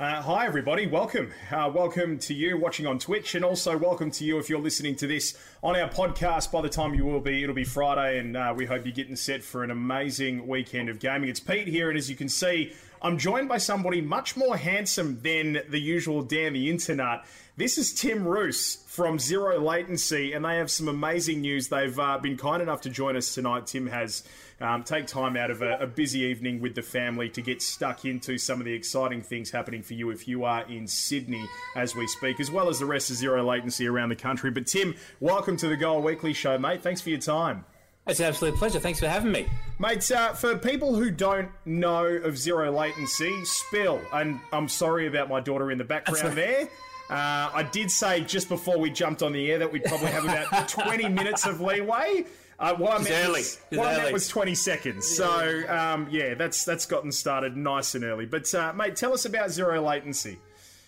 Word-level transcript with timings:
Uh, 0.00 0.22
hi, 0.22 0.46
everybody. 0.46 0.86
Welcome. 0.86 1.30
Uh, 1.50 1.70
welcome 1.74 2.18
to 2.20 2.32
you 2.32 2.56
watching 2.56 2.86
on 2.86 2.98
Twitch, 2.98 3.34
and 3.34 3.44
also 3.44 3.76
welcome 3.76 4.10
to 4.12 4.24
you 4.24 4.38
if 4.38 4.48
you're 4.48 4.58
listening 4.58 4.96
to 4.96 5.06
this 5.06 5.36
on 5.62 5.76
our 5.76 5.90
podcast. 5.90 6.50
By 6.50 6.62
the 6.62 6.70
time 6.70 6.94
you 6.94 7.04
will 7.04 7.20
be, 7.20 7.42
it'll 7.42 7.54
be 7.54 7.64
Friday, 7.64 8.18
and 8.18 8.34
uh, 8.34 8.54
we 8.56 8.64
hope 8.64 8.86
you're 8.86 8.94
getting 8.94 9.14
set 9.14 9.42
for 9.42 9.62
an 9.62 9.70
amazing 9.70 10.46
weekend 10.46 10.88
of 10.88 11.00
gaming. 11.00 11.28
It's 11.28 11.38
Pete 11.38 11.68
here, 11.68 11.90
and 11.90 11.98
as 11.98 12.08
you 12.08 12.16
can 12.16 12.30
see, 12.30 12.72
I'm 13.02 13.16
joined 13.16 13.48
by 13.48 13.56
somebody 13.56 14.02
much 14.02 14.36
more 14.36 14.58
handsome 14.58 15.20
than 15.22 15.62
the 15.70 15.80
usual 15.80 16.20
Dan 16.20 16.52
the 16.52 16.68
Internet. 16.68 17.24
This 17.56 17.78
is 17.78 17.94
Tim 17.94 18.28
Ruse 18.28 18.84
from 18.86 19.18
Zero 19.18 19.58
Latency, 19.58 20.34
and 20.34 20.44
they 20.44 20.56
have 20.56 20.70
some 20.70 20.86
amazing 20.86 21.40
news. 21.40 21.68
They've 21.68 21.98
uh, 21.98 22.18
been 22.18 22.36
kind 22.36 22.62
enough 22.62 22.82
to 22.82 22.90
join 22.90 23.16
us 23.16 23.34
tonight. 23.34 23.66
Tim 23.66 23.86
has 23.86 24.22
um, 24.60 24.84
take 24.84 25.06
time 25.06 25.34
out 25.34 25.50
of 25.50 25.62
a, 25.62 25.78
a, 25.78 25.86
busy 25.86 26.20
evening 26.20 26.60
with 26.60 26.74
the 26.74 26.82
family 26.82 27.30
to 27.30 27.40
get 27.40 27.62
stuck 27.62 28.04
into 28.04 28.36
some 28.36 28.60
of 28.60 28.66
the 28.66 28.74
exciting 28.74 29.22
things 29.22 29.50
happening 29.50 29.82
for 29.82 29.94
you 29.94 30.10
if 30.10 30.28
you 30.28 30.44
are 30.44 30.68
in 30.68 30.86
Sydney 30.86 31.48
as 31.76 31.96
we 31.96 32.06
speak, 32.06 32.38
as 32.38 32.50
well 32.50 32.68
as 32.68 32.80
the 32.80 32.86
rest 32.86 33.08
of 33.08 33.16
Zero 33.16 33.42
Latency 33.42 33.86
around 33.86 34.10
the 34.10 34.16
country. 34.16 34.50
But 34.50 34.66
Tim, 34.66 34.94
welcome 35.20 35.56
to 35.56 35.68
the 35.68 35.76
Goal 35.76 36.02
Weekly 36.02 36.34
Show, 36.34 36.58
mate. 36.58 36.82
Thanks 36.82 37.00
for 37.00 37.08
your 37.08 37.18
time. 37.18 37.64
It's 38.06 38.18
an 38.18 38.26
absolute 38.26 38.56
pleasure. 38.56 38.80
Thanks 38.80 38.98
for 38.98 39.08
having 39.08 39.30
me. 39.30 39.46
Mates, 39.78 40.10
uh, 40.10 40.32
for 40.32 40.56
people 40.56 40.94
who 40.94 41.10
don't 41.10 41.48
know 41.64 42.04
of 42.04 42.36
zero 42.36 42.70
latency, 42.72 43.44
spill. 43.44 44.00
And 44.12 44.40
I'm 44.52 44.68
sorry 44.68 45.06
about 45.06 45.28
my 45.28 45.40
daughter 45.40 45.70
in 45.70 45.78
the 45.78 45.84
background 45.84 46.36
there. 46.36 46.68
Uh, 47.10 47.50
I 47.52 47.68
did 47.72 47.90
say 47.90 48.22
just 48.22 48.48
before 48.48 48.78
we 48.78 48.90
jumped 48.90 49.22
on 49.22 49.32
the 49.32 49.50
air 49.50 49.58
that 49.58 49.70
we'd 49.72 49.84
probably 49.84 50.08
have 50.08 50.24
about 50.24 50.68
20 50.68 51.08
minutes 51.08 51.44
of 51.46 51.60
leeway. 51.60 52.24
Uh, 52.58 52.74
what 52.74 53.00
I, 53.00 53.02
meant 53.02 53.28
was, 53.30 53.58
what 53.70 53.86
I 53.86 53.96
meant 53.96 54.12
was 54.12 54.28
20 54.28 54.54
seconds. 54.54 55.06
So, 55.06 55.62
um, 55.68 56.06
yeah, 56.10 56.34
that's 56.34 56.64
that's 56.64 56.84
gotten 56.84 57.10
started 57.10 57.56
nice 57.56 57.94
and 57.94 58.04
early. 58.04 58.26
But, 58.26 58.52
uh, 58.54 58.72
mate, 58.74 58.96
tell 58.96 59.14
us 59.14 59.24
about 59.24 59.50
zero 59.50 59.80
latency. 59.80 60.38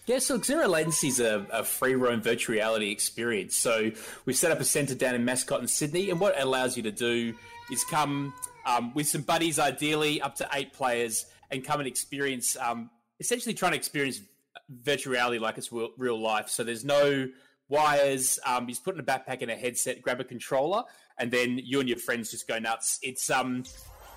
Yeah, 0.07 0.19
so 0.19 0.41
Zero 0.41 0.67
Latency 0.67 1.09
is 1.09 1.21
a, 1.21 1.47
a, 1.53 1.63
free 1.63 1.95
roam 1.95 2.21
virtual 2.21 2.55
reality 2.55 2.91
experience. 2.91 3.57
So 3.57 3.93
we've 4.25 4.37
set 4.37 4.51
up 4.51 4.59
a 4.59 4.65
centre 4.65 4.97
down 4.97 5.15
in 5.15 5.25
Mascot 5.25 5.61
in 5.61 5.69
Sydney, 5.69 6.11
and 6.11 6.19
what 6.19 6.37
it 6.37 6.43
allows 6.43 6.77
you 6.77 6.83
to 6.83 6.91
do 6.91 7.35
is 7.71 7.85
come 7.85 8.35
um, 8.67 8.93
with 8.95 9.07
some 9.07 9.23
buddies, 9.23 9.61
ideally 9.61 10.21
up 10.21 10.35
to 10.37 10.49
eight 10.55 10.73
players, 10.73 11.27
and 11.53 11.65
come 11.65 11.79
and 11.79 11.87
experience, 11.87 12.57
um, 12.57 12.91
essentially 13.21 13.55
trying 13.55 13.73
to 13.73 13.79
experience 13.79 14.21
virtual 14.69 15.13
reality 15.13 15.39
like 15.39 15.57
it's 15.57 15.71
real, 15.71 15.91
real 15.97 16.21
life. 16.21 16.49
So 16.49 16.65
there's 16.65 16.85
no 16.85 17.29
wires. 17.69 18.41
Um, 18.45 18.67
just 18.67 18.85
put 18.85 18.95
in 18.95 19.01
a 19.01 19.05
backpack 19.05 19.41
and 19.43 19.53
a 19.53 19.57
headset, 19.57 20.03
grab 20.03 20.21
a 20.21 20.25
controller, 20.25 20.83
and 21.17 21.31
then 21.31 21.61
you 21.63 21.79
and 21.79 21.89
your 21.89 21.99
friends 21.99 22.33
just 22.33 22.49
go 22.49 22.59
nuts. 22.59 22.99
It's 23.03 23.31
um 23.31 23.63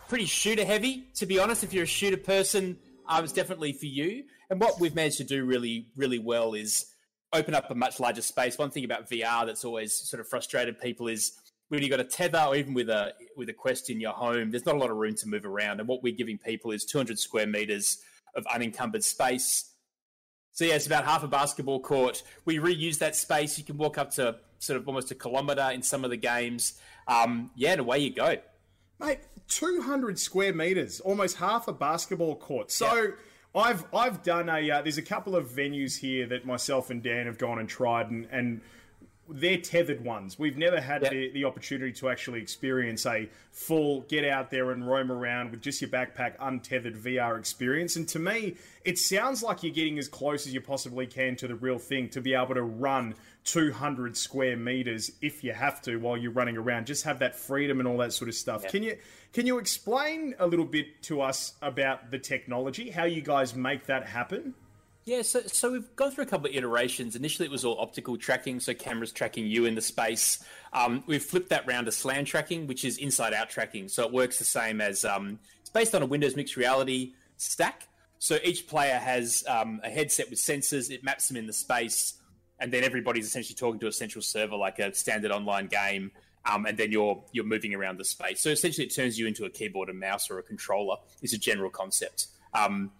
pretty 0.09 0.25
shooter 0.25 0.65
heavy, 0.65 1.09
to 1.15 1.27
be 1.27 1.37
honest. 1.37 1.63
If 1.63 1.73
you're 1.73 1.83
a 1.83 1.87
shooter 1.87 2.17
person, 2.17 2.77
um, 3.07 3.23
it's 3.23 3.33
definitely 3.33 3.73
for 3.73 3.85
you. 3.85 4.23
And 4.49 4.59
what 4.59 4.79
we've 4.79 4.95
managed 4.95 5.17
to 5.17 5.23
do 5.23 5.45
really, 5.45 5.87
really 5.95 6.19
well 6.19 6.53
is 6.53 6.87
open 7.33 7.53
up 7.53 7.69
a 7.71 7.75
much 7.75 7.99
larger 7.99 8.21
space. 8.21 8.57
One 8.57 8.69
thing 8.69 8.85
about 8.85 9.09
VR 9.09 9.45
that's 9.45 9.65
always 9.65 9.93
sort 9.93 10.21
of 10.21 10.27
frustrated 10.27 10.79
people 10.79 11.07
is 11.07 11.33
when 11.69 11.81
you've 11.81 11.89
got 11.89 11.99
a 11.99 12.05
tether 12.05 12.43
or 12.47 12.55
even 12.55 12.73
with 12.73 12.89
a 12.89 13.13
with 13.35 13.49
a 13.49 13.53
quest 13.53 13.89
in 13.89 13.99
your 13.99 14.13
home, 14.13 14.51
there's 14.51 14.65
not 14.65 14.75
a 14.75 14.77
lot 14.77 14.91
of 14.91 14.97
room 14.97 15.15
to 15.15 15.27
move 15.27 15.45
around. 15.45 15.79
And 15.79 15.89
what 15.89 16.03
we're 16.03 16.15
giving 16.15 16.37
people 16.37 16.71
is 16.71 16.85
200 16.85 17.17
square 17.17 17.47
meters 17.47 17.99
of 18.35 18.45
unencumbered 18.53 19.03
space 19.03 19.71
so 20.55 20.63
yeah, 20.63 20.75
it's 20.75 20.87
about 20.87 21.03
half 21.03 21.21
a 21.21 21.27
basketball 21.27 21.81
court. 21.81 22.23
We 22.45 22.59
reuse 22.59 22.97
that 22.99 23.13
space. 23.17 23.57
You 23.57 23.65
can 23.65 23.77
walk 23.77 23.97
up 23.97 24.11
to 24.11 24.37
sort 24.59 24.79
of 24.79 24.87
almost 24.87 25.11
a 25.11 25.15
kilometre 25.15 25.71
in 25.73 25.81
some 25.81 26.05
of 26.05 26.11
the 26.11 26.17
games. 26.17 26.79
Um, 27.09 27.51
yeah, 27.57 27.73
and 27.73 27.81
away 27.81 27.99
you 27.99 28.13
go. 28.13 28.37
Mate, 28.97 29.19
200 29.49 30.17
square 30.17 30.53
metres, 30.53 31.01
almost 31.01 31.35
half 31.35 31.67
a 31.67 31.73
basketball 31.73 32.37
court. 32.37 32.71
So 32.71 33.11
I've 33.55 33.85
I've 33.93 34.21
done 34.21 34.49
a. 34.49 34.69
Uh, 34.69 34.81
there's 34.81 34.97
a 34.97 35.03
couple 35.03 35.35
of 35.35 35.47
venues 35.47 35.97
here 35.97 36.27
that 36.27 36.45
myself 36.45 36.89
and 36.89 37.01
Dan 37.01 37.25
have 37.25 37.37
gone 37.37 37.59
and 37.59 37.69
tried, 37.69 38.09
and 38.09 38.27
and 38.31 38.61
they're 39.27 39.57
tethered 39.57 40.03
ones. 40.03 40.37
We've 40.37 40.57
never 40.57 40.79
had 40.79 41.01
yep. 41.01 41.11
the, 41.11 41.31
the 41.31 41.45
opportunity 41.45 41.91
to 41.93 42.09
actually 42.09 42.41
experience 42.41 43.05
a 43.05 43.27
full 43.51 44.01
get 44.01 44.23
out 44.23 44.51
there 44.51 44.71
and 44.71 44.87
roam 44.87 45.11
around 45.11 45.51
with 45.51 45.61
just 45.61 45.81
your 45.81 45.89
backpack 45.89 46.35
untethered 46.39 46.95
VR 46.95 47.39
experience. 47.39 47.95
And 47.95 48.07
to 48.09 48.19
me, 48.19 48.55
it 48.83 48.99
sounds 48.99 49.41
like 49.41 49.63
you're 49.63 49.73
getting 49.73 49.97
as 49.97 50.07
close 50.07 50.45
as 50.45 50.53
you 50.53 50.61
possibly 50.61 51.07
can 51.07 51.35
to 51.37 51.47
the 51.47 51.55
real 51.55 51.79
thing 51.79 52.09
to 52.09 52.21
be 52.21 52.35
able 52.35 52.53
to 52.53 52.63
run 52.63 53.15
200 53.45 54.17
square 54.17 54.57
meters 54.57 55.11
if 55.21 55.43
you 55.43 55.53
have 55.53 55.81
to 55.83 55.97
while 55.97 56.17
you're 56.17 56.31
running 56.31 56.57
around. 56.57 56.87
Just 56.87 57.03
have 57.03 57.19
that 57.19 57.35
freedom 57.35 57.79
and 57.79 57.87
all 57.87 57.97
that 57.97 58.11
sort 58.11 58.27
of 58.27 58.35
stuff. 58.35 58.63
Yep. 58.63 58.71
Can 58.71 58.83
you 58.83 58.97
can 59.33 59.47
you 59.47 59.57
explain 59.57 60.35
a 60.39 60.47
little 60.47 60.65
bit 60.65 61.01
to 61.03 61.21
us 61.21 61.53
about 61.61 62.11
the 62.11 62.19
technology, 62.19 62.89
how 62.89 63.05
you 63.05 63.21
guys 63.21 63.55
make 63.55 63.85
that 63.85 64.07
happen? 64.07 64.53
Yeah, 65.05 65.21
so 65.21 65.41
so 65.41 65.71
we've 65.71 65.95
gone 65.95 66.09
through 66.11 66.23
a 66.23 66.27
couple 66.27 66.49
of 66.49 66.55
iterations. 66.55 67.15
Initially, 67.15 67.45
it 67.45 67.51
was 67.51 67.63
all 67.63 67.79
optical 67.79 68.17
tracking, 68.17 68.59
so 68.59 68.73
cameras 68.73 69.11
tracking 69.11 69.45
you 69.45 69.65
in 69.65 69.75
the 69.75 69.81
space. 69.81 70.43
Um, 70.73 71.03
we've 71.05 71.23
flipped 71.23 71.49
that 71.49 71.67
round 71.67 71.85
to 71.85 71.91
SLAM 71.91 72.25
tracking, 72.25 72.65
which 72.65 72.83
is 72.83 72.97
inside-out 72.97 73.51
tracking. 73.51 73.87
So 73.87 74.03
it 74.03 74.11
works 74.11 74.39
the 74.39 74.45
same 74.45 74.81
as 74.81 75.05
um, 75.05 75.39
it's 75.61 75.69
based 75.69 75.93
on 75.93 76.01
a 76.01 76.07
Windows 76.07 76.35
mixed 76.35 76.57
reality 76.57 77.13
stack. 77.37 77.87
So 78.17 78.39
each 78.43 78.67
player 78.67 78.97
has 78.97 79.43
um, 79.47 79.79
a 79.83 79.89
headset 79.89 80.31
with 80.31 80.39
sensors. 80.39 80.89
It 80.89 81.03
maps 81.03 81.27
them 81.27 81.37
in 81.37 81.45
the 81.45 81.53
space, 81.53 82.15
and 82.59 82.71
then 82.71 82.83
everybody's 82.83 83.25
essentially 83.25 83.55
talking 83.55 83.79
to 83.79 83.87
a 83.87 83.91
central 83.91 84.21
server 84.21 84.55
like 84.55 84.79
a 84.79 84.93
standard 84.93 85.31
online 85.31 85.67
game. 85.67 86.11
Um, 86.45 86.65
and 86.65 86.77
then 86.77 86.91
you're 86.91 87.23
you're 87.31 87.45
moving 87.45 87.73
around 87.73 87.97
the 87.97 88.05
space. 88.05 88.41
So 88.41 88.49
essentially, 88.49 88.85
it 88.85 88.93
turns 88.95 89.17
you 89.17 89.25
into 89.25 89.45
a 89.45 89.49
keyboard 89.49 89.89
and 89.89 89.99
mouse 89.99 90.29
or 90.29 90.37
a 90.37 90.43
controller. 90.43 90.97
Is 91.21 91.33
a 91.33 91.39
general 91.39 91.71
concept. 91.71 92.27
Um, 92.53 92.91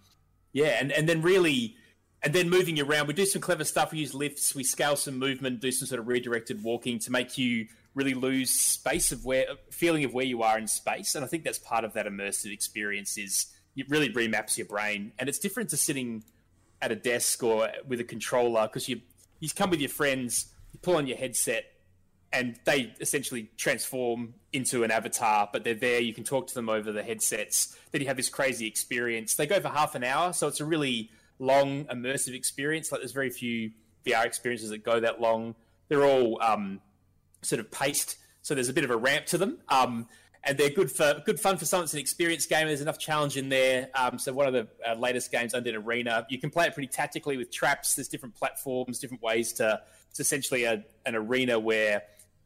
yeah, 0.52 0.78
and 0.80 0.90
and 0.90 1.08
then 1.08 1.22
really 1.22 1.76
and 2.22 2.34
then 2.34 2.50
moving 2.50 2.80
around. 2.80 3.06
We 3.06 3.14
do 3.14 3.24
some 3.24 3.40
clever 3.40 3.62
stuff. 3.62 3.92
We 3.92 3.98
use 4.00 4.14
lifts. 4.14 4.54
We 4.54 4.64
scale 4.64 4.96
some 4.96 5.18
movement, 5.18 5.60
do 5.60 5.70
some 5.70 5.86
sort 5.86 6.00
of 6.00 6.08
redirected 6.08 6.62
walking 6.62 6.98
to 7.00 7.12
make 7.12 7.38
you 7.38 7.68
really 7.94 8.14
lose 8.14 8.50
space 8.50 9.12
of 9.12 9.24
where 9.24 9.46
feeling 9.70 10.04
of 10.04 10.12
where 10.12 10.24
you 10.24 10.42
are 10.42 10.58
in 10.58 10.66
space. 10.66 11.14
And 11.14 11.24
I 11.24 11.28
think 11.28 11.44
that's 11.44 11.58
part 11.58 11.84
of 11.84 11.92
that 11.92 12.06
immersive 12.06 12.52
experience. 12.52 13.16
Is 13.16 13.46
it 13.76 13.88
really 13.88 14.12
remaps 14.12 14.58
your 14.58 14.66
brain, 14.66 15.12
and 15.18 15.28
it's 15.28 15.38
different 15.38 15.70
to 15.70 15.76
sitting 15.76 16.24
at 16.82 16.90
a 16.90 16.96
desk 16.96 17.42
or 17.42 17.70
with 17.86 18.00
a 18.00 18.04
controller 18.04 18.66
because 18.66 18.88
you 18.88 19.00
you 19.40 19.48
come 19.50 19.70
with 19.70 19.80
your 19.80 19.90
friends, 19.90 20.46
you 20.72 20.78
pull 20.80 20.96
on 20.96 21.06
your 21.06 21.16
headset, 21.16 21.64
and 22.32 22.58
they 22.64 22.92
essentially 23.00 23.50
transform 23.56 24.34
into 24.52 24.84
an 24.84 24.90
avatar, 24.90 25.48
but 25.52 25.64
they're 25.64 25.74
there. 25.74 26.00
You 26.00 26.12
can 26.12 26.24
talk 26.24 26.48
to 26.48 26.54
them 26.54 26.68
over 26.68 26.92
the 26.92 27.02
headsets. 27.02 27.78
Then 27.92 28.00
you 28.00 28.08
have 28.08 28.16
this 28.16 28.28
crazy 28.28 28.66
experience. 28.66 29.34
They 29.34 29.46
go 29.46 29.60
for 29.60 29.68
half 29.68 29.94
an 29.94 30.04
hour, 30.04 30.32
so 30.32 30.48
it's 30.48 30.60
a 30.60 30.64
really 30.64 31.10
long 31.38 31.84
immersive 31.86 32.34
experience. 32.34 32.90
Like 32.90 33.00
there's 33.00 33.12
very 33.12 33.30
few 33.30 33.70
VR 34.04 34.24
experiences 34.24 34.70
that 34.70 34.84
go 34.84 35.00
that 35.00 35.20
long. 35.20 35.54
They're 35.88 36.04
all 36.04 36.42
um, 36.42 36.80
sort 37.42 37.60
of 37.60 37.70
paced, 37.70 38.16
so 38.42 38.54
there's 38.54 38.68
a 38.68 38.72
bit 38.72 38.84
of 38.84 38.90
a 38.90 38.96
ramp 38.96 39.26
to 39.26 39.38
them. 39.38 39.58
Um, 39.68 40.08
and 40.46 40.56
they're 40.56 40.70
good 40.70 40.90
for 40.90 41.22
good 41.24 41.40
fun 41.40 41.56
for 41.56 41.64
someone 41.64 41.84
that's 41.84 41.94
an 41.94 42.00
experienced 42.00 42.48
gamer. 42.48 42.68
There's 42.68 42.80
enough 42.80 42.98
challenge 42.98 43.36
in 43.36 43.48
there. 43.48 43.88
Um, 43.94 44.18
so 44.18 44.32
one 44.32 44.46
of 44.46 44.52
the 44.52 44.68
uh, 44.88 44.94
latest 44.94 45.32
games, 45.32 45.52
Undead 45.54 45.74
Arena, 45.74 46.26
you 46.30 46.38
can 46.38 46.50
play 46.50 46.66
it 46.66 46.74
pretty 46.74 46.88
tactically 46.88 47.36
with 47.36 47.50
traps. 47.50 47.94
There's 47.94 48.08
different 48.08 48.36
platforms, 48.36 48.98
different 48.98 49.22
ways 49.22 49.52
to. 49.54 49.80
It's 50.10 50.20
essentially 50.20 50.64
a, 50.64 50.82
an 51.04 51.14
arena 51.14 51.58
where, 51.58 52.04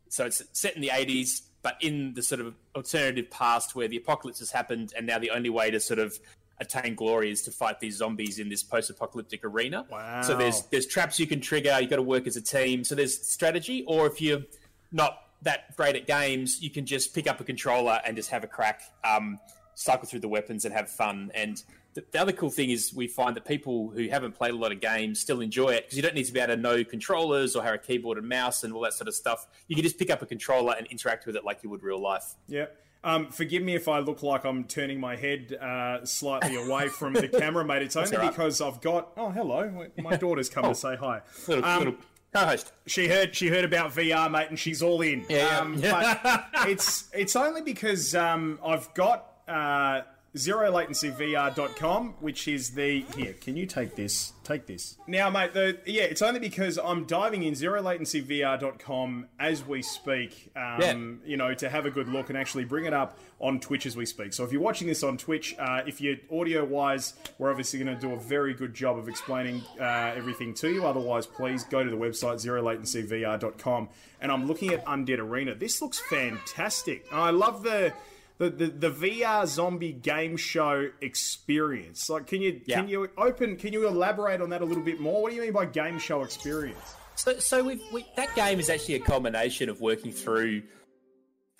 so 0.08 0.26
it's 0.26 0.42
set 0.52 0.74
in 0.74 0.82
the 0.82 0.88
80s, 0.88 1.42
but 1.62 1.76
in 1.80 2.14
the 2.14 2.22
sort 2.22 2.40
of 2.40 2.56
alternative 2.74 3.30
past 3.30 3.76
where 3.76 3.86
the 3.86 3.96
apocalypse 3.96 4.40
has 4.40 4.50
happened, 4.50 4.92
and 4.96 5.06
now 5.06 5.18
the 5.18 5.30
only 5.30 5.50
way 5.50 5.70
to 5.70 5.78
sort 5.78 6.00
of 6.00 6.18
attain 6.58 6.94
glory 6.94 7.30
is 7.30 7.42
to 7.42 7.50
fight 7.50 7.80
these 7.80 7.96
zombies 7.96 8.38
in 8.38 8.48
this 8.48 8.62
post-apocalyptic 8.62 9.44
arena. 9.44 9.86
Wow. 9.90 10.22
So 10.22 10.36
there's 10.36 10.62
there's 10.70 10.86
traps 10.86 11.20
you 11.20 11.26
can 11.26 11.40
trigger. 11.40 11.78
You've 11.80 11.90
got 11.90 11.96
to 11.96 12.02
work 12.02 12.26
as 12.26 12.36
a 12.36 12.42
team. 12.42 12.82
So 12.82 12.94
there's 12.94 13.28
strategy, 13.28 13.84
or 13.86 14.06
if 14.06 14.20
you're 14.20 14.42
not 14.90 15.29
that 15.42 15.76
great 15.76 15.96
at 15.96 16.06
games, 16.06 16.62
you 16.62 16.70
can 16.70 16.86
just 16.86 17.14
pick 17.14 17.26
up 17.26 17.40
a 17.40 17.44
controller 17.44 18.00
and 18.04 18.16
just 18.16 18.30
have 18.30 18.44
a 18.44 18.46
crack, 18.46 18.82
um, 19.04 19.38
cycle 19.74 20.06
through 20.06 20.20
the 20.20 20.28
weapons 20.28 20.64
and 20.64 20.74
have 20.74 20.90
fun. 20.90 21.30
And 21.34 21.62
the, 21.94 22.04
the, 22.12 22.20
other 22.20 22.32
cool 22.32 22.50
thing 22.50 22.70
is 22.70 22.92
we 22.94 23.08
find 23.08 23.34
that 23.36 23.44
people 23.44 23.90
who 23.90 24.08
haven't 24.08 24.32
played 24.32 24.52
a 24.52 24.56
lot 24.56 24.72
of 24.72 24.80
games 24.80 25.18
still 25.18 25.40
enjoy 25.40 25.70
it 25.70 25.84
because 25.84 25.96
you 25.96 26.02
don't 26.02 26.14
need 26.14 26.26
to 26.26 26.32
be 26.32 26.40
able 26.40 26.54
to 26.54 26.60
know 26.60 26.84
controllers 26.84 27.56
or 27.56 27.62
have 27.62 27.74
a 27.74 27.78
keyboard 27.78 28.18
and 28.18 28.28
mouse 28.28 28.62
and 28.62 28.72
all 28.72 28.82
that 28.82 28.92
sort 28.92 29.08
of 29.08 29.14
stuff. 29.14 29.46
You 29.68 29.76
can 29.76 29.82
just 29.82 29.98
pick 29.98 30.10
up 30.10 30.22
a 30.22 30.26
controller 30.26 30.74
and 30.76 30.86
interact 30.88 31.26
with 31.26 31.36
it 31.36 31.44
like 31.44 31.62
you 31.62 31.70
would 31.70 31.82
real 31.82 32.00
life. 32.00 32.34
Yeah. 32.46 32.66
Um, 33.02 33.30
forgive 33.30 33.62
me 33.62 33.74
if 33.74 33.88
I 33.88 34.00
look 34.00 34.22
like 34.22 34.44
I'm 34.44 34.64
turning 34.64 35.00
my 35.00 35.16
head 35.16 35.54
uh, 35.54 36.04
slightly 36.04 36.56
away 36.56 36.88
from 36.88 37.14
the 37.14 37.28
camera, 37.38 37.64
mate. 37.64 37.80
It's 37.80 37.96
only 37.96 38.14
right. 38.14 38.30
because 38.30 38.60
I've 38.60 38.82
got. 38.82 39.12
Oh, 39.16 39.30
hello. 39.30 39.86
My 39.96 40.16
daughter's 40.16 40.50
come 40.50 40.64
oh. 40.66 40.68
to 40.70 40.74
say 40.74 40.96
hi. 40.96 41.22
Little, 41.48 41.64
um, 41.64 41.78
little 41.78 41.94
co-host. 42.32 42.72
She 42.86 43.08
heard. 43.08 43.34
She 43.34 43.48
heard 43.48 43.64
about 43.64 43.92
VR, 43.92 44.30
mate, 44.30 44.48
and 44.50 44.58
she's 44.58 44.82
all 44.82 45.00
in. 45.00 45.24
Yeah. 45.28 45.58
Um, 45.58 45.74
yeah. 45.78 46.18
But 46.52 46.68
it's 46.68 47.08
it's 47.12 47.36
only 47.36 47.62
because 47.62 48.14
um, 48.14 48.58
I've 48.64 48.92
got. 48.94 49.26
Uh, 49.48 50.02
zerolatencyvr.com, 50.34 52.14
which 52.20 52.46
is 52.46 52.70
the 52.70 53.00
here. 53.16 53.34
Can 53.34 53.56
you 53.56 53.66
take 53.66 53.96
this? 53.96 54.32
Take 54.44 54.66
this 54.66 54.96
now, 55.06 55.30
mate. 55.30 55.54
The 55.54 55.78
yeah, 55.86 56.04
it's 56.04 56.22
only 56.22 56.40
because 56.40 56.78
I'm 56.78 57.04
diving 57.04 57.42
in 57.42 57.54
zerolatencyvr.com 57.54 59.26
as 59.38 59.64
we 59.66 59.82
speak. 59.82 60.50
Um, 60.56 60.80
yeah. 60.80 60.94
You 61.24 61.36
know, 61.36 61.54
to 61.54 61.68
have 61.68 61.86
a 61.86 61.90
good 61.90 62.08
look 62.08 62.30
and 62.30 62.38
actually 62.38 62.64
bring 62.64 62.84
it 62.84 62.92
up 62.92 63.18
on 63.40 63.58
Twitch 63.60 63.86
as 63.86 63.96
we 63.96 64.06
speak. 64.06 64.32
So 64.32 64.44
if 64.44 64.52
you're 64.52 64.60
watching 64.60 64.86
this 64.86 65.02
on 65.02 65.16
Twitch, 65.16 65.56
uh, 65.58 65.82
if 65.86 66.00
you're 66.00 66.16
audio 66.32 66.64
wise, 66.64 67.14
we're 67.38 67.50
obviously 67.50 67.82
going 67.82 67.94
to 67.94 68.00
do 68.00 68.12
a 68.12 68.18
very 68.18 68.54
good 68.54 68.74
job 68.74 68.98
of 68.98 69.08
explaining 69.08 69.62
uh, 69.80 70.12
everything 70.16 70.54
to 70.54 70.70
you. 70.70 70.86
Otherwise, 70.86 71.26
please 71.26 71.64
go 71.64 71.82
to 71.82 71.90
the 71.90 71.96
website 71.96 72.36
zerolatencyvr.com. 72.44 73.88
And 74.20 74.30
I'm 74.30 74.46
looking 74.46 74.72
at 74.72 74.84
Undead 74.84 75.18
Arena. 75.18 75.54
This 75.54 75.80
looks 75.80 75.98
fantastic. 75.98 77.06
I 77.10 77.30
love 77.30 77.62
the 77.62 77.92
the, 78.40 78.48
the, 78.48 78.66
the 78.68 78.90
VR 78.90 79.46
zombie 79.46 79.92
game 79.92 80.34
show 80.38 80.88
experience. 81.02 82.08
Like, 82.08 82.26
can 82.26 82.40
you 82.40 82.62
yeah. 82.64 82.80
can 82.80 82.88
you 82.88 83.10
open? 83.18 83.56
Can 83.56 83.74
you 83.74 83.86
elaborate 83.86 84.40
on 84.40 84.48
that 84.48 84.62
a 84.62 84.64
little 84.64 84.82
bit 84.82 84.98
more? 84.98 85.20
What 85.20 85.28
do 85.28 85.36
you 85.36 85.42
mean 85.42 85.52
by 85.52 85.66
game 85.66 85.98
show 85.98 86.22
experience? 86.22 86.96
So, 87.16 87.38
so 87.38 87.62
we've, 87.62 87.82
we, 87.92 88.06
that 88.16 88.34
game 88.34 88.58
is 88.58 88.70
actually 88.70 88.94
a 88.94 89.00
combination 89.00 89.68
of 89.68 89.82
working 89.82 90.10
through 90.10 90.62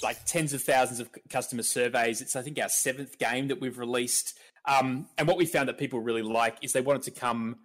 like 0.02 0.24
tens 0.24 0.54
of 0.54 0.62
thousands 0.62 1.00
of 1.00 1.10
customer 1.28 1.62
surveys. 1.62 2.22
It's 2.22 2.34
I 2.34 2.40
think 2.40 2.58
our 2.58 2.70
seventh 2.70 3.18
game 3.18 3.48
that 3.48 3.60
we've 3.60 3.76
released. 3.76 4.38
Um, 4.64 5.06
and 5.18 5.28
what 5.28 5.36
we 5.36 5.44
found 5.44 5.68
that 5.68 5.76
people 5.76 6.00
really 6.00 6.22
like 6.22 6.56
is 6.62 6.72
they 6.72 6.80
wanted 6.80 7.02
to 7.02 7.10
come 7.10 7.56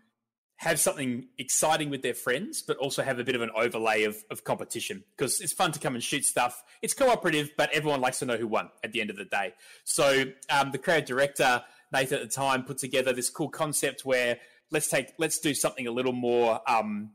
have 0.57 0.80
something 0.80 1.28
exciting 1.38 1.90
with 1.90 2.02
their 2.02 2.13
friends, 2.13 2.62
but 2.62 2.78
also 2.78 3.04
have 3.04 3.19
a 3.19 3.24
bit 3.24 3.36
of 3.36 3.42
an 3.42 3.50
overlay 3.56 4.04
of, 4.04 4.18
of 4.31 4.44
competition 4.44 5.04
because 5.16 5.42
it's 5.42 5.52
fun 5.52 5.72
to 5.74 5.80
come 5.80 5.96
and 5.96 6.04
shoot 6.04 6.24
stuff. 6.25 6.63
It's 6.81 6.94
cooperative, 6.94 7.52
but 7.57 7.72
everyone 7.74 8.00
likes 8.02 8.19
to 8.19 8.25
know 8.25 8.38
who 8.38 8.48
won 8.48 8.69
at 8.84 8.94
the 8.94 9.02
end 9.02 9.10
of 9.10 9.18
the 9.18 9.25
day. 9.25 9.54
So 9.84 10.25
um, 10.50 10.72
the 10.72 10.78
creative 10.78 11.07
director 11.07 11.63
Nathan 11.92 12.19
at 12.19 12.30
the 12.30 12.34
time 12.34 12.63
put 12.63 12.78
together 12.78 13.13
this 13.13 13.30
cool 13.30 13.50
concept 13.50 14.06
where 14.06 14.40
let's 14.72 14.90
take 14.90 15.13
let's 15.18 15.40
do 15.40 15.54
something 15.54 15.88
a 15.88 15.92
little 15.92 16.13
more, 16.13 16.60
um, 16.69 17.12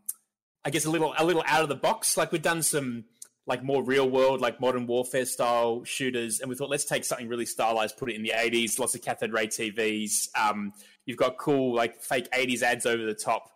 I 0.64 0.70
guess 0.70 0.84
a 0.84 0.90
little 0.90 1.14
a 1.18 1.24
little 1.24 1.44
out 1.46 1.62
of 1.62 1.68
the 1.68 1.76
box. 1.76 2.16
Like 2.16 2.32
we've 2.32 2.42
done 2.42 2.62
some 2.62 3.04
like 3.46 3.64
more 3.64 3.82
real 3.82 4.08
world, 4.08 4.40
like 4.40 4.60
modern 4.60 4.86
warfare 4.86 5.24
style 5.24 5.82
shooters, 5.84 6.40
and 6.40 6.48
we 6.48 6.54
thought 6.54 6.70
let's 6.70 6.84
take 6.84 7.04
something 7.04 7.28
really 7.28 7.46
stylized, 7.46 7.96
put 7.96 8.10
it 8.10 8.16
in 8.16 8.22
the 8.22 8.32
80s, 8.36 8.78
lots 8.78 8.94
of 8.94 9.02
cathode 9.02 9.32
ray 9.32 9.48
TVs. 9.48 10.28
Um, 10.38 10.72
You've 11.06 11.18
got 11.18 11.38
cool 11.38 11.74
like 11.74 12.02
fake 12.02 12.30
80s 12.30 12.62
ads 12.62 12.86
over 12.86 13.04
the 13.04 13.14
top. 13.14 13.50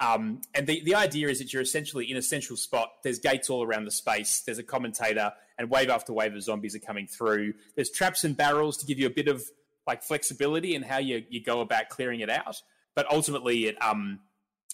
Um, 0.00 0.40
and 0.54 0.66
the, 0.66 0.82
the 0.82 0.94
idea 0.94 1.28
is 1.28 1.38
that 1.40 1.52
you're 1.52 1.62
essentially 1.62 2.10
in 2.10 2.16
a 2.16 2.22
central 2.22 2.56
spot. 2.56 2.90
There's 3.04 3.18
gates 3.18 3.50
all 3.50 3.62
around 3.62 3.84
the 3.84 3.90
space. 3.90 4.40
There's 4.40 4.58
a 4.58 4.62
commentator, 4.62 5.32
and 5.58 5.68
wave 5.68 5.90
after 5.90 6.12
wave 6.12 6.34
of 6.34 6.42
zombies 6.42 6.74
are 6.74 6.80
coming 6.80 7.06
through. 7.06 7.52
There's 7.76 7.90
traps 7.90 8.24
and 8.24 8.34
barrels 8.34 8.78
to 8.78 8.86
give 8.86 8.98
you 8.98 9.06
a 9.06 9.10
bit 9.10 9.28
of 9.28 9.44
like 9.86 10.02
flexibility 10.02 10.74
in 10.74 10.82
how 10.82 10.98
you, 10.98 11.24
you 11.28 11.42
go 11.42 11.60
about 11.60 11.90
clearing 11.90 12.20
it 12.20 12.30
out. 12.30 12.62
But 12.94 13.10
ultimately, 13.12 13.66
it 13.66 13.82
um, 13.82 14.20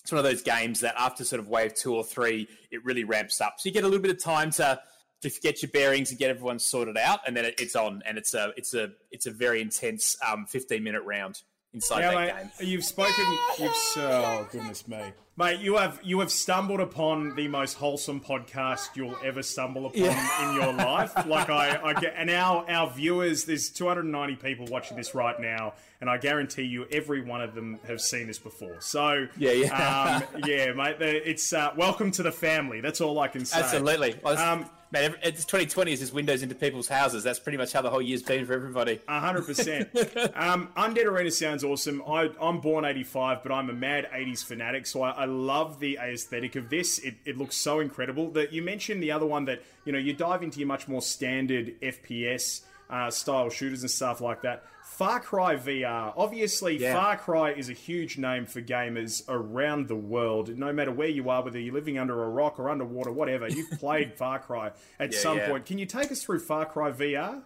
it's 0.03 0.13
one 0.13 0.19
of 0.19 0.25
those 0.25 0.43
games 0.43 0.81
that 0.81 0.95
after 0.97 1.25
sort 1.25 1.41
of 1.41 1.49
wave 1.49 1.75
two 1.75 1.93
or 1.93 2.05
three, 2.05 2.47
it 2.71 2.85
really 2.85 3.03
ramps 3.03 3.41
up. 3.41 3.55
So 3.59 3.69
you 3.69 3.73
get 3.73 3.83
a 3.83 3.89
little 3.89 4.03
bit 4.03 4.13
of 4.13 4.23
time 4.23 4.53
to 4.53 4.81
to 5.23 5.31
get 5.43 5.61
your 5.61 5.71
bearings 5.73 6.11
and 6.11 6.19
get 6.21 6.31
everyone 6.31 6.61
sorted 6.61 6.97
out, 6.97 7.21
and 7.27 7.37
then 7.37 7.45
it, 7.47 7.61
it's 7.61 7.75
on. 7.75 8.03
And 8.07 8.17
it's 8.17 8.33
a 8.33 8.53
it's 8.57 8.75
a 8.75 8.91
it's 9.11 9.27
a 9.27 9.33
very 9.33 9.61
intense 9.61 10.17
um, 10.25 10.47
15 10.47 10.85
minute 10.85 11.03
round 11.03 11.43
inside 11.75 12.01
yeah, 12.01 12.11
that 12.11 12.37
mate, 12.37 12.59
game. 12.59 12.69
You've 12.69 12.85
spoken. 12.85 13.25
You've 13.59 13.73
oh 13.99 14.49
goodness 14.51 14.89
me, 14.89 15.13
mate. 15.37 15.61
You 15.61 15.77
have 15.77 16.01
you 16.03 16.21
have 16.21 16.31
stumbled 16.31 16.81
upon 16.81 17.35
the 17.37 17.49
most 17.49 17.75
wholesome 17.75 18.21
podcast 18.21 18.97
you'll 18.97 19.17
ever 19.25 19.43
stumble 19.43 19.87
upon 19.87 20.03
yeah. 20.03 20.51
in 20.51 20.57
your 20.57 20.73
life. 20.87 21.15
Like 21.27 21.51
I, 21.51 21.81
I 21.83 22.01
get, 22.01 22.15
and 22.17 22.31
our 22.31 22.69
our 22.71 22.91
viewers. 22.91 23.45
There's 23.45 23.71
290 23.71 24.37
people 24.37 24.67
watching 24.67 24.97
this 24.97 25.15
right 25.15 25.39
now, 25.39 25.75
and 26.01 26.09
I 26.09 26.19
guarantee 26.19 26.65
you, 26.65 26.87
every 26.91 27.23
one 27.23 27.41
of 27.41 27.55
them 27.55 27.79
have 27.87 28.01
seen 28.01 28.27
this 28.27 28.39
before. 28.39 28.81
So 28.81 29.27
yeah, 29.37 29.53
yeah, 29.53 30.23
um, 30.35 30.43
yeah, 30.47 30.73
mate. 30.73 30.97
It's 31.01 31.53
uh, 31.53 31.73
welcome 31.77 32.11
to 32.13 32.23
the 32.23 32.33
family. 32.33 32.81
That's 32.81 33.01
all 33.01 33.19
I 33.19 33.29
can 33.29 33.45
say. 33.45 33.61
Absolutely. 33.61 34.23
Um, 34.25 34.67
Man, 34.97 35.15
it's 35.23 35.45
2020 35.45 35.93
is 35.93 36.01
just 36.01 36.15
windows 36.15 36.43
into 36.43 36.55
people's 36.55 36.89
houses. 36.89 37.23
That's 37.23 37.39
pretty 37.39 37.59
much 37.59 37.75
how 37.75 37.83
the 37.83 37.91
whole 37.91 38.01
year's 38.01 38.23
been 38.23 38.47
for 38.47 38.55
everybody. 38.55 38.97
100%. 39.07 40.33
um, 40.35 40.71
Undead 40.75 41.05
Arena 41.05 41.31
sounds 41.31 41.63
awesome. 41.63 42.03
I, 42.09 42.31
am 42.41 42.61
born 42.61 42.87
85, 42.87 43.43
but 43.43 43.53
I'm 43.53 43.69
a 43.69 43.75
mad 43.75 44.09
80s 44.11 44.43
fanatic, 44.43 44.87
so 44.87 45.03
I, 45.03 45.11
I 45.11 45.25
love 45.27 45.81
the 45.81 45.99
aesthetic 45.99 46.57
of 46.57 46.71
this. 46.71 46.99
It, 47.01 47.17
it, 47.27 47.37
looks 47.37 47.57
so 47.57 47.81
incredible. 47.81 48.31
That 48.31 48.55
You 48.55 48.63
mentioned 48.63 49.03
the 49.03 49.13
other 49.13 49.27
one 49.27 49.45
that, 49.45 49.63
you 49.85 49.93
know, 49.93 49.99
you 49.99 50.15
dive 50.15 50.43
into 50.43 50.61
your 50.61 50.69
much 50.69 50.89
more 50.89 51.03
standard 51.03 51.79
FPS 51.83 52.63
uh, 52.89 53.11
style 53.11 53.51
shooters 53.51 53.83
and 53.83 53.91
stuff 53.91 54.23
like 54.23 54.41
that. 54.43 54.65
Far 54.97 55.21
Cry 55.21 55.57
VR. 55.57 56.15
Obviously, 56.17 56.79
yeah. 56.79 56.95
Far 56.95 57.19
Cry 57.19 57.53
is 57.53 57.69
a 57.69 57.75
huge 57.75 58.17
name 58.17 58.47
for 58.47 58.63
gamers 58.63 59.23
around 59.29 59.89
the 59.89 59.97
world. 59.97 60.57
No 60.57 60.73
matter 60.73 60.91
where 60.91 61.09
you 61.09 61.29
are, 61.29 61.45
whether 61.45 61.59
you're 61.59 61.75
living 61.75 61.99
under 61.99 62.25
a 62.25 62.29
rock 62.31 62.59
or 62.59 62.71
underwater, 62.71 63.13
whatever, 63.13 63.47
you've 63.47 63.71
played 63.79 64.15
Far 64.15 64.39
Cry 64.39 64.71
at 64.99 65.13
yeah, 65.13 65.19
some 65.19 65.37
yeah. 65.37 65.51
point. 65.51 65.67
Can 65.67 65.77
you 65.77 65.85
take 65.85 66.11
us 66.11 66.23
through 66.23 66.41
Far 66.41 66.65
Cry 66.65 66.93
VR? 66.93 67.43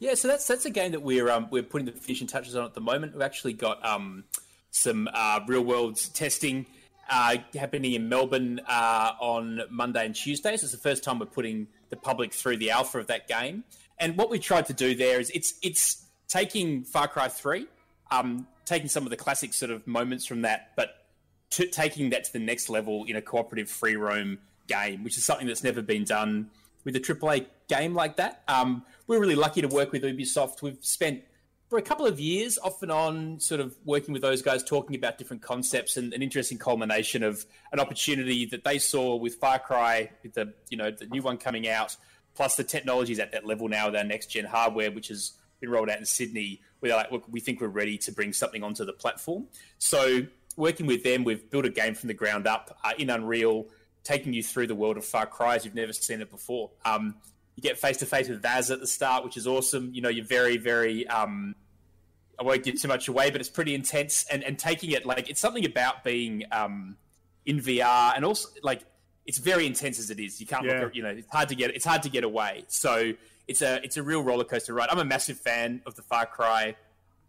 Yeah, 0.00 0.12
so 0.14 0.28
that's 0.28 0.46
that's 0.46 0.66
a 0.66 0.70
game 0.70 0.92
that 0.92 1.00
we're 1.00 1.30
um, 1.30 1.48
we're 1.50 1.62
putting 1.62 1.86
the 1.86 1.92
finishing 1.92 2.26
touches 2.26 2.54
on 2.56 2.66
at 2.66 2.74
the 2.74 2.82
moment. 2.82 3.14
We've 3.14 3.22
actually 3.22 3.54
got 3.54 3.82
um, 3.82 4.24
some 4.70 5.08
uh, 5.14 5.40
real 5.46 5.64
world 5.64 5.98
testing 6.12 6.66
uh, 7.08 7.36
happening 7.54 7.94
in 7.94 8.10
Melbourne 8.10 8.60
uh, 8.68 9.12
on 9.18 9.62
Monday 9.70 10.04
and 10.04 10.14
Tuesday. 10.14 10.58
So 10.58 10.64
it's 10.64 10.72
the 10.72 10.78
first 10.78 11.04
time 11.04 11.20
we're 11.20 11.26
putting 11.26 11.68
the 11.88 11.96
public 11.96 12.34
through 12.34 12.58
the 12.58 12.70
alpha 12.70 12.98
of 12.98 13.06
that 13.06 13.28
game. 13.28 13.64
And 13.98 14.18
what 14.18 14.28
we 14.28 14.38
tried 14.38 14.66
to 14.66 14.74
do 14.74 14.94
there 14.94 15.20
is 15.20 15.30
it's 15.30 15.54
it's 15.62 16.01
taking 16.32 16.82
Far 16.82 17.08
Cry 17.08 17.28
3, 17.28 17.66
um, 18.10 18.46
taking 18.64 18.88
some 18.88 19.04
of 19.04 19.10
the 19.10 19.16
classic 19.16 19.52
sort 19.52 19.70
of 19.70 19.86
moments 19.86 20.24
from 20.24 20.42
that, 20.42 20.70
but 20.76 21.04
to, 21.50 21.66
taking 21.66 22.08
that 22.10 22.24
to 22.24 22.32
the 22.32 22.38
next 22.38 22.70
level 22.70 23.04
in 23.04 23.16
a 23.16 23.22
cooperative 23.22 23.68
free 23.68 23.96
roam 23.96 24.38
game, 24.66 25.04
which 25.04 25.18
is 25.18 25.24
something 25.24 25.46
that's 25.46 25.62
never 25.62 25.82
been 25.82 26.04
done 26.04 26.48
with 26.84 26.96
a 26.96 27.00
AAA 27.00 27.44
game 27.68 27.94
like 27.94 28.16
that. 28.16 28.42
Um, 28.48 28.82
we're 29.06 29.20
really 29.20 29.34
lucky 29.34 29.60
to 29.60 29.68
work 29.68 29.92
with 29.92 30.04
Ubisoft. 30.04 30.62
We've 30.62 30.78
spent 30.80 31.22
for 31.68 31.78
a 31.78 31.82
couple 31.82 32.06
of 32.06 32.18
years 32.18 32.56
off 32.56 32.82
and 32.82 32.90
on 32.90 33.38
sort 33.38 33.60
of 33.60 33.76
working 33.84 34.14
with 34.14 34.22
those 34.22 34.40
guys 34.40 34.62
talking 34.62 34.96
about 34.96 35.18
different 35.18 35.42
concepts 35.42 35.98
and 35.98 36.14
an 36.14 36.22
interesting 36.22 36.56
culmination 36.56 37.22
of 37.22 37.44
an 37.72 37.80
opportunity 37.80 38.46
that 38.46 38.64
they 38.64 38.78
saw 38.78 39.16
with 39.16 39.34
Far 39.34 39.58
Cry 39.58 40.10
with 40.22 40.32
the 40.32 40.54
you 40.70 40.78
know 40.78 40.90
the 40.90 41.06
new 41.06 41.22
one 41.22 41.36
coming 41.38 41.68
out 41.68 41.96
plus 42.34 42.56
the 42.56 42.64
technologies 42.64 43.18
at 43.18 43.32
that 43.32 43.46
level 43.46 43.68
now 43.68 43.86
with 43.86 43.96
our 43.96 44.04
next 44.04 44.26
gen 44.26 44.44
hardware 44.44 44.90
which 44.90 45.10
is 45.10 45.32
been 45.62 45.70
rolled 45.70 45.88
out 45.88 45.98
in 45.98 46.04
Sydney. 46.04 46.60
We're 46.82 46.94
like, 46.94 47.10
look, 47.10 47.24
we 47.30 47.40
think 47.40 47.60
we're 47.62 47.68
ready 47.68 47.96
to 47.98 48.12
bring 48.12 48.34
something 48.34 48.62
onto 48.62 48.84
the 48.84 48.92
platform. 48.92 49.46
So 49.78 50.26
working 50.56 50.84
with 50.86 51.02
them, 51.02 51.24
we've 51.24 51.48
built 51.48 51.64
a 51.64 51.70
game 51.70 51.94
from 51.94 52.08
the 52.08 52.14
ground 52.14 52.46
up 52.46 52.76
uh, 52.84 52.92
in 52.98 53.08
Unreal, 53.08 53.68
taking 54.04 54.34
you 54.34 54.42
through 54.42 54.66
the 54.66 54.74
world 54.74 54.98
of 54.98 55.04
Far 55.04 55.24
Cry 55.24 55.54
as 55.54 55.64
you've 55.64 55.74
never 55.74 55.92
seen 55.94 56.20
it 56.20 56.30
before. 56.30 56.70
Um, 56.84 57.14
you 57.56 57.62
get 57.62 57.78
face 57.78 57.98
to 57.98 58.06
face 58.06 58.28
with 58.28 58.42
Vaas 58.42 58.70
at 58.70 58.80
the 58.80 58.86
start, 58.86 59.24
which 59.24 59.36
is 59.36 59.46
awesome. 59.46 59.90
You 59.94 60.02
know, 60.02 60.08
you're 60.08 60.26
very, 60.26 60.56
very. 60.56 61.06
Um, 61.06 61.54
I 62.38 62.42
won't 62.42 62.64
give 62.64 62.80
too 62.80 62.88
much 62.88 63.08
away, 63.08 63.30
but 63.30 63.40
it's 63.40 63.50
pretty 63.50 63.74
intense. 63.74 64.26
And 64.30 64.42
and 64.42 64.58
taking 64.58 64.90
it 64.90 65.06
like 65.06 65.30
it's 65.30 65.40
something 65.40 65.64
about 65.64 66.02
being 66.02 66.44
um, 66.50 66.96
in 67.46 67.60
VR 67.60 68.16
and 68.16 68.24
also 68.24 68.48
like 68.62 68.82
it's 69.26 69.38
very 69.38 69.66
intense 69.66 69.98
as 69.98 70.10
it 70.10 70.18
is. 70.18 70.40
You 70.40 70.46
can't, 70.46 70.64
yeah. 70.64 70.80
look, 70.80 70.96
you 70.96 71.02
know, 71.02 71.10
it's 71.10 71.30
hard 71.30 71.48
to 71.50 71.54
get. 71.54 71.74
It's 71.74 71.84
hard 71.84 72.02
to 72.02 72.08
get 72.08 72.24
away. 72.24 72.64
So 72.68 73.12
it's 73.48 73.62
a 73.62 73.82
it's 73.84 73.96
a 73.96 74.02
real 74.02 74.22
roller 74.22 74.44
coaster 74.44 74.74
ride. 74.74 74.88
I'm 74.90 74.98
a 74.98 75.04
massive 75.04 75.38
fan 75.38 75.82
of 75.86 75.94
the 75.94 76.02
Far 76.02 76.26
Cry 76.26 76.76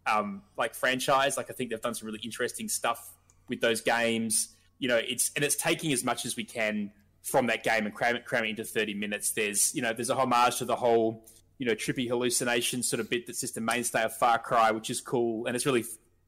um, 0.06 0.42
like 0.56 0.74
franchise. 0.74 1.36
Like 1.36 1.50
I 1.50 1.52
think 1.52 1.70
they've 1.70 1.80
done 1.80 1.94
some 1.94 2.06
really 2.06 2.20
interesting 2.22 2.68
stuff 2.68 3.12
with 3.48 3.60
those 3.60 3.80
games. 3.80 4.48
You 4.78 4.88
know, 4.88 4.96
it's 4.96 5.30
and 5.36 5.44
it's 5.44 5.56
taking 5.56 5.92
as 5.92 6.04
much 6.04 6.24
as 6.24 6.36
we 6.36 6.44
can 6.44 6.92
from 7.22 7.46
that 7.46 7.64
game 7.64 7.86
and 7.86 7.94
cram 7.94 8.16
it, 8.16 8.24
cram 8.26 8.44
it 8.44 8.50
into 8.50 8.64
30 8.64 8.94
minutes. 8.94 9.32
There's 9.32 9.74
you 9.74 9.82
know 9.82 9.92
there's 9.92 10.10
a 10.10 10.16
homage 10.16 10.58
to 10.58 10.64
the 10.64 10.76
whole 10.76 11.24
you 11.58 11.66
know 11.66 11.74
trippy 11.74 12.08
hallucination 12.08 12.82
sort 12.82 13.00
of 13.00 13.08
bit 13.08 13.26
that's 13.26 13.40
just 13.40 13.56
a 13.56 13.60
mainstay 13.60 14.02
of 14.02 14.16
Far 14.16 14.38
Cry, 14.38 14.70
which 14.70 14.90
is 14.90 15.00
cool, 15.00 15.46
and 15.46 15.56
it's 15.56 15.66
really 15.66 15.84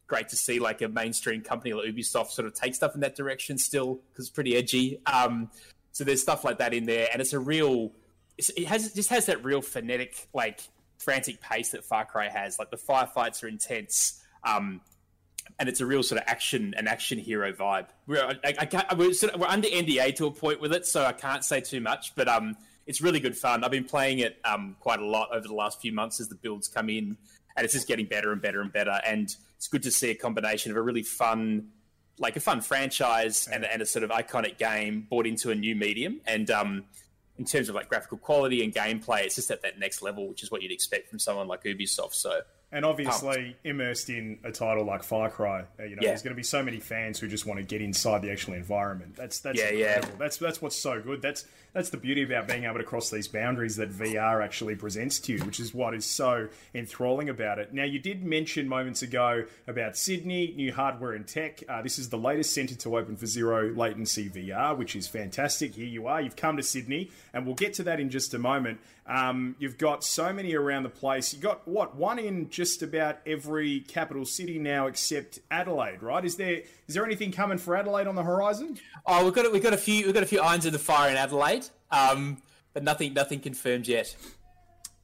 great 0.07 0.29
to 0.29 0.37
see 0.37 0.61
like 0.61 0.83
a 0.83 0.89
mainstream 0.89 1.43
company 1.43 1.75
like 1.75 1.87
Ubisoft 1.87 2.31
sort 2.31 2.47
of 2.47 2.55
take 2.55 2.75
stuff 2.75 2.95
in 2.95 3.01
that 3.01 3.17
direction 3.17 3.59
still 3.59 4.01
because 4.11 4.27
it's 4.27 4.35
pretty 4.35 4.57
edgy. 4.57 5.01
Um, 5.07 5.51
so 5.93 6.05
there's 6.05 6.23
stuff 6.23 6.45
like 6.45 6.59
that 6.59 6.73
in 6.75 6.85
there, 6.85 7.09
and 7.13 7.21
it's 7.21 7.33
a 7.33 7.41
real 7.41 7.93
it 8.39 8.67
has 8.67 8.87
it 8.87 8.95
just 8.95 9.11
has 9.11 9.27
that 9.27 9.45
real 9.45 9.63
frenetic, 9.63 10.29
like 10.35 10.61
frantic 10.99 11.41
pace 11.41 11.71
that 11.71 11.85
Far 11.85 12.05
Cry 12.05 12.29
has. 12.29 12.59
Like 12.59 12.71
the 12.71 12.77
firefights 12.77 13.43
are 13.43 13.49
intense, 13.49 14.23
um, 14.45 14.81
and 15.59 15.69
it's 15.69 15.81
a 15.81 15.87
real 15.87 16.03
sort 16.03 16.21
of 16.21 16.29
action 16.29 16.75
an 16.77 16.87
action 16.87 17.19
hero 17.19 17.53
vibe. 17.53 17.87
We're 18.07 18.25
I, 18.45 18.55
I 18.59 18.67
can't, 18.67 18.99
we're, 18.99 19.13
sort 19.13 19.33
of, 19.33 19.41
we're, 19.41 19.47
under 19.47 19.69
NDA 19.69 20.17
to 20.17 20.27
a 20.27 20.31
point 20.31 20.61
with 20.61 20.73
it, 20.73 20.87
so 20.87 21.05
I 21.05 21.13
can't 21.13 21.45
say 21.45 21.61
too 21.61 21.81
much. 21.81 22.15
But 22.15 22.29
um, 22.29 22.57
it's 22.87 23.01
really 23.01 23.21
good 23.21 23.37
fun. 23.37 23.65
I've 23.65 23.71
been 23.71 23.85
playing 23.85 24.21
it 24.21 24.39
um, 24.45 24.77
quite 24.81 25.01
a 25.01 25.07
lot 25.07 25.31
over 25.33 25.47
the 25.47 25.55
last 25.55 25.81
few 25.81 25.93
months 25.93 26.21
as 26.21 26.29
the 26.29 26.37
builds 26.37 26.69
come 26.69 26.91
in, 26.91 27.17
and 27.57 27.65
it's 27.65 27.73
just 27.73 27.89
getting 27.89 28.07
better 28.07 28.33
and 28.33 28.43
better 28.43 28.61
and 28.61 28.73
better. 28.73 29.01
And 29.07 29.35
it's 29.57 29.69
good 29.69 29.83
to 29.85 29.91
see 29.91 30.11
a 30.11 30.15
combination 30.15 30.71
of 30.71 30.77
a 30.77 30.83
really 30.83 31.03
fun 31.03 31.69
like 32.19 32.37
a 32.37 32.41
fun 32.41 32.61
franchise 32.63 33.47
and, 33.47 33.65
and, 33.65 33.83
a 33.83 33.87
sort 33.87 34.03
of 34.03 34.09
iconic 34.09 34.57
game 34.57 35.07
brought 35.09 35.27
into 35.27 35.51
a 35.51 35.55
new 35.55 35.77
medium. 35.77 36.19
And 36.27 36.51
um, 36.51 36.85
in 37.39 37.45
terms 37.45 37.69
of 37.69 37.75
like 37.75 37.89
graphical 37.89 38.19
quality 38.19 38.65
and 38.65 38.75
gameplay, 38.75 39.25
it's 39.25 39.35
just 39.35 39.51
at 39.51 39.63
that 39.63 39.79
next 39.79 40.03
level, 40.03 40.29
which 40.29 40.43
is 40.43 40.51
what 40.51 40.63
you'd 40.63 40.73
expect 40.73 41.09
from 41.09 41.19
someone 41.19 41.49
like 41.49 41.65
Ubisoft. 41.65 42.15
So 42.15 42.41
and 42.77 42.85
obviously 42.85 43.37
Pumped. 43.37 43.59
immersed 43.65 44.11
in 44.11 44.39
a 44.45 44.53
title 44.53 44.85
like 44.85 45.03
Far 45.03 45.31
Cry, 45.31 45.65
uh, 45.81 45.85
you 45.85 45.97
know, 45.97 46.03
yeah. 46.03 46.11
there's 46.11 46.21
going 46.21 46.33
to 46.33 46.37
be 46.37 46.43
so 46.43 46.63
many 46.63 46.79
fans 46.79 47.19
who 47.19 47.27
just 47.27 47.47
want 47.47 47.59
to 47.59 47.65
get 47.65 47.81
inside 47.81 48.21
the 48.21 48.31
actual 48.31 48.53
environment. 48.53 49.17
That's 49.17 49.41
that's 49.41 49.59
yeah, 49.59 49.71
incredible. 49.71 50.09
yeah. 50.11 50.17
That's 50.19 50.37
that's 50.37 50.61
what's 50.61 50.77
so 50.77 51.01
good. 51.01 51.23
That's 51.23 51.47
that's 51.73 51.89
the 51.89 51.97
beauty 51.97 52.23
about 52.23 52.49
being 52.49 52.65
able 52.65 52.77
to 52.77 52.85
cross 52.85 53.11
these 53.11 53.29
boundaries 53.29 53.77
that 53.77 53.91
VR 53.91 54.45
actually 54.45 54.77
presents 54.77 55.19
to 55.21 55.33
you, 55.33 55.45
which 55.45 55.59
is 55.59 55.73
what 55.73 55.95
is 55.95 56.05
so 56.05 56.49
enthralling 56.75 57.31
about 57.31 57.59
it. 57.59 57.73
Now, 57.73 57.85
you 57.85 57.99
did 57.99 58.23
mention 58.23 58.69
moments 58.69 59.01
ago 59.01 59.45
about 59.67 59.97
Sydney, 59.97 60.53
new 60.55 60.73
hardware 60.73 61.13
and 61.13 61.27
tech. 61.27 61.63
Uh, 61.67 61.81
this 61.81 61.99
is 61.99 62.11
the 62.11 62.19
latest 62.19 62.53
centre 62.53 62.75
to 62.75 62.99
open 62.99 63.17
for 63.17 63.27
zero 63.27 63.73
latency 63.75 64.29
VR, 64.29 64.77
which 64.77 64.97
is 64.97 65.09
fantastic. 65.09 65.75
Here 65.75 65.87
you 65.87 66.07
are. 66.07 66.21
You've 66.21 66.37
come 66.37 66.59
to 66.59 66.63
Sydney, 66.63 67.11
and 67.33 67.47
we'll 67.47 67.55
get 67.55 67.73
to 67.75 67.83
that 67.85 68.01
in 68.01 68.11
just 68.11 68.35
a 68.35 68.39
moment. 68.39 68.81
Um, 69.09 69.55
you've 69.61 69.79
got 69.79 70.03
so 70.03 70.33
many 70.33 70.55
around 70.55 70.83
the 70.83 70.89
place. 70.89 71.33
You 71.33 71.39
got 71.39 71.67
what 71.69 71.95
one 71.95 72.19
in 72.19 72.51
just 72.51 72.83
about 72.83 73.19
every 73.25 73.81
capital 73.81 74.25
city 74.25 74.59
now, 74.59 74.89
except 74.89 75.39
Adelaide, 75.51 76.03
right? 76.03 76.25
Is 76.25 76.37
there 76.37 76.63
is 76.89 76.95
there 76.95 77.05
anything 77.05 77.31
coming 77.31 77.59
for 77.59 77.77
Adelaide 77.77 78.09
on 78.09 78.17
the 78.17 78.25
horizon? 78.25 78.79
Oh, 79.07 79.25
we've 79.25 79.33
got 79.33 79.51
we've 79.53 79.63
got 79.63 79.75
a 79.75 79.79
few 79.79 80.07
we've 80.07 80.15
got 80.15 80.25
a 80.25 80.27
few 80.27 80.41
irons 80.41 80.67
in 80.67 80.73
the 80.73 80.81
fire 80.81 81.11
in 81.11 81.17
Adelaide, 81.17 81.67
um, 81.93 82.43
but 82.73 82.83
nothing 82.83 83.15
nothing 83.15 83.39
confirmed 83.39 83.87
yet. 83.87 84.17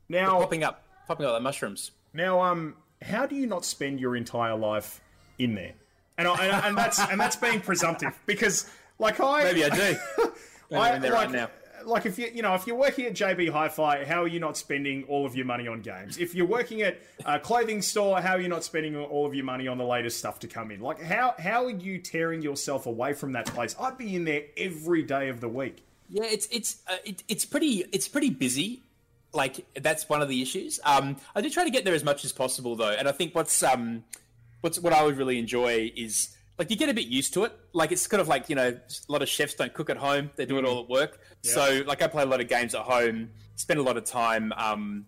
Now 0.09 0.33
They're 0.33 0.41
popping 0.41 0.65
up 0.65 0.85
popping 1.07 1.27
up 1.27 1.35
like 1.35 1.43
mushrooms. 1.43 1.93
Now, 2.13 2.41
um, 2.41 2.75
how 3.01 3.27
do 3.27 3.37
you 3.37 3.47
not 3.47 3.65
spend 3.65 4.01
your 4.01 4.17
entire 4.17 4.57
life 4.57 5.01
in 5.39 5.55
there? 5.55 5.75
And 6.19 6.27
I, 6.27 6.47
and, 6.47 6.67
and 6.67 6.77
that's 6.77 6.99
and 6.99 7.21
that's 7.21 7.37
being 7.37 7.61
presumptive 7.61 8.19
because, 8.27 8.69
like 8.99 9.21
I 9.21 9.45
maybe 9.45 9.65
I 9.65 9.69
do. 9.69 9.97
I, 10.73 10.91
I'm 10.91 11.03
there 11.03 11.13
like, 11.13 11.27
right 11.27 11.31
now 11.31 11.49
like 11.85 12.07
if 12.07 12.19
you 12.19 12.31
you 12.33 12.43
know 12.43 12.55
if 12.55 12.67
you're 12.67 12.77
working 12.77 13.07
at 13.07 13.15
JB 13.15 13.51
Hi-Fi, 13.51 14.05
how 14.05 14.23
are 14.23 14.29
you 14.29 14.41
not 14.41 14.57
spending 14.57 15.05
all 15.05 15.27
of 15.27 15.35
your 15.35 15.47
money 15.47 15.69
on 15.69 15.81
games? 15.81 16.19
If 16.19 16.35
you're 16.35 16.47
working 16.47 16.83
at 16.83 17.01
a 17.25 17.39
clothing 17.39 17.83
store, 17.83 18.21
how 18.21 18.33
are 18.33 18.41
you 18.41 18.49
not 18.49 18.65
spending 18.65 18.97
all 18.97 19.27
of 19.27 19.35
your 19.35 19.45
money 19.45 19.69
on 19.69 19.79
the 19.79 19.85
latest 19.85 20.19
stuff 20.19 20.41
to 20.41 20.49
come 20.49 20.71
in? 20.71 20.81
Like 20.81 21.01
how 21.01 21.35
how 21.39 21.65
are 21.65 21.71
you 21.71 21.99
tearing 21.99 22.43
yourself 22.43 22.87
away 22.87 23.13
from 23.13 23.33
that 23.33 23.47
place? 23.47 23.77
I'd 23.81 23.99
be 23.99 24.17
in 24.17 24.25
there 24.25 24.45
every 24.57 25.03
day 25.03 25.29
of 25.29 25.41
the 25.41 25.49
week. 25.49 25.85
Yeah, 26.09 26.25
it's 26.25 26.49
it's 26.51 26.83
uh, 26.89 26.97
it, 27.05 27.23
it's 27.29 27.45
pretty 27.45 27.85
it's 27.93 28.09
pretty 28.09 28.31
busy. 28.31 28.83
Like 29.33 29.65
that's 29.81 30.09
one 30.09 30.21
of 30.21 30.29
the 30.29 30.43
issues. 30.43 30.79
Um, 30.85 31.17
I 31.35 31.41
do 31.41 31.49
try 31.49 31.65
to 31.65 31.71
get 31.71 31.85
there 31.85 31.95
as 31.95 32.05
much 32.05 32.25
as 32.25 32.33
possible 32.33 32.77
though, 32.77 32.91
and 32.91 33.09
I 33.09 33.13
think 33.13 33.35
what's 33.35 33.63
um 33.63 34.05
what's 34.61 34.79
what 34.79 34.93
I 34.93 35.03
would 35.03 35.17
really 35.17 35.39
enjoy 35.39 35.93
is 35.97 36.37
like 36.59 36.71
you 36.71 36.77
get 36.77 36.89
a 36.89 36.95
bit 36.95 37.07
used 37.07 37.35
to 37.35 37.45
it. 37.45 37.53
Like 37.73 37.93
it's 37.93 38.07
kind 38.07 38.21
of 38.21 38.29
like 38.29 38.49
you 38.49 38.57
know 38.57 38.69
a 38.69 39.13
lot 39.13 39.23
of 39.23 39.29
chefs 39.29 39.55
don't 39.55 39.73
cook 39.73 39.91
at 39.91 39.97
home; 39.97 40.31
they 40.37 40.47
do 40.47 40.59
it 40.59 40.65
all 40.65 40.81
at 40.81 40.89
work. 40.89 41.21
Yeah. 41.43 41.53
So 41.53 41.83
like 41.87 42.03
I 42.03 42.09
play 42.09 42.23
a 42.23 42.27
lot 42.27 42.41
of 42.41 42.49
games 42.49 42.75
at 42.75 42.83
home, 42.83 43.31
spend 43.57 43.81
a 43.81 43.83
lot 43.83 43.97
of 43.97 44.05
time 44.05 44.53
um, 44.57 45.07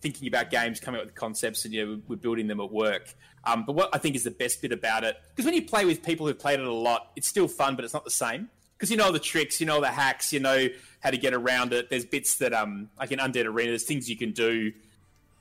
thinking 0.00 0.28
about 0.28 0.50
games, 0.50 0.80
coming 0.80 1.00
up 1.00 1.06
with 1.06 1.14
concepts, 1.14 1.64
and 1.64 1.74
you 1.74 1.86
know 1.86 2.00
we're 2.08 2.16
building 2.16 2.46
them 2.46 2.60
at 2.60 2.70
work. 2.70 3.14
Um, 3.44 3.64
but 3.64 3.74
what 3.74 3.90
I 3.94 3.98
think 3.98 4.16
is 4.16 4.24
the 4.24 4.30
best 4.30 4.60
bit 4.60 4.72
about 4.72 5.04
it, 5.04 5.16
because 5.30 5.44
when 5.44 5.54
you 5.54 5.62
play 5.62 5.84
with 5.84 6.02
people 6.02 6.26
who've 6.26 6.38
played 6.38 6.58
it 6.58 6.66
a 6.66 6.72
lot, 6.72 7.12
it's 7.14 7.28
still 7.28 7.46
fun, 7.46 7.76
but 7.76 7.84
it's 7.84 7.94
not 7.94 8.04
the 8.04 8.10
same. 8.10 8.50
Because 8.76 8.90
you 8.90 8.96
know 8.96 9.12
the 9.12 9.20
tricks, 9.20 9.60
you 9.60 9.66
know 9.66 9.80
the 9.80 9.88
hacks, 9.88 10.32
you 10.32 10.40
know 10.40 10.68
how 11.00 11.10
to 11.10 11.16
get 11.16 11.32
around 11.32 11.72
it. 11.72 11.88
There's 11.88 12.04
bits 12.04 12.36
that, 12.38 12.52
um, 12.52 12.90
like 12.98 13.12
in 13.12 13.18
Undead 13.20 13.46
Arena, 13.46 13.70
there's 13.70 13.84
things 13.84 14.10
you 14.10 14.16
can 14.16 14.32
do 14.32 14.72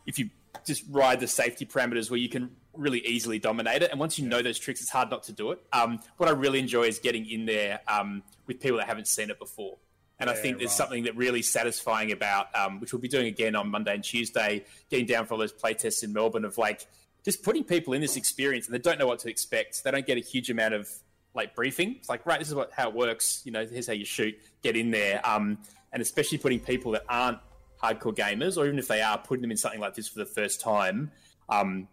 if 0.06 0.20
you 0.20 0.30
just 0.66 0.84
ride 0.90 1.20
the 1.20 1.28
safety 1.28 1.66
parameters 1.66 2.10
where 2.10 2.20
you 2.20 2.30
can 2.30 2.56
really 2.78 3.00
easily 3.00 3.40
dominate 3.40 3.82
it. 3.82 3.92
And 3.92 4.00
once 4.00 4.18
you 4.20 4.28
know 4.28 4.42
those 4.42 4.60
tricks, 4.60 4.82
it's 4.82 4.90
hard 4.90 5.10
not 5.10 5.24
to 5.24 5.34
do 5.34 5.52
it. 5.52 5.60
Um, 5.74 6.00
what 6.18 6.30
I 6.30 6.34
really 6.34 6.60
enjoy 6.60 6.84
is 6.84 7.00
getting 7.00 7.30
in 7.30 7.46
there 7.46 7.80
um, 7.88 8.24
with 8.48 8.60
people 8.60 8.78
that 8.78 8.88
haven't 8.88 9.08
seen 9.08 9.30
it 9.30 9.40
before. 9.40 9.78
And 10.20 10.30
yeah, 10.30 10.34
I 10.34 10.38
think 10.38 10.58
there's 10.58 10.70
right. 10.70 10.78
something 10.78 11.04
that 11.04 11.16
really 11.16 11.42
satisfying 11.42 12.12
about, 12.12 12.56
um, 12.56 12.80
which 12.80 12.94
we'll 12.94 13.02
be 13.02 13.08
doing 13.08 13.28
again 13.28 13.56
on 13.56 13.70
Monday 13.70 13.94
and 13.94 14.04
Tuesday, 14.04 14.66
getting 14.90 15.06
down 15.06 15.26
for 15.26 15.34
all 15.34 15.40
those 15.40 15.54
playtests 15.54 16.04
in 16.04 16.14
Melbourne 16.14 16.46
of 16.46 16.58
like 16.58 16.88
just 17.24 17.44
putting 17.44 17.64
people 17.64 17.94
in 17.94 18.02
this 18.02 18.16
experience 18.16 18.68
and 18.68 18.74
they 18.74 18.80
don't 18.80 19.00
know 19.00 19.08
what 19.08 19.20
to 19.20 19.30
expect. 19.30 19.84
They 19.84 19.92
don't 19.92 20.06
get 20.06 20.18
a 20.18 20.22
huge 20.22 20.50
amount 20.50 20.74
of 20.74 20.90
like 21.34 21.54
briefing. 21.54 21.96
It's 21.98 22.08
like, 22.08 22.26
right, 22.26 22.40
this 22.40 22.48
is 22.48 22.56
what 22.56 22.72
how 22.72 22.90
it 22.90 22.96
works. 22.96 23.42
You 23.46 23.52
know, 23.52 23.66
here's 23.66 23.88
how 23.88 23.94
you 23.94 24.06
shoot. 24.06 24.36
Get 24.64 24.78
in 24.78 24.92
there. 24.92 25.28
Um, 25.28 25.58
and 25.92 26.02
especially 26.02 26.38
putting 26.38 26.60
people 26.60 26.92
that 26.94 27.04
aren't 27.10 27.40
hardcore 27.82 28.16
gamers, 28.16 28.58
or 28.58 28.66
even 28.66 28.80
if 28.80 28.88
they 28.88 29.02
are, 29.02 29.18
putting 29.18 29.42
them 29.42 29.52
in 29.52 29.58
something 29.58 29.80
like 29.80 29.96
this 29.96 30.08
for 30.08 30.20
the 30.20 30.26
first 30.26 30.62
time. 30.62 31.12
Um, 31.50 31.88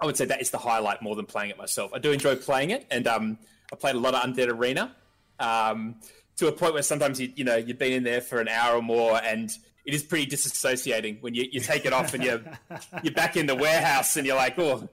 I 0.00 0.06
would 0.06 0.16
say 0.16 0.24
that 0.26 0.40
is 0.40 0.50
the 0.50 0.58
highlight 0.58 1.02
more 1.02 1.14
than 1.14 1.26
playing 1.26 1.50
it 1.50 1.58
myself. 1.58 1.92
I 1.92 1.98
do 1.98 2.10
enjoy 2.12 2.36
playing 2.36 2.70
it, 2.70 2.86
and 2.90 3.06
um, 3.06 3.38
I 3.72 3.76
played 3.76 3.94
a 3.94 3.98
lot 3.98 4.14
of 4.14 4.22
Undead 4.22 4.48
Arena 4.48 4.94
um, 5.38 5.96
to 6.36 6.48
a 6.48 6.52
point 6.52 6.72
where 6.74 6.82
sometimes 6.82 7.20
you 7.20 7.32
you 7.36 7.44
know 7.44 7.56
you've 7.56 7.78
been 7.78 7.92
in 7.92 8.02
there 8.02 8.20
for 8.20 8.40
an 8.40 8.48
hour 8.48 8.76
or 8.76 8.82
more, 8.82 9.20
and 9.22 9.50
it 9.84 9.94
is 9.94 10.02
pretty 10.02 10.26
disassociating 10.26 11.20
when 11.22 11.34
you, 11.34 11.46
you 11.50 11.60
take 11.60 11.84
it 11.84 11.92
off 11.92 12.14
and 12.14 12.24
you're 12.24 12.40
you're 13.02 13.14
back 13.14 13.36
in 13.36 13.46
the 13.46 13.54
warehouse 13.54 14.16
and 14.16 14.26
you're 14.26 14.36
like, 14.36 14.58
oh, 14.58 14.88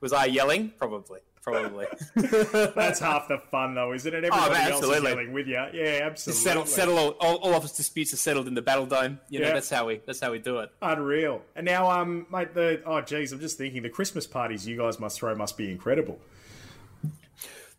was 0.00 0.12
I 0.12 0.26
yelling? 0.26 0.72
Probably 0.78 1.20
probably. 1.50 1.86
That's 2.74 3.00
half 3.00 3.28
the 3.28 3.38
fun, 3.38 3.74
though, 3.74 3.92
isn't 3.92 4.12
it? 4.12 4.24
Everybody 4.24 4.54
oh, 4.54 4.70
else 4.70 4.84
is 4.84 5.02
yelling 5.02 5.32
with 5.32 5.46
you. 5.46 5.64
Yeah, 5.72 6.00
absolutely. 6.02 6.42
Settle, 6.42 6.66
settle 6.66 6.98
all, 6.98 7.10
all, 7.20 7.36
all, 7.36 7.54
office 7.54 7.72
disputes 7.72 8.12
are 8.12 8.18
settled 8.18 8.48
in 8.48 8.54
the 8.54 8.62
battle 8.62 8.86
dome. 8.86 9.20
You 9.28 9.40
know, 9.40 9.48
yeah. 9.48 9.54
that's 9.54 9.70
how 9.70 9.86
we 9.86 10.00
that's 10.06 10.20
how 10.20 10.32
we 10.32 10.38
do 10.38 10.58
it. 10.58 10.70
Unreal. 10.82 11.42
And 11.56 11.66
now, 11.66 11.90
um, 11.90 12.26
mate, 12.30 12.54
the 12.54 12.82
oh, 12.84 13.00
geez, 13.00 13.32
I'm 13.32 13.40
just 13.40 13.58
thinking 13.58 13.82
the 13.82 13.90
Christmas 13.90 14.26
parties 14.26 14.66
you 14.66 14.76
guys 14.76 14.98
must 14.98 15.18
throw 15.18 15.34
must 15.34 15.56
be 15.56 15.70
incredible. 15.70 16.18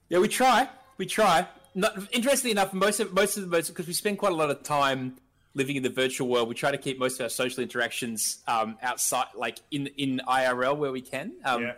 Yeah, 0.10 0.20
we 0.20 0.28
try. 0.28 0.70
We 0.98 1.06
try. 1.06 1.48
Not, 1.76 1.98
interestingly 2.12 2.52
enough, 2.52 2.74
most 2.74 3.00
of 3.00 3.14
most 3.14 3.38
of 3.38 3.44
the 3.44 3.50
most 3.50 3.70
because 3.70 3.88
we 3.88 3.94
spend 3.94 4.18
quite 4.18 4.32
a 4.32 4.36
lot 4.36 4.50
of 4.50 4.64
time 4.64 5.18
living 5.56 5.76
in 5.76 5.84
the 5.84 5.90
virtual 5.90 6.28
world, 6.28 6.48
we 6.48 6.56
try 6.56 6.72
to 6.72 6.78
keep 6.78 7.00
most 7.00 7.20
of 7.20 7.24
our 7.24 7.30
social 7.30 7.62
interactions 7.62 8.40
um, 8.48 8.78
outside, 8.82 9.28
like 9.36 9.60
in 9.72 9.88
in 9.98 10.22
IRL 10.28 10.78
where 10.78 10.92
we 10.92 11.02
can. 11.02 11.34
Um, 11.46 11.64
yeah 11.64 11.74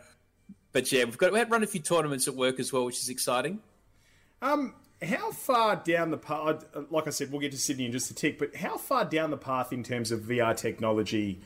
but 0.72 0.92
yeah, 0.92 1.04
we've 1.06 1.18
got 1.18 1.32
we 1.32 1.40
had 1.40 1.52
run 1.52 1.64
a 1.64 1.68
few 1.68 1.82
tournaments 1.82 2.28
at 2.28 2.36
work 2.36 2.60
as 2.60 2.72
well, 2.72 2.86
which 2.86 3.00
is 3.00 3.10
exciting. 3.10 3.60
Um, 4.42 4.74
how 5.02 5.32
far 5.32 5.76
down 5.76 6.12
the 6.12 6.18
path? 6.18 6.66
Like 6.90 7.08
I 7.08 7.10
said, 7.10 7.32
we'll 7.32 7.42
get 7.42 7.52
to 7.52 7.58
Sydney 7.58 7.86
in 7.86 7.92
just 7.92 8.12
a 8.12 8.14
tick. 8.14 8.38
But 8.38 8.56
how 8.56 8.78
far 8.78 9.06
down 9.06 9.32
the 9.32 9.38
path 9.38 9.74
in 9.74 9.84
terms 9.84 10.12
of 10.12 10.22
VR 10.22 10.56
technology 10.56 11.40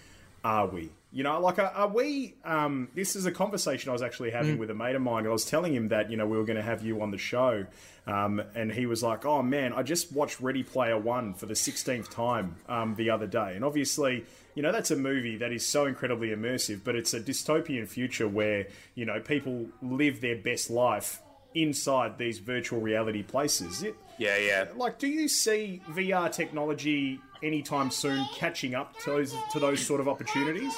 are 0.43 0.67
we? 0.67 0.91
You 1.15 1.23
know, 1.23 1.39
like, 1.39 1.59
are, 1.59 1.71
are 1.73 1.87
we? 1.87 2.35
Um, 2.43 2.89
this 2.93 3.15
is 3.15 3.25
a 3.25 3.31
conversation 3.31 3.89
I 3.89 3.93
was 3.93 4.01
actually 4.01 4.31
having 4.31 4.57
mm. 4.57 4.59
with 4.59 4.69
a 4.69 4.73
mate 4.73 4.95
of 4.95 5.01
mine. 5.01 5.25
I 5.25 5.29
was 5.29 5.45
telling 5.45 5.73
him 5.73 5.87
that 5.87 6.11
you 6.11 6.17
know 6.17 6.27
we 6.27 6.35
were 6.35 6.43
going 6.43 6.57
to 6.57 6.61
have 6.61 6.83
you 6.85 7.01
on 7.01 7.11
the 7.11 7.17
show, 7.17 7.65
um, 8.05 8.43
and 8.53 8.69
he 8.69 8.85
was 8.85 9.01
like, 9.01 9.23
"Oh 9.23 9.41
man, 9.41 9.71
I 9.71 9.81
just 9.81 10.11
watched 10.11 10.41
Ready 10.41 10.61
Player 10.61 10.97
One 10.99 11.33
for 11.33 11.45
the 11.45 11.55
sixteenth 11.55 12.09
time 12.09 12.57
um, 12.67 12.95
the 12.95 13.11
other 13.11 13.27
day, 13.27 13.53
and 13.55 13.63
obviously." 13.63 14.25
You 14.55 14.61
know, 14.61 14.71
that's 14.71 14.89
a 14.89 14.95
movie 14.95 15.35
that 15.39 15.51
is 15.51 15.67
so 15.67 15.85
incredibly 15.85 16.29
immersive, 16.29 16.79
but 16.85 16.95
it's 16.95 17.13
a 17.13 17.19
dystopian 17.19 17.89
future 17.89 18.25
where, 18.25 18.67
you 18.93 19.03
know, 19.03 19.19
people 19.19 19.65
live 19.81 20.21
their 20.21 20.37
best 20.37 20.69
life 20.69 21.21
inside 21.53 22.17
these 22.17 22.39
virtual 22.39 22.79
reality 22.79 23.21
places. 23.21 23.83
It, 23.83 23.97
yeah, 24.17 24.37
yeah. 24.37 24.65
Like, 24.73 24.97
do 24.97 25.07
you 25.07 25.27
see 25.27 25.81
VR 25.89 26.31
technology 26.31 27.19
anytime 27.43 27.91
soon 27.91 28.25
catching 28.33 28.75
up 28.75 28.97
to 28.99 29.09
those 29.09 29.35
to 29.51 29.59
those 29.59 29.85
sort 29.85 29.99
of 29.99 30.07
opportunities? 30.07 30.73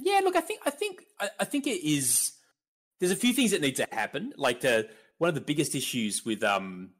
Yeah, 0.00 0.20
look, 0.22 0.36
I 0.36 0.40
think 0.40 0.60
I 0.64 0.70
think 0.70 1.02
I, 1.38 1.44
think 1.44 1.66
it 1.66 1.86
is. 1.86 2.32
There's 2.98 3.12
a 3.12 3.16
few 3.16 3.32
things 3.32 3.50
that 3.52 3.60
need 3.60 3.76
to 3.76 3.86
happen. 3.90 4.32
Like 4.36 4.60
the 4.60 4.88
one 5.18 5.28
of 5.28 5.34
the 5.34 5.40
biggest 5.40 5.74
issues 5.74 6.24
with 6.24 6.42
um 6.42 6.90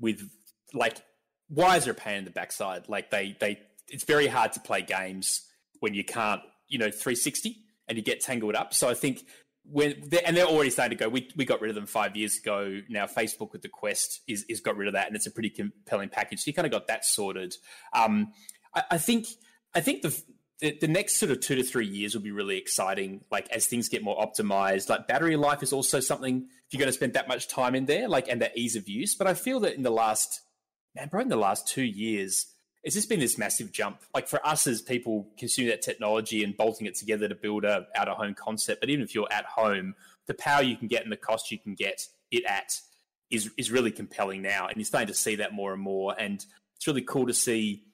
with 0.00 0.28
like 0.72 1.02
wires 1.48 1.86
are 1.86 1.92
a 1.92 1.94
pain 1.94 2.18
in 2.18 2.24
the 2.24 2.30
backside. 2.30 2.88
Like 2.88 3.10
they 3.10 3.36
they 3.40 3.60
it's 3.88 4.04
very 4.04 4.26
hard 4.26 4.52
to 4.52 4.60
play 4.60 4.82
games 4.82 5.42
when 5.80 5.94
you 5.94 6.04
can't 6.04 6.40
you 6.68 6.78
know 6.78 6.90
360 6.90 7.56
and 7.88 7.98
you 7.98 8.04
get 8.04 8.20
tangled 8.20 8.54
up. 8.54 8.74
So 8.74 8.88
I 8.88 8.94
think 8.94 9.24
when 9.64 9.94
they're, 10.08 10.22
and 10.26 10.36
they're 10.36 10.46
already 10.46 10.70
starting 10.70 10.96
to 10.96 11.04
go. 11.04 11.08
We 11.08 11.30
we 11.36 11.44
got 11.44 11.60
rid 11.60 11.70
of 11.70 11.74
them 11.74 11.86
five 11.86 12.16
years 12.16 12.38
ago. 12.38 12.80
Now 12.88 13.06
Facebook 13.06 13.52
with 13.52 13.62
the 13.62 13.68
Quest 13.68 14.20
is 14.28 14.44
is 14.48 14.60
got 14.60 14.76
rid 14.76 14.88
of 14.88 14.94
that, 14.94 15.06
and 15.06 15.16
it's 15.16 15.26
a 15.26 15.30
pretty 15.30 15.50
compelling 15.50 16.10
package. 16.10 16.40
So 16.40 16.48
you 16.48 16.54
kind 16.54 16.66
of 16.66 16.72
got 16.72 16.86
that 16.88 17.04
sorted. 17.04 17.54
Um, 17.92 18.32
I, 18.74 18.82
I 18.92 18.98
think 18.98 19.26
I 19.74 19.80
think 19.80 20.02
the 20.02 20.22
the, 20.64 20.78
the, 20.80 20.88
next 20.88 21.16
sort 21.16 21.30
of 21.30 21.40
two 21.40 21.56
to 21.56 21.62
three 21.62 21.86
years 21.86 22.14
will 22.14 22.22
be 22.22 22.30
really 22.30 22.56
exciting. 22.56 23.20
Like 23.30 23.50
as 23.50 23.66
things 23.66 23.90
get 23.90 24.02
more 24.02 24.16
optimized, 24.16 24.88
like 24.88 25.06
battery 25.06 25.36
life 25.36 25.62
is 25.62 25.74
also 25.74 26.00
something 26.00 26.46
if 26.66 26.72
you're 26.72 26.78
going 26.78 26.88
to 26.88 26.92
spend 26.94 27.12
that 27.12 27.28
much 27.28 27.48
time 27.48 27.74
in 27.74 27.84
there, 27.84 28.08
like 28.08 28.28
and 28.28 28.40
the 28.40 28.50
ease 28.58 28.74
of 28.74 28.88
use. 28.88 29.14
But 29.14 29.26
I 29.26 29.34
feel 29.34 29.60
that 29.60 29.74
in 29.74 29.82
the 29.82 29.90
last, 29.90 30.40
man, 30.96 31.10
probably 31.10 31.24
in 31.24 31.28
the 31.28 31.36
last 31.36 31.68
two 31.68 31.82
years, 31.82 32.46
it's 32.82 32.94
just 32.94 33.10
been 33.10 33.20
this 33.20 33.36
massive 33.36 33.72
jump. 33.72 34.00
Like 34.14 34.26
for 34.26 34.44
us 34.46 34.66
as 34.66 34.80
people 34.80 35.28
consuming 35.38 35.68
that 35.68 35.82
technology 35.82 36.42
and 36.42 36.56
bolting 36.56 36.86
it 36.86 36.94
together 36.94 37.28
to 37.28 37.34
build 37.34 37.64
a 37.66 37.86
out 37.94 38.08
of 38.08 38.16
home 38.16 38.34
concept. 38.34 38.80
But 38.80 38.88
even 38.88 39.04
if 39.04 39.14
you're 39.14 39.30
at 39.30 39.44
home, 39.44 39.94
the 40.26 40.34
power 40.34 40.62
you 40.62 40.78
can 40.78 40.88
get 40.88 41.02
and 41.02 41.12
the 41.12 41.18
cost 41.18 41.50
you 41.50 41.58
can 41.58 41.74
get 41.74 42.06
it 42.30 42.44
at 42.46 42.80
is 43.30 43.50
is 43.58 43.70
really 43.70 43.90
compelling 43.90 44.40
now, 44.40 44.66
and 44.66 44.78
you're 44.78 44.86
starting 44.86 45.08
to 45.08 45.14
see 45.14 45.36
that 45.36 45.52
more 45.52 45.74
and 45.74 45.82
more. 45.82 46.14
And 46.18 46.44
it's 46.76 46.86
really 46.86 47.02
cool 47.02 47.26
to 47.26 47.34
see 47.34 47.84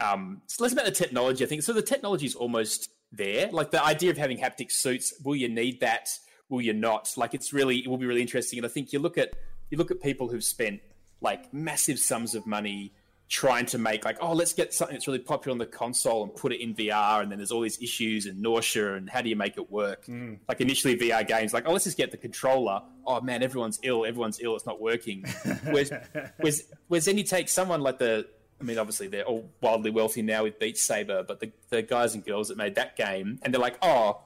um, 0.00 0.42
it's 0.44 0.60
less 0.60 0.72
about 0.72 0.86
the 0.86 0.90
technology, 0.90 1.44
I 1.44 1.48
think. 1.48 1.62
So 1.62 1.72
the 1.72 1.82
technology 1.82 2.26
is 2.26 2.34
almost 2.34 2.90
there. 3.12 3.50
Like 3.50 3.70
the 3.70 3.84
idea 3.84 4.10
of 4.10 4.16
having 4.16 4.38
haptic 4.38 4.72
suits, 4.72 5.14
will 5.24 5.36
you 5.36 5.48
need 5.48 5.80
that? 5.80 6.10
Will 6.48 6.60
you 6.60 6.72
not? 6.72 7.12
Like 7.16 7.34
it's 7.34 7.52
really, 7.52 7.78
it 7.78 7.88
will 7.88 7.98
be 7.98 8.06
really 8.06 8.22
interesting. 8.22 8.58
And 8.58 8.66
I 8.66 8.68
think 8.68 8.92
you 8.92 8.98
look 8.98 9.18
at 9.18 9.34
you 9.70 9.78
look 9.78 9.90
at 9.90 10.00
people 10.00 10.28
who've 10.28 10.44
spent 10.44 10.80
like 11.20 11.52
massive 11.52 11.98
sums 11.98 12.34
of 12.34 12.46
money 12.46 12.92
trying 13.28 13.64
to 13.66 13.78
make 13.78 14.04
like, 14.04 14.18
oh, 14.20 14.32
let's 14.32 14.52
get 14.52 14.74
something 14.74 14.94
that's 14.94 15.06
really 15.06 15.18
popular 15.18 15.52
on 15.52 15.58
the 15.58 15.66
console 15.66 16.22
and 16.22 16.34
put 16.36 16.52
it 16.52 16.60
in 16.60 16.74
VR, 16.74 17.22
and 17.22 17.30
then 17.30 17.38
there's 17.38 17.50
all 17.50 17.62
these 17.62 17.80
issues 17.80 18.26
and 18.26 18.40
nausea 18.40 18.94
and 18.94 19.08
how 19.08 19.22
do 19.22 19.28
you 19.28 19.36
make 19.36 19.56
it 19.56 19.70
work? 19.70 20.04
Mm. 20.06 20.38
Like 20.46 20.60
initially 20.60 20.96
VR 20.96 21.26
games, 21.26 21.54
like, 21.54 21.64
oh, 21.66 21.72
let's 21.72 21.84
just 21.84 21.96
get 21.96 22.10
the 22.10 22.16
controller. 22.16 22.82
Oh 23.06 23.20
man, 23.20 23.42
everyone's 23.42 23.78
ill, 23.82 24.04
everyone's 24.04 24.40
ill, 24.40 24.54
it's 24.54 24.66
not 24.66 24.80
working. 24.80 25.24
whereas, 25.64 25.90
whereas, 26.36 26.62
whereas 26.88 27.04
then 27.06 27.16
you 27.18 27.24
take 27.24 27.48
someone 27.48 27.80
like 27.80 27.98
the, 27.98 28.26
I 28.60 28.64
mean, 28.64 28.78
obviously 28.78 29.08
they're 29.08 29.24
all 29.24 29.50
wildly 29.60 29.90
wealthy 29.90 30.22
now 30.22 30.44
with 30.44 30.58
Beat 30.58 30.78
Saber, 30.78 31.22
but 31.22 31.40
the, 31.40 31.52
the 31.70 31.82
guys 31.82 32.14
and 32.14 32.24
girls 32.24 32.48
that 32.48 32.56
made 32.56 32.76
that 32.76 32.96
game, 32.96 33.38
and 33.42 33.52
they're 33.52 33.60
like, 33.60 33.78
oh, 33.82 34.20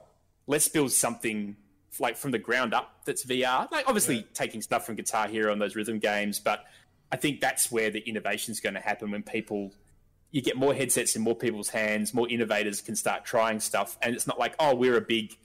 let's 0.47 0.67
build 0.67 0.91
something 0.91 1.55
like 1.99 2.15
from 2.15 2.31
the 2.31 2.39
ground 2.39 2.73
up 2.73 3.01
that's 3.05 3.25
VR. 3.25 3.69
Like 3.71 3.85
obviously 3.87 4.17
yeah. 4.17 4.23
taking 4.33 4.61
stuff 4.61 4.85
from 4.85 4.95
Guitar 4.95 5.27
Hero 5.27 5.51
and 5.51 5.61
those 5.61 5.75
rhythm 5.75 5.99
games, 5.99 6.39
but 6.39 6.65
I 7.11 7.17
think 7.17 7.41
that's 7.41 7.71
where 7.71 7.89
the 7.89 7.99
innovation 7.99 8.51
is 8.51 8.59
going 8.59 8.75
to 8.75 8.79
happen 8.79 9.11
when 9.11 9.23
people 9.23 9.73
you 10.31 10.43
get 10.43 10.55
more 10.55 10.75
headsets 10.75 11.15
in 11.15 11.23
more 11.23 11.35
people's 11.35 11.69
hands, 11.69 12.13
more 12.13 12.29
innovators 12.29 12.81
can 12.81 12.95
start 12.95 13.25
trying 13.25 13.59
stuff, 13.59 13.97
and 14.01 14.15
it's 14.15 14.27
not 14.27 14.37
like 14.37 14.55
oh 14.59 14.75
we're 14.75 14.97
a 14.97 15.01
big 15.01 15.35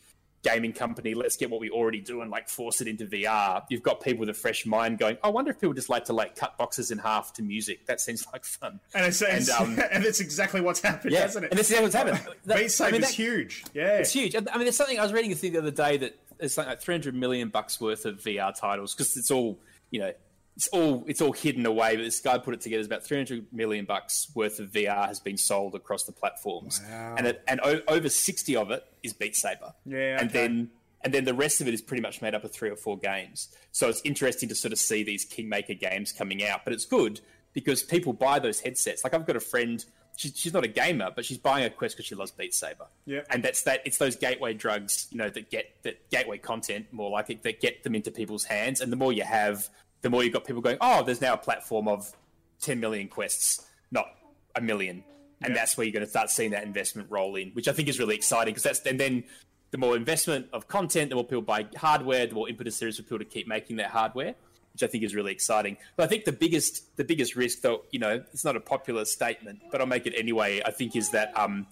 gaming 0.45 0.73
company, 0.73 1.15
let's 1.15 1.37
get 1.37 1.51
what 1.51 1.61
we 1.61 1.71
already 1.71 2.01
do 2.01 2.21
and 2.21 2.31
like 2.31 2.49
force 2.49 2.81
it 2.81 2.87
into 2.87 3.07
VR. 3.07 3.65
You've 3.69 3.83
got 3.83 4.01
people 4.01 4.21
with 4.21 4.29
a 4.29 4.35
fresh 4.35 4.65
mind 4.67 4.99
going, 4.99 5.19
I 5.25 5.31
wonder 5.31 5.51
if 5.51 5.61
people 5.61 5.75
just 5.75 5.89
like 5.89 6.05
to 6.05 6.13
like 6.13 6.37
cut 6.37 6.57
boxes 6.57 6.91
in 6.91 6.99
half 6.99 7.33
to 7.35 7.43
music. 7.43 7.87
That 7.87 8.01
seems 8.01 8.25
like 8.33 8.45
fun. 8.45 8.79
And 8.95 9.07
it's, 9.07 9.23
and, 9.23 9.49
um, 9.51 9.79
and 9.93 10.05
it's 10.05 10.21
exactly 10.21 10.61
what's 10.61 10.81
happened, 10.81 11.13
yeah, 11.13 11.25
isn't 11.25 11.43
it? 11.43 11.51
And 11.51 11.59
it's 11.59 11.71
exactly 11.71 11.85
what's 11.85 11.95
happened. 11.95 12.37
That, 12.45 12.59
Beat 12.59 12.71
Saber's 12.71 12.89
I 12.89 12.93
mean, 12.93 13.01
that, 13.01 13.11
huge. 13.11 13.65
Yeah, 13.73 13.99
it's 13.99 14.13
huge. 14.13 14.37
I 14.37 14.41
mean, 14.41 14.65
there's 14.65 14.77
something 14.77 14.99
I 14.99 15.03
was 15.03 15.15
reading 15.15 15.33
a 15.33 15.35
thing 15.35 15.53
the 15.53 15.61
other 15.61 15.71
day 15.71 15.97
that 15.97 16.19
it's 16.39 16.59
like 16.59 16.81
300 16.81 17.15
million 17.15 17.49
bucks 17.49 17.81
worth 17.81 18.05
of 18.05 18.19
VR 18.19 18.55
titles 18.55 18.95
because 18.95 19.17
it's 19.17 19.31
all 19.31 19.59
you 19.91 20.01
know 20.01 20.13
it's 20.57 20.69
all 20.69 21.05
it's 21.07 21.21
all 21.21 21.33
hidden 21.33 21.67
away. 21.67 21.97
But 21.97 22.03
this 22.03 22.21
guy 22.21 22.39
put 22.39 22.55
it 22.55 22.61
together. 22.61 22.81
It's 22.81 22.87
about 22.87 23.05
300 23.05 23.53
million 23.53 23.85
bucks 23.85 24.29
worth 24.35 24.61
of 24.61 24.71
VR 24.71 25.07
has 25.07 25.21
been 25.21 25.37
sold 25.37 25.75
across 25.75 26.05
the 26.05 26.13
platforms, 26.13 26.81
wow. 26.89 27.15
and 27.19 27.27
it, 27.27 27.43
and 27.49 27.61
o- 27.63 27.83
over 27.89 28.09
60 28.09 28.57
of 28.57 28.71
it 28.71 28.85
is 29.03 29.13
Beat 29.13 29.37
Saber. 29.37 29.75
Yeah, 29.85 29.97
okay. 29.97 30.17
and 30.21 30.31
then 30.31 30.71
and 31.03 31.13
then 31.13 31.25
the 31.25 31.35
rest 31.35 31.61
of 31.61 31.69
it 31.69 31.75
is 31.75 31.83
pretty 31.83 32.03
much 32.03 32.23
made 32.23 32.35
up 32.35 32.45
of 32.45 32.53
three 32.53 32.71
or 32.71 32.77
four 32.77 32.97
games. 32.97 33.49
So 33.73 33.89
it's 33.89 34.01
interesting 34.05 34.49
to 34.49 34.55
sort 34.55 34.73
of 34.73 34.79
see 34.79 35.03
these 35.03 35.25
kingmaker 35.25 35.75
games 35.75 36.13
coming 36.13 36.45
out, 36.45 36.65
but 36.65 36.73
it's 36.73 36.87
good 36.87 37.21
because 37.53 37.83
people 37.83 38.13
buy 38.13 38.39
those 38.39 38.61
headsets. 38.61 39.05
Like 39.05 39.15
I've 39.15 39.27
got 39.27 39.37
a 39.37 39.41
friend 39.41 39.85
she, 40.17 40.31
she's 40.31 40.53
not 40.53 40.65
a 40.65 40.69
gamer, 40.69 41.11
but 41.15 41.25
she's 41.25 41.39
buying 41.39 41.65
a 41.65 41.71
Quest 41.71 41.97
because 41.97 42.07
she 42.07 42.15
loves 42.15 42.31
Beat 42.31 42.55
Saber. 42.55 42.87
Yeah, 43.07 43.21
and 43.31 43.43
that's 43.43 43.63
that. 43.63 43.81
It's 43.85 43.99
those 43.99 44.17
gateway 44.17 44.55
drugs, 44.55 45.09
you 45.11 45.19
know, 45.19 45.29
that 45.29 45.51
get 45.51 45.77
that 45.83 46.09
gateway 46.11 46.39
content 46.39 46.87
more 46.93 47.11
like 47.11 47.31
it 47.31 47.43
that 47.43 47.61
get 47.61 47.83
them 47.83 47.95
into 47.95 48.11
people's 48.11 48.45
hands. 48.45 48.81
And 48.81 48.93
the 48.93 48.97
more 48.97 49.13
you 49.13 49.25
have, 49.25 49.69
the 50.05 50.11
more 50.11 50.23
you've 50.23 50.35
got 50.35 50.45
people 50.45 50.61
going, 50.61 50.77
oh, 50.83 51.03
there's 51.03 51.23
now 51.23 51.33
a 51.33 51.39
platform 51.39 51.89
of 51.89 52.15
10 52.61 52.79
million 52.79 53.09
quests, 53.09 53.67
not 53.91 54.07
a 54.55 54.61
million. 54.61 55.03
And 55.43 55.55
yeah. 55.55 55.61
that's 55.61 55.79
where 55.79 55.87
you're 55.87 55.95
going 55.95 56.05
to 56.05 56.11
start 56.11 56.29
seeing 56.29 56.51
that 56.51 56.63
investment 56.63 57.11
roll 57.11 57.37
in, 57.37 57.53
which 57.53 57.69
I 57.69 57.73
think 57.73 57.89
is 57.89 57.99
really 57.99 58.15
exciting 58.15 58.53
because 58.53 58.65
that's 58.65 58.81
and 58.81 59.01
then 59.01 59.25
the 59.71 59.79
more 59.79 59.97
investment 59.97 60.47
of 60.53 60.69
content, 60.69 61.09
the 61.09 61.17
more 61.17 61.25
people 61.25 61.41
buy 61.41 61.67
hardware, 61.75 62.27
the 62.27 62.35
more 62.35 62.51
impetus 62.51 62.79
there 62.79 62.89
is 62.89 62.99
for 62.99 63.03
people 63.03 63.19
to 63.19 63.25
keep 63.25 63.49
making 63.49 63.77
that 63.77 63.91
hardware 63.91 64.35
which 64.75 64.83
I 64.83 64.89
think 64.89 65.05
is 65.05 65.15
really 65.15 65.31
exciting. 65.31 65.77
But 65.95 66.03
I 66.03 66.07
think 66.09 66.25
the 66.25 66.33
biggest 66.33 66.97
the 66.97 67.05
biggest 67.05 67.37
risk, 67.37 67.61
though, 67.61 67.83
you 67.93 68.01
know, 68.01 68.25
it's 68.33 68.45
not 68.45 68.57
a 68.57 68.61
popular 68.61 69.05
statement, 69.05 69.61
but 69.71 69.81
I'll 69.81 69.87
make 69.87 70.05
it 70.05 70.15
anyway. 70.17 70.61
I 70.67 70.73
think 70.73 70.97
is 70.97 71.11
that 71.11 71.33
um, 71.39 71.69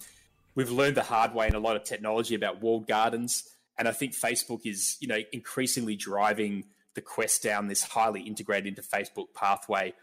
we've 0.55 0.71
learned 0.71 0.97
the 0.97 1.03
hard 1.03 1.35
way 1.35 1.49
in 1.49 1.57
a 1.57 1.59
lot 1.59 1.75
of 1.75 1.83
technology 1.83 2.37
about 2.37 2.63
walled 2.63 2.87
gardens, 2.87 3.51
and 3.77 3.89
I 3.89 3.93
think 3.93 4.13
Facebook 4.13 4.65
is 4.65 4.99
you 5.01 5.09
know 5.09 5.19
increasingly 5.33 5.97
driving 5.97 6.63
the 6.95 7.01
quest 7.01 7.43
down 7.43 7.69
this 7.69 7.83
highly 7.83 8.23
integrated 8.23 8.67
into 8.67 8.83
Facebook 8.83 9.27
pathway, 9.35 9.95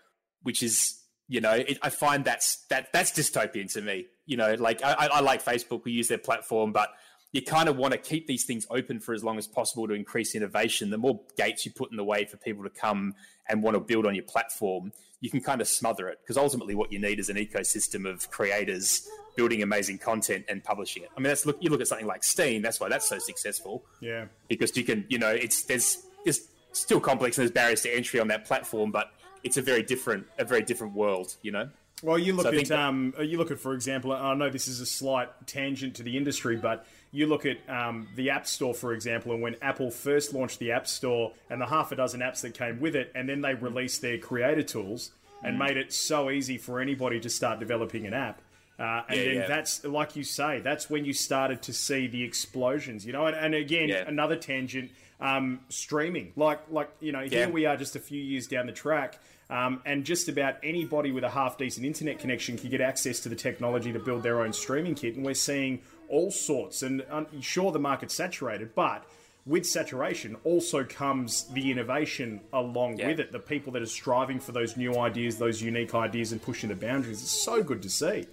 which 0.44 0.64
is 0.64 1.02
you 1.28 1.42
know 1.42 1.54
it, 1.54 1.78
I 1.82 1.90
find 1.90 2.26
that's 2.26 2.66
that 2.70 2.92
that's 2.94 3.12
dystopian 3.12 3.72
to 3.74 3.82
me. 3.82 4.08
You 4.26 4.38
know, 4.38 4.54
like 4.56 4.84
I, 4.84 5.10
I 5.12 5.20
like 5.22 5.44
Facebook, 5.44 5.84
we 5.84 5.92
use 5.92 6.08
their 6.08 6.18
platform, 6.18 6.72
but 6.72 6.90
you 7.32 7.42
kind 7.42 7.70
of 7.70 7.78
want 7.78 7.92
to 7.94 7.98
keep 7.98 8.28
these 8.28 8.44
things 8.44 8.66
open 8.72 9.00
for 9.00 9.14
as 9.14 9.24
long 9.24 9.38
as 9.38 9.48
possible 9.48 9.88
to 9.88 9.94
increase 9.94 10.34
innovation. 10.34 10.90
The 10.90 10.98
more 10.98 11.22
gates 11.38 11.66
you 11.66 11.72
put 11.72 11.92
in 11.92 11.98
the 11.98 12.04
way 12.04 12.26
for 12.26 12.38
people 12.38 12.64
to 12.64 12.70
come 12.70 13.14
and 13.48 13.62
want 13.62 13.76
to 13.76 13.80
build 13.80 14.08
on 14.08 14.16
your 14.16 14.24
platform, 14.24 14.92
you 15.22 15.30
can 15.30 15.42
kind 15.42 15.62
of 15.62 15.68
smother 15.68 16.08
it 16.10 16.20
because 16.24 16.38
ultimately 16.38 16.76
what 16.76 16.92
you 16.92 17.00
need 17.00 17.20
is 17.20 17.30
an 17.30 17.36
ecosystem 17.36 18.10
of 18.10 18.30
creators 18.32 19.08
building 19.36 19.62
amazing 19.62 19.98
content 19.98 20.46
and 20.50 20.64
publishing 20.64 21.04
it. 21.04 21.10
I 21.16 21.20
mean, 21.20 21.30
that's 21.30 21.46
look 21.46 21.58
you 21.62 21.70
look 21.70 21.82
at 21.82 21.88
something 21.88 22.08
like 22.08 22.24
Steam. 22.24 22.62
That's 22.62 22.80
why 22.80 22.90
that's 22.90 23.08
so 23.08 23.20
successful. 23.20 23.84
Yeah, 24.02 24.26
because 24.48 24.76
you 24.76 24.84
can 24.84 25.06
you 25.10 25.20
know 25.20 25.30
it's 25.30 25.64
there's 25.64 26.06
there's 26.24 26.42
still 26.72 27.00
complex 27.00 27.38
and 27.38 27.44
there's 27.44 27.52
barriers 27.52 27.82
to 27.82 27.96
entry 27.96 28.20
on 28.20 28.28
that 28.30 28.46
platform, 28.46 28.92
but 28.92 29.12
it's 29.44 29.58
a 29.58 29.62
very 29.62 29.84
different 29.84 30.28
a 30.38 30.46
very 30.46 30.62
different 30.62 30.94
world. 30.94 31.36
You 31.42 31.52
know. 31.52 31.70
Well, 32.02 32.18
you 32.18 32.34
look 32.34 32.46
so 32.46 32.54
at 32.54 32.72
um, 32.72 33.14
you 33.20 33.38
look 33.38 33.52
at 33.52 33.60
for 33.60 33.74
example. 33.74 34.12
I 34.12 34.34
know 34.34 34.50
this 34.50 34.68
is 34.68 34.80
a 34.80 34.86
slight 34.86 35.30
tangent 35.48 35.96
to 35.96 36.04
the 36.04 36.16
industry, 36.16 36.56
but 36.56 36.86
you 37.12 37.28
look 37.28 37.46
at 37.46 37.58
um, 37.70 38.08
the 38.16 38.30
App 38.30 38.48
Store, 38.48 38.74
for 38.74 38.94
example, 38.94 39.34
and 39.34 39.42
when 39.42 39.56
Apple 39.62 39.92
first 39.92 40.34
launched 40.34 40.60
the 40.60 40.72
App 40.72 40.88
Store 40.88 41.34
and 41.50 41.60
the 41.60 41.66
half 41.66 41.92
a 41.92 41.96
dozen 41.96 42.22
apps 42.22 42.42
that 42.42 42.54
came 42.54 42.80
with 42.80 42.96
it, 42.96 43.12
and 43.16 43.28
then 43.28 43.42
they 43.42 43.54
released 43.56 44.02
their 44.02 44.18
creator 44.18 44.64
tools 44.64 45.12
and 45.44 45.56
mm. 45.56 45.68
made 45.68 45.78
it 45.78 45.92
so 45.92 46.30
easy 46.30 46.58
for 46.58 46.80
anybody 46.80 47.20
to 47.20 47.30
start 47.30 47.60
developing 47.60 48.06
an 48.06 48.14
app. 48.14 48.42
Uh, 48.78 49.04
and 49.10 49.18
yeah, 49.18 49.26
then 49.26 49.36
yeah. 49.36 49.48
that's 49.48 49.84
like 49.84 50.16
you 50.16 50.24
say, 50.24 50.62
that's 50.62 50.90
when 50.90 51.04
you 51.04 51.12
started 51.12 51.62
to 51.62 51.74
see 51.74 52.08
the 52.08 52.24
explosions, 52.24 53.06
you 53.06 53.12
know. 53.12 53.26
And, 53.26 53.36
and 53.36 53.54
again, 53.54 53.90
yeah. 53.90 54.06
another 54.08 54.38
tangent, 54.38 54.92
um, 55.20 55.60
streaming. 55.70 56.34
Like, 56.36 56.62
like 56.70 56.90
you 57.00 57.12
know, 57.12 57.22
here 57.22 57.50
we 57.50 57.66
are, 57.66 57.78
just 57.78 57.96
a 57.96 58.00
few 58.00 58.22
years 58.22 58.48
down 58.48 58.66
the 58.66 58.72
track, 58.72 59.20
um, 59.50 59.82
and 59.86 60.06
just 60.06 60.30
about 60.30 60.56
anybody 60.64 61.12
with 61.12 61.24
a 61.24 61.30
half 61.30 61.58
decent 61.58 61.86
internet 61.86 62.20
connection 62.20 62.58
can 62.58 62.70
get 62.70 62.82
access 62.82 63.20
to 63.22 63.30
the 63.30 63.36
technology 63.36 63.92
to 63.92 64.00
build 64.00 64.24
their 64.24 64.42
own 64.42 64.54
streaming 64.54 64.96
kit. 64.96 65.16
And 65.16 65.26
we're 65.26 65.34
seeing 65.34 65.82
all 66.08 66.32
sorts. 66.32 66.84
And 66.84 67.04
um, 67.10 67.28
sure, 67.42 67.72
the 67.72 67.80
market's 67.80 68.14
saturated, 68.14 68.76
but 68.76 69.06
with 69.46 69.66
saturation 69.66 70.36
also 70.44 70.84
comes 70.84 71.46
the 71.46 71.72
innovation 71.72 72.42
along 72.54 73.00
yeah. 73.00 73.08
with 73.08 73.20
it. 73.20 73.32
The 73.32 73.40
people 73.40 73.74
that 73.74 73.82
are 73.82 73.88
striving 73.88 74.40
for 74.40 74.52
those 74.52 74.78
new 74.78 74.98
ideas, 75.00 75.38
those 75.38 75.62
unique 75.62 75.96
ideas, 75.96 76.32
and 76.32 76.42
pushing 76.42 76.70
the 76.70 76.76
boundaries. 76.76 77.22
It's 77.22 77.32
so 77.32 77.64
good 77.64 77.82
to 77.82 77.90
see. 77.90 78.28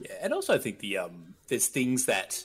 Yeah, 0.00 0.12
and 0.22 0.32
also 0.32 0.54
I 0.54 0.58
think 0.58 0.78
the 0.78 0.98
um, 0.98 1.34
there's 1.48 1.68
things 1.68 2.06
that 2.06 2.44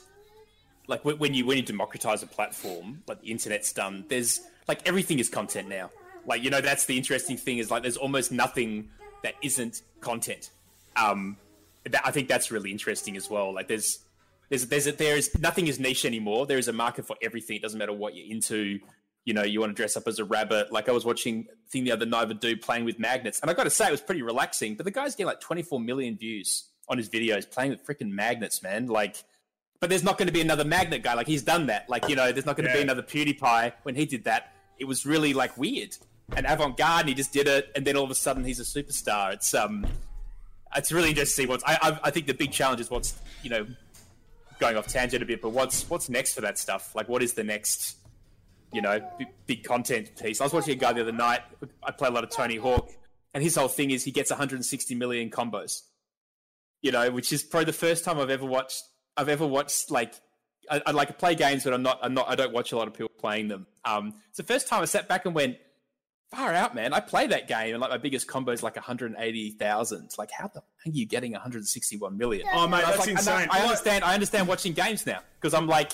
like 0.88 1.04
when 1.04 1.34
you 1.34 1.46
when 1.46 1.58
you 1.58 1.62
democratize 1.62 2.22
a 2.22 2.26
platform, 2.26 3.02
like 3.06 3.20
the 3.20 3.30
internet's 3.30 3.72
done. 3.72 4.04
There's 4.08 4.40
like 4.66 4.86
everything 4.86 5.18
is 5.18 5.28
content 5.28 5.68
now. 5.68 5.90
Like 6.26 6.42
you 6.42 6.50
know 6.50 6.60
that's 6.60 6.86
the 6.86 6.96
interesting 6.96 7.36
thing 7.36 7.58
is 7.58 7.70
like 7.70 7.82
there's 7.82 7.96
almost 7.96 8.32
nothing 8.32 8.88
that 9.22 9.34
isn't 9.42 9.82
content. 10.00 10.50
Um, 10.96 11.36
that, 11.84 12.02
I 12.04 12.10
think 12.10 12.28
that's 12.28 12.50
really 12.50 12.72
interesting 12.72 13.16
as 13.16 13.30
well. 13.30 13.54
Like 13.54 13.68
there's 13.68 14.00
there's 14.48 14.66
there's 14.66 14.86
a, 14.86 14.92
there's 14.92 15.38
nothing 15.38 15.68
is 15.68 15.78
niche 15.78 16.04
anymore. 16.06 16.46
There 16.46 16.58
is 16.58 16.68
a 16.68 16.72
market 16.72 17.06
for 17.06 17.16
everything. 17.22 17.56
It 17.56 17.62
doesn't 17.62 17.78
matter 17.78 17.92
what 17.92 18.16
you're 18.16 18.30
into. 18.30 18.80
You 19.26 19.34
know, 19.34 19.42
you 19.42 19.60
want 19.60 19.70
to 19.70 19.74
dress 19.74 19.94
up 19.94 20.08
as 20.08 20.18
a 20.18 20.24
rabbit. 20.24 20.72
Like 20.72 20.88
I 20.88 20.92
was 20.92 21.04
watching 21.04 21.48
thing 21.70 21.84
the 21.84 21.92
other 21.92 22.06
night 22.06 22.22
of 22.22 22.30
a 22.30 22.34
dude 22.34 22.62
playing 22.62 22.86
with 22.86 22.98
magnets, 22.98 23.40
and 23.40 23.50
I 23.50 23.54
got 23.54 23.64
to 23.64 23.70
say 23.70 23.88
it 23.88 23.90
was 23.90 24.00
pretty 24.00 24.22
relaxing. 24.22 24.74
But 24.74 24.84
the 24.84 24.90
guy's 24.90 25.14
getting 25.14 25.26
like 25.26 25.40
24 25.40 25.80
million 25.80 26.16
views 26.16 26.64
on 26.88 26.96
his 26.96 27.10
videos 27.10 27.48
playing 27.50 27.72
with 27.72 27.86
freaking 27.86 28.10
magnets, 28.10 28.62
man. 28.62 28.86
Like, 28.86 29.22
but 29.80 29.90
there's 29.90 30.04
not 30.04 30.18
going 30.18 30.26
to 30.26 30.32
be 30.32 30.40
another 30.40 30.64
magnet 30.64 31.02
guy. 31.02 31.14
Like 31.14 31.26
he's 31.26 31.42
done 31.42 31.66
that. 31.66 31.88
Like 31.88 32.08
you 32.08 32.16
know, 32.16 32.32
there's 32.32 32.46
not 32.46 32.56
going 32.56 32.66
to 32.66 32.70
yeah. 32.70 32.78
be 32.78 32.82
another 32.82 33.02
PewDiePie 33.02 33.72
when 33.82 33.94
he 33.94 34.06
did 34.06 34.24
that. 34.24 34.52
It 34.78 34.84
was 34.84 35.06
really 35.06 35.34
like 35.34 35.56
weird 35.56 35.96
and 36.36 36.46
avant-garde. 36.46 37.00
And 37.00 37.08
he 37.08 37.14
just 37.14 37.32
did 37.32 37.48
it, 37.48 37.70
and 37.74 37.86
then 37.86 37.96
all 37.96 38.04
of 38.04 38.10
a 38.10 38.14
sudden 38.14 38.44
he's 38.44 38.60
a 38.60 38.64
superstar. 38.64 39.32
It's 39.32 39.54
um, 39.54 39.86
it's 40.76 40.92
really 40.92 41.10
interesting 41.10 41.46
to 41.46 41.48
see 41.48 41.50
what's. 41.50 41.64
I 41.64 41.78
I, 41.80 42.00
I 42.04 42.10
think 42.10 42.26
the 42.26 42.34
big 42.34 42.52
challenge 42.52 42.80
is 42.80 42.90
what's 42.90 43.18
you 43.42 43.50
know 43.50 43.66
going 44.58 44.76
off 44.76 44.88
tangent 44.88 45.22
a 45.22 45.26
bit, 45.26 45.40
but 45.40 45.50
what's 45.50 45.88
what's 45.88 46.08
next 46.08 46.34
for 46.34 46.40
that 46.42 46.58
stuff? 46.58 46.94
Like, 46.94 47.08
what 47.08 47.22
is 47.22 47.34
the 47.34 47.44
next, 47.44 47.96
you 48.72 48.82
know, 48.82 49.00
big, 49.18 49.28
big 49.46 49.64
content 49.64 50.10
piece? 50.20 50.40
I 50.40 50.44
was 50.44 50.52
watching 50.52 50.72
a 50.72 50.76
guy 50.76 50.92
the 50.92 51.02
other 51.02 51.12
night. 51.12 51.40
I 51.82 51.92
play 51.92 52.08
a 52.08 52.10
lot 52.10 52.24
of 52.24 52.30
Tony 52.30 52.56
Hawk, 52.56 52.90
and 53.34 53.42
his 53.42 53.56
whole 53.56 53.68
thing 53.68 53.90
is 53.90 54.04
he 54.04 54.10
gets 54.10 54.30
160 54.30 54.94
million 54.94 55.30
combos. 55.30 55.82
You 56.82 56.92
know, 56.92 57.10
which 57.10 57.32
is 57.32 57.42
probably 57.42 57.66
the 57.66 57.72
first 57.72 58.04
time 58.04 58.18
I've 58.20 58.30
ever 58.30 58.46
watched. 58.46 58.82
I've 59.18 59.28
ever 59.28 59.46
watched 59.46 59.90
like 59.90 60.14
I, 60.70 60.82
I 60.86 60.90
like 60.92 61.08
to 61.08 61.14
play 61.14 61.34
games, 61.34 61.64
but 61.64 61.74
I'm 61.74 61.82
not. 61.82 61.98
I'm 62.02 62.14
not. 62.14 62.28
I 62.28 62.34
don't 62.34 62.52
watch 62.52 62.72
a 62.72 62.76
lot 62.76 62.88
of 62.88 62.94
people 62.94 63.10
playing 63.18 63.48
them. 63.48 63.66
Um, 63.84 64.14
it's 64.28 64.36
the 64.36 64.44
first 64.44 64.68
time 64.68 64.82
I 64.82 64.84
sat 64.84 65.08
back 65.08 65.26
and 65.26 65.34
went, 65.34 65.58
far 66.30 66.54
out, 66.54 66.74
man. 66.74 66.92
I 66.92 67.00
play 67.00 67.26
that 67.28 67.48
game 67.48 67.74
and 67.74 67.80
like 67.80 67.90
my 67.90 67.98
biggest 67.98 68.26
combo 68.26 68.52
is 68.52 68.62
like 68.62 68.76
180,000. 68.76 70.10
Like, 70.18 70.30
how 70.30 70.48
the 70.48 70.60
are 70.60 70.90
you 70.90 71.06
getting 71.06 71.32
161 71.32 72.16
million? 72.16 72.46
Oh, 72.52 72.66
mate, 72.66 72.82
that's 72.84 72.98
like, 72.98 73.08
insane. 73.08 73.48
I, 73.50 73.60
I, 73.60 73.62
understand. 73.62 74.04
I 74.04 74.14
understand 74.14 74.48
watching 74.48 74.72
games 74.72 75.06
now 75.06 75.20
because 75.40 75.54
I'm 75.54 75.66
like, 75.66 75.92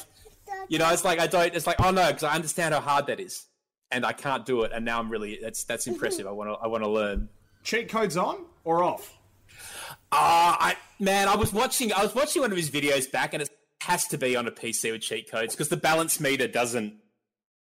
you 0.68 0.78
know, 0.78 0.90
it's 0.90 1.04
like 1.04 1.20
I 1.20 1.26
don't. 1.26 1.54
It's 1.54 1.66
like, 1.66 1.80
oh 1.80 1.90
no, 1.90 2.06
because 2.06 2.24
I 2.24 2.34
understand 2.34 2.74
how 2.74 2.80
hard 2.80 3.06
that 3.06 3.20
is, 3.20 3.46
and 3.90 4.04
I 4.04 4.12
can't 4.12 4.44
do 4.44 4.62
it. 4.62 4.72
And 4.74 4.84
now 4.84 4.98
I'm 4.98 5.10
really 5.10 5.38
that's 5.40 5.64
that's 5.64 5.87
impressive. 5.87 6.26
I 6.26 6.30
want 6.30 6.50
to 6.50 6.54
I 6.54 6.66
want 6.66 6.84
to 6.84 6.90
learn. 6.90 7.28
Cheat 7.62 7.88
codes 7.88 8.16
on 8.16 8.44
or 8.64 8.82
off? 8.82 9.16
Ah, 10.12 10.54
uh, 10.54 10.56
I 10.60 10.76
man, 10.98 11.28
I 11.28 11.37
was 11.37 11.52
watching 11.52 11.92
I 11.92 12.02
was 12.02 12.14
watching 12.14 12.42
one 12.42 12.50
of 12.50 12.57
his 12.57 12.70
videos 12.70 13.11
back, 13.11 13.35
and 13.35 13.42
it 13.42 13.50
has 13.83 14.07
to 14.09 14.18
be 14.18 14.37
on 14.37 14.46
a 14.46 14.50
PC 14.50 14.92
with 14.92 15.02
cheat 15.02 15.30
codes 15.30 15.54
because 15.54 15.68
the 15.68 15.76
balance 15.76 16.20
meter 16.20 16.48
doesn't 16.48 16.94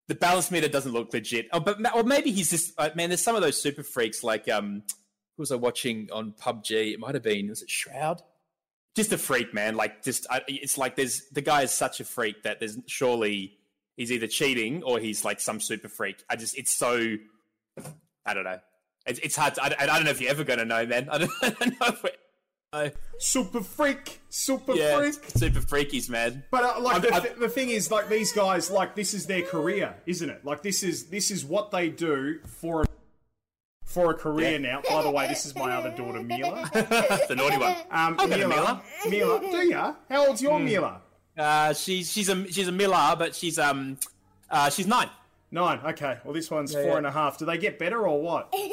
the 0.08 0.14
balance 0.14 0.50
meter 0.50 0.68
doesn't 0.68 0.92
look 0.92 1.12
legit. 1.12 1.48
Oh, 1.52 1.60
but 1.60 1.78
or 1.94 2.02
maybe 2.02 2.32
he's 2.32 2.50
just 2.50 2.72
uh, 2.78 2.90
man. 2.94 3.10
There's 3.10 3.22
some 3.22 3.36
of 3.36 3.42
those 3.42 3.60
super 3.60 3.82
freaks 3.82 4.22
like 4.24 4.48
um, 4.48 4.82
who 5.36 5.42
was 5.42 5.52
I 5.52 5.56
watching 5.56 6.08
on 6.12 6.32
PUBG? 6.32 6.94
It 6.94 7.00
might 7.00 7.14
have 7.14 7.22
been 7.22 7.48
was 7.48 7.62
it 7.62 7.70
Shroud? 7.70 8.22
Just 8.96 9.12
a 9.12 9.18
freak, 9.18 9.54
man. 9.54 9.76
Like 9.76 10.02
just 10.02 10.26
I, 10.30 10.42
it's 10.48 10.76
like 10.76 10.96
there's 10.96 11.28
the 11.30 11.42
guy 11.42 11.62
is 11.62 11.72
such 11.72 12.00
a 12.00 12.04
freak 12.04 12.42
that 12.42 12.58
there's 12.58 12.76
surely 12.86 13.56
he's 13.96 14.10
either 14.10 14.26
cheating 14.26 14.82
or 14.82 14.98
he's 14.98 15.24
like 15.24 15.40
some 15.40 15.60
super 15.60 15.88
freak. 15.88 16.24
I 16.28 16.36
just 16.36 16.58
it's 16.58 16.72
so 16.72 17.16
I 18.26 18.34
don't 18.34 18.44
know. 18.44 18.58
It's, 19.06 19.18
it's 19.20 19.36
hard. 19.36 19.54
To, 19.54 19.62
I, 19.62 19.74
I 19.78 19.86
don't 19.86 20.04
know 20.04 20.10
if 20.10 20.20
you're 20.20 20.30
ever 20.30 20.44
going 20.44 20.58
to 20.58 20.64
know, 20.64 20.84
man. 20.86 21.08
I 21.12 21.18
don't, 21.18 21.30
I 21.42 21.50
don't 21.50 21.80
know 21.80 22.10
uh, 22.72 22.90
super 23.18 23.60
freak, 23.62 24.20
super 24.28 24.74
yeah, 24.74 24.98
freak, 24.98 25.14
super 25.28 25.60
freakies, 25.60 26.08
man. 26.08 26.44
But 26.50 26.64
uh, 26.64 26.80
like 26.80 26.96
I've- 26.96 27.08
the, 27.08 27.14
I've- 27.14 27.26
th- 27.28 27.38
the 27.40 27.48
thing 27.48 27.70
is, 27.70 27.90
like 27.90 28.08
these 28.08 28.32
guys, 28.32 28.70
like 28.70 28.94
this 28.94 29.12
is 29.14 29.26
their 29.26 29.42
career, 29.42 29.94
isn't 30.06 30.28
it? 30.30 30.44
Like 30.44 30.62
this 30.62 30.82
is 30.82 31.06
this 31.06 31.30
is 31.30 31.44
what 31.44 31.70
they 31.70 31.88
do 31.88 32.38
for 32.46 32.82
a, 32.82 32.86
for 33.84 34.10
a 34.12 34.14
career 34.14 34.52
Yeah. 34.52 34.58
now. 34.58 34.82
By 34.88 35.02
the 35.02 35.10
way, 35.10 35.26
this 35.28 35.46
is 35.46 35.54
my 35.54 35.72
other 35.72 35.90
daughter, 35.90 36.22
Mila. 36.22 36.70
the 37.28 37.34
naughty 37.36 37.56
one. 37.58 37.76
Um, 37.90 38.14
got 38.16 38.26
a 38.26 38.36
Mila, 38.36 38.48
Mila. 38.48 38.82
Mila, 39.08 39.40
do 39.40 39.68
ya? 39.68 39.94
How 40.08 40.26
old's 40.28 40.40
your 40.42 40.60
Mila? 40.60 41.00
Uh, 41.36 41.72
she's 41.72 42.10
she's 42.12 42.28
a 42.28 42.50
she's 42.52 42.68
a 42.68 42.72
Miller, 42.72 43.16
but 43.18 43.34
she's 43.34 43.58
um 43.58 43.98
uh, 44.48 44.70
she's 44.70 44.86
nine. 44.86 45.10
Nine. 45.52 45.80
Okay. 45.84 46.18
Well, 46.24 46.32
this 46.34 46.48
one's 46.48 46.72
Yeah, 46.72 46.82
four 46.82 46.90
yeah. 46.92 46.96
and 46.98 47.06
a 47.06 47.10
half. 47.10 47.36
Do 47.38 47.44
they 47.46 47.58
get 47.58 47.80
better 47.80 48.06
or 48.06 48.22
what? 48.22 48.54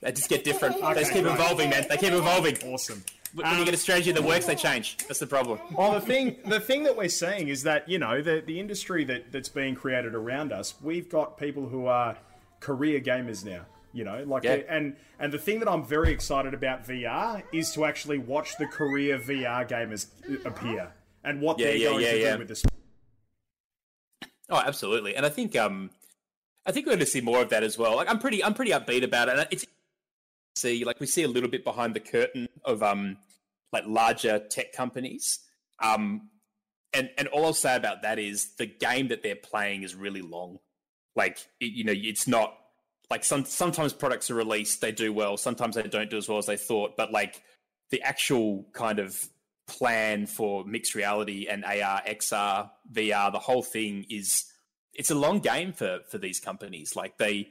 They 0.00 0.12
just 0.12 0.28
get 0.28 0.44
different. 0.44 0.76
Okay, 0.76 0.94
they 0.94 1.00
just 1.00 1.12
keep 1.12 1.24
right. 1.24 1.34
evolving, 1.34 1.70
man. 1.70 1.86
They 1.88 1.96
keep 1.96 2.12
evolving. 2.12 2.56
Awesome. 2.64 3.02
When 3.34 3.58
you 3.58 3.64
get 3.64 3.74
a 3.74 3.78
strategy 3.78 4.12
that 4.12 4.22
works, 4.22 4.46
they 4.46 4.54
change. 4.54 4.96
That's 5.08 5.18
the 5.18 5.26
problem. 5.26 5.58
Well, 5.76 5.92
the 5.92 6.00
thing 6.00 6.36
the 6.46 6.60
thing 6.60 6.84
that 6.84 6.96
we're 6.96 7.08
seeing 7.08 7.48
is 7.48 7.62
that 7.64 7.88
you 7.88 7.98
know 7.98 8.22
the 8.22 8.42
the 8.46 8.58
industry 8.60 9.04
that 9.04 9.32
that's 9.32 9.48
being 9.48 9.74
created 9.74 10.14
around 10.14 10.52
us. 10.52 10.74
We've 10.80 11.08
got 11.08 11.36
people 11.38 11.68
who 11.68 11.86
are 11.86 12.16
career 12.60 13.00
gamers 13.00 13.44
now. 13.44 13.66
You 13.92 14.04
know, 14.04 14.24
like 14.26 14.44
Yeah. 14.44 14.60
and 14.68 14.96
and 15.18 15.32
the 15.32 15.38
thing 15.38 15.58
that 15.60 15.68
I'm 15.68 15.84
very 15.84 16.12
excited 16.12 16.54
about 16.54 16.86
VR 16.86 17.42
is 17.52 17.72
to 17.72 17.84
actually 17.84 18.18
watch 18.18 18.56
the 18.58 18.66
career 18.66 19.18
VR 19.18 19.66
gamers 19.68 20.06
appear 20.46 20.92
and 21.24 21.40
what 21.40 21.58
Yeah, 21.58 21.66
they're 21.68 21.76
yeah, 21.76 21.88
going 21.90 22.02
yeah, 22.04 22.10
to 22.12 22.20
yeah. 22.20 22.32
do 22.34 22.38
with 22.40 22.48
this. 22.48 22.64
Oh, 24.48 24.62
absolutely. 24.64 25.16
And 25.16 25.26
I 25.26 25.28
think 25.28 25.56
um, 25.56 25.90
I 26.64 26.72
think 26.72 26.86
we're 26.86 26.90
going 26.92 27.00
to 27.00 27.06
see 27.06 27.20
more 27.20 27.42
of 27.42 27.48
that 27.50 27.62
as 27.62 27.76
well. 27.76 27.96
Like 27.96 28.08
I'm 28.08 28.18
pretty 28.18 28.42
I'm 28.44 28.54
pretty 28.54 28.70
upbeat 28.70 29.02
about 29.02 29.28
it. 29.28 29.38
And 29.38 29.48
it's 29.50 29.66
see 30.56 30.84
like 30.84 31.00
we 31.00 31.06
see 31.06 31.22
a 31.22 31.28
little 31.28 31.48
bit 31.48 31.64
behind 31.64 31.94
the 31.94 32.00
curtain 32.00 32.48
of 32.64 32.82
um 32.82 33.18
like 33.72 33.84
larger 33.86 34.38
tech 34.38 34.72
companies. 34.72 35.40
Um, 35.82 36.30
and 36.92 37.10
and 37.18 37.28
all 37.28 37.44
I'll 37.44 37.52
say 37.52 37.76
about 37.76 38.02
that 38.02 38.18
is 38.18 38.54
the 38.56 38.66
game 38.66 39.08
that 39.08 39.22
they're 39.22 39.36
playing 39.36 39.82
is 39.82 39.94
really 39.94 40.22
long. 40.22 40.58
Like 41.14 41.38
it, 41.60 41.72
you 41.72 41.84
know, 41.84 41.94
it's 41.94 42.26
not 42.26 42.56
like 43.10 43.24
some 43.24 43.44
sometimes 43.44 43.92
products 43.92 44.30
are 44.30 44.34
released, 44.34 44.80
they 44.80 44.92
do 44.92 45.12
well. 45.12 45.36
Sometimes 45.36 45.76
they 45.76 45.82
don't 45.82 46.10
do 46.10 46.16
as 46.16 46.28
well 46.28 46.38
as 46.38 46.46
they 46.46 46.56
thought. 46.56 46.96
But 46.96 47.12
like 47.12 47.42
the 47.90 48.02
actual 48.02 48.66
kind 48.72 48.98
of 48.98 49.28
plan 49.66 50.26
for 50.26 50.64
mixed 50.64 50.94
reality 50.94 51.46
and 51.48 51.64
AR, 51.64 52.02
XR, 52.06 52.70
VR, 52.92 53.32
the 53.32 53.38
whole 53.38 53.62
thing 53.62 54.06
is 54.08 54.44
it's 54.94 55.10
a 55.10 55.14
long 55.14 55.40
game 55.40 55.72
for 55.72 56.00
for 56.08 56.18
these 56.18 56.40
companies. 56.40 56.96
Like 56.96 57.18
they, 57.18 57.50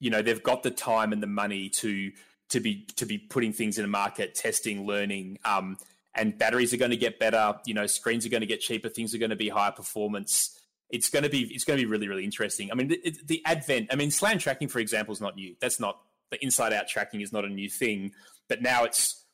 you 0.00 0.10
know, 0.10 0.22
they've 0.22 0.42
got 0.42 0.62
the 0.62 0.70
time 0.70 1.12
and 1.12 1.22
the 1.22 1.26
money 1.26 1.68
to 1.70 2.12
to 2.50 2.60
be 2.60 2.86
to 2.96 3.06
be 3.06 3.18
putting 3.18 3.52
things 3.52 3.78
in 3.78 3.84
a 3.84 3.88
market, 3.88 4.34
testing, 4.34 4.86
learning. 4.86 5.38
Um, 5.44 5.78
and 6.14 6.38
batteries 6.38 6.72
are 6.72 6.76
going 6.76 6.92
to 6.92 6.96
get 6.96 7.18
better. 7.18 7.54
You 7.66 7.74
know, 7.74 7.86
screens 7.86 8.24
are 8.24 8.28
going 8.28 8.42
to 8.42 8.46
get 8.46 8.60
cheaper. 8.60 8.88
Things 8.88 9.14
are 9.14 9.18
going 9.18 9.30
to 9.30 9.36
be 9.36 9.48
higher 9.48 9.72
performance. 9.72 10.58
It's 10.90 11.10
going 11.10 11.24
to 11.24 11.30
be 11.30 11.42
it's 11.54 11.64
going 11.64 11.78
to 11.78 11.84
be 11.84 11.90
really 11.90 12.08
really 12.08 12.24
interesting. 12.24 12.70
I 12.70 12.74
mean, 12.74 12.88
the, 12.88 13.16
the 13.24 13.42
advent. 13.44 13.88
I 13.92 13.96
mean, 13.96 14.10
slam 14.10 14.38
tracking, 14.38 14.68
for 14.68 14.78
example, 14.78 15.12
is 15.12 15.20
not 15.20 15.36
new. 15.36 15.56
That's 15.60 15.80
not 15.80 16.00
the 16.30 16.42
inside 16.42 16.72
out 16.72 16.88
tracking 16.88 17.20
is 17.20 17.32
not 17.32 17.44
a 17.44 17.48
new 17.48 17.68
thing. 17.68 18.12
But 18.48 18.62
now 18.62 18.84
it's 18.84 19.24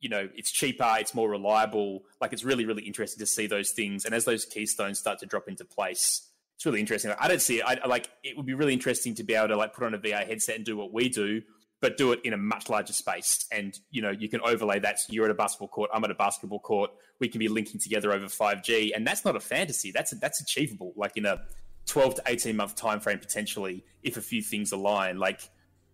you 0.00 0.08
know 0.08 0.28
it's 0.36 0.50
cheaper 0.50 0.88
it's 0.98 1.14
more 1.14 1.28
reliable 1.28 2.04
like 2.20 2.32
it's 2.32 2.44
really 2.44 2.64
really 2.64 2.82
interesting 2.82 3.18
to 3.18 3.26
see 3.26 3.46
those 3.46 3.72
things 3.72 4.04
and 4.04 4.14
as 4.14 4.24
those 4.24 4.44
keystones 4.44 4.98
start 4.98 5.18
to 5.18 5.26
drop 5.26 5.48
into 5.48 5.64
place 5.64 6.27
it's 6.58 6.66
really 6.66 6.80
interesting 6.80 7.12
i 7.18 7.28
don't 7.28 7.40
see 7.40 7.60
it 7.60 7.64
I, 7.66 7.86
like 7.86 8.10
it 8.22 8.36
would 8.36 8.44
be 8.44 8.54
really 8.54 8.74
interesting 8.74 9.14
to 9.14 9.24
be 9.24 9.34
able 9.34 9.48
to 9.48 9.56
like 9.56 9.72
put 9.72 9.84
on 9.84 9.94
a 9.94 9.98
vr 9.98 10.26
headset 10.26 10.56
and 10.56 10.64
do 10.64 10.76
what 10.76 10.92
we 10.92 11.08
do 11.08 11.40
but 11.80 11.96
do 11.96 12.10
it 12.10 12.20
in 12.24 12.32
a 12.32 12.36
much 12.36 12.68
larger 12.68 12.92
space 12.92 13.46
and 13.52 13.78
you 13.90 14.02
know 14.02 14.10
you 14.10 14.28
can 14.28 14.40
overlay 14.42 14.78
that 14.80 14.98
so 14.98 15.12
you're 15.12 15.24
at 15.24 15.30
a 15.30 15.34
basketball 15.34 15.68
court 15.68 15.88
i'm 15.94 16.04
at 16.04 16.10
a 16.10 16.14
basketball 16.14 16.60
court 16.60 16.90
we 17.20 17.28
can 17.28 17.38
be 17.38 17.48
linking 17.48 17.80
together 17.80 18.12
over 18.12 18.26
5g 18.26 18.90
and 18.94 19.06
that's 19.06 19.24
not 19.24 19.36
a 19.36 19.40
fantasy 19.40 19.92
that's 19.92 20.10
that's 20.18 20.40
achievable 20.40 20.92
like 20.96 21.16
in 21.16 21.24
a 21.24 21.40
12 21.86 22.16
to 22.16 22.22
18 22.26 22.56
month 22.56 22.74
time 22.74 23.00
frame 23.00 23.18
potentially 23.18 23.84
if 24.02 24.16
a 24.16 24.20
few 24.20 24.42
things 24.42 24.72
align 24.72 25.18
like 25.18 25.48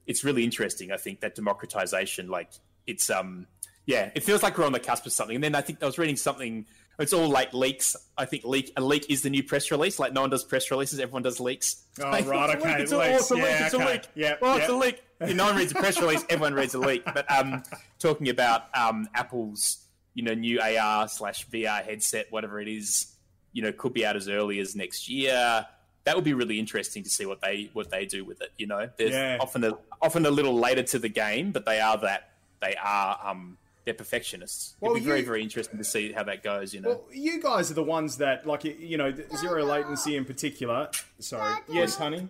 it's 0.06 0.24
really 0.24 0.44
interesting. 0.44 0.92
I 0.92 0.96
think 0.96 1.20
that 1.20 1.34
democratization, 1.34 2.28
like 2.28 2.50
it's 2.86 3.10
um 3.10 3.46
yeah, 3.86 4.10
it 4.14 4.22
feels 4.22 4.42
like 4.42 4.56
we're 4.56 4.64
on 4.64 4.72
the 4.72 4.80
cusp 4.80 5.04
of 5.04 5.12
something. 5.12 5.34
And 5.34 5.44
then 5.44 5.54
I 5.54 5.60
think 5.60 5.82
I 5.82 5.86
was 5.86 5.98
reading 5.98 6.16
something. 6.16 6.66
It's 6.98 7.12
all 7.12 7.28
like 7.28 7.52
leaks. 7.52 7.96
I 8.16 8.24
think 8.24 8.44
leak 8.44 8.72
a 8.76 8.80
leak 8.80 9.06
is 9.10 9.22
the 9.22 9.30
new 9.30 9.42
press 9.42 9.70
release. 9.70 9.98
Like 9.98 10.12
no 10.12 10.20
one 10.20 10.30
does 10.30 10.44
press 10.44 10.70
releases, 10.70 11.00
everyone 11.00 11.22
does 11.22 11.40
leaks. 11.40 11.84
Oh, 12.00 12.10
Like, 12.10 12.26
right, 12.26 12.50
it's 12.58 12.62
leak, 12.64 12.72
okay, 12.72 12.82
It's 12.82 12.92
a, 12.92 12.98
leaks. 12.98 13.10
oh, 13.12 13.16
it's 13.16 13.30
a 13.30 13.34
leak. 13.34 13.44
Yeah, 13.44 13.64
It's 13.66 13.74
okay. 13.74 13.84
a 13.84 13.88
leak. 13.88 14.02
Yeah, 14.14 14.34
Oh, 14.42 14.56
it's 14.56 14.68
a 14.68 14.72
leak. 14.74 15.02
Yeah, 15.20 15.32
no 15.32 15.44
one 15.46 15.56
reads 15.56 15.72
a 15.72 15.74
press 15.76 16.00
release. 16.00 16.24
Everyone 16.28 16.54
reads 16.54 16.74
a 16.74 16.78
leak. 16.78 17.02
But 17.14 17.30
um, 17.30 17.62
talking 17.98 18.28
about 18.28 18.64
um, 18.76 19.08
Apple's 19.14 19.78
you 20.14 20.22
know 20.22 20.34
new 20.34 20.60
AR 20.60 21.08
slash 21.08 21.48
VR 21.48 21.82
headset, 21.84 22.26
whatever 22.30 22.60
it 22.60 22.68
is, 22.68 23.16
you 23.52 23.62
know, 23.62 23.72
could 23.72 23.92
be 23.92 24.06
out 24.06 24.14
as 24.16 24.28
early 24.28 24.60
as 24.60 24.76
next 24.76 25.08
year. 25.08 25.66
That 26.04 26.14
would 26.14 26.24
be 26.24 26.34
really 26.34 26.58
interesting 26.60 27.02
to 27.02 27.10
see 27.10 27.26
what 27.26 27.40
they 27.40 27.70
what 27.72 27.90
they 27.90 28.04
do 28.06 28.24
with 28.24 28.40
it. 28.42 28.52
You 28.58 28.66
know, 28.68 28.88
there's 28.98 29.10
Yeah. 29.12 29.38
often 29.40 29.64
a 29.64 29.72
often 30.00 30.26
a 30.26 30.30
little 30.30 30.54
later 30.54 30.82
to 30.84 30.98
the 31.00 31.08
game, 31.08 31.50
but 31.50 31.64
they 31.64 31.80
are 31.80 31.96
that 31.98 32.30
they 32.60 32.76
are 32.76 33.18
um 33.24 33.58
they're 33.84 33.94
perfectionists. 33.94 34.76
Well, 34.80 34.92
It'd 34.92 35.02
be 35.02 35.06
very 35.08 35.20
you- 35.20 35.26
very 35.26 35.42
interesting 35.42 35.78
to 35.78 35.84
see 35.84 36.12
how 36.12 36.22
that 36.24 36.42
goes. 36.42 36.72
You 36.74 36.80
know, 36.80 36.88
Well, 36.88 37.04
you 37.12 37.40
guys 37.42 37.70
are 37.70 37.74
the 37.74 37.82
ones 37.82 38.16
that, 38.18 38.46
like, 38.46 38.64
you 38.64 38.96
know, 38.96 39.12
zero 39.36 39.64
latency 39.64 40.16
in 40.16 40.24
particular. 40.24 40.90
Sorry. 41.18 41.54
Yes, 41.68 41.96
honey. 41.96 42.28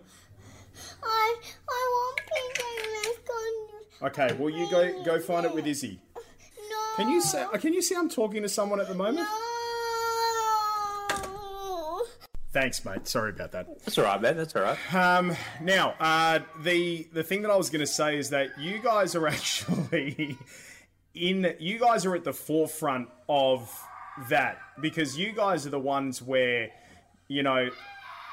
I 1.02 1.36
I 1.68 2.14
want 2.16 2.20
PJ 2.26 4.02
Mascot. 4.02 4.18
Okay. 4.18 4.34
Well, 4.38 4.50
you 4.50 4.68
go 4.70 5.02
go 5.04 5.20
find 5.20 5.46
it 5.46 5.54
with 5.54 5.66
Izzy. 5.66 6.00
No. 6.16 6.22
Can 6.96 7.08
you 7.08 7.20
say? 7.20 7.44
Can 7.60 7.72
you 7.72 7.82
see 7.82 7.94
I'm 7.94 8.08
talking 8.08 8.42
to 8.42 8.48
someone 8.48 8.80
at 8.80 8.88
the 8.88 8.94
moment? 8.94 9.18
No. 9.18 9.26
Thanks, 12.52 12.84
mate. 12.84 13.08
Sorry 13.08 13.30
about 13.30 13.50
that. 13.52 13.66
that's 13.84 13.98
all 13.98 14.04
right, 14.04 14.20
man. 14.20 14.36
That's 14.36 14.54
all 14.54 14.62
right. 14.62 14.94
Um, 14.94 15.34
now, 15.60 15.94
uh, 15.98 16.38
the 16.62 17.08
the 17.12 17.24
thing 17.24 17.42
that 17.42 17.50
I 17.50 17.56
was 17.56 17.68
going 17.68 17.80
to 17.80 17.86
say 17.86 18.16
is 18.16 18.30
that 18.30 18.60
you 18.60 18.78
guys 18.78 19.16
are 19.16 19.26
actually 19.36 20.38
in. 21.14 21.55
You 21.59 21.79
guys 21.79 22.05
are 22.07 22.14
at 22.14 22.24
the 22.24 22.33
forefront 22.33 23.09
of 23.29 23.70
that 24.29 24.59
because 24.81 25.18
you 25.18 25.33
guys 25.33 25.66
are 25.66 25.70
the 25.70 25.79
ones 25.79 26.20
where, 26.22 26.70
you 27.29 27.42
know, 27.42 27.68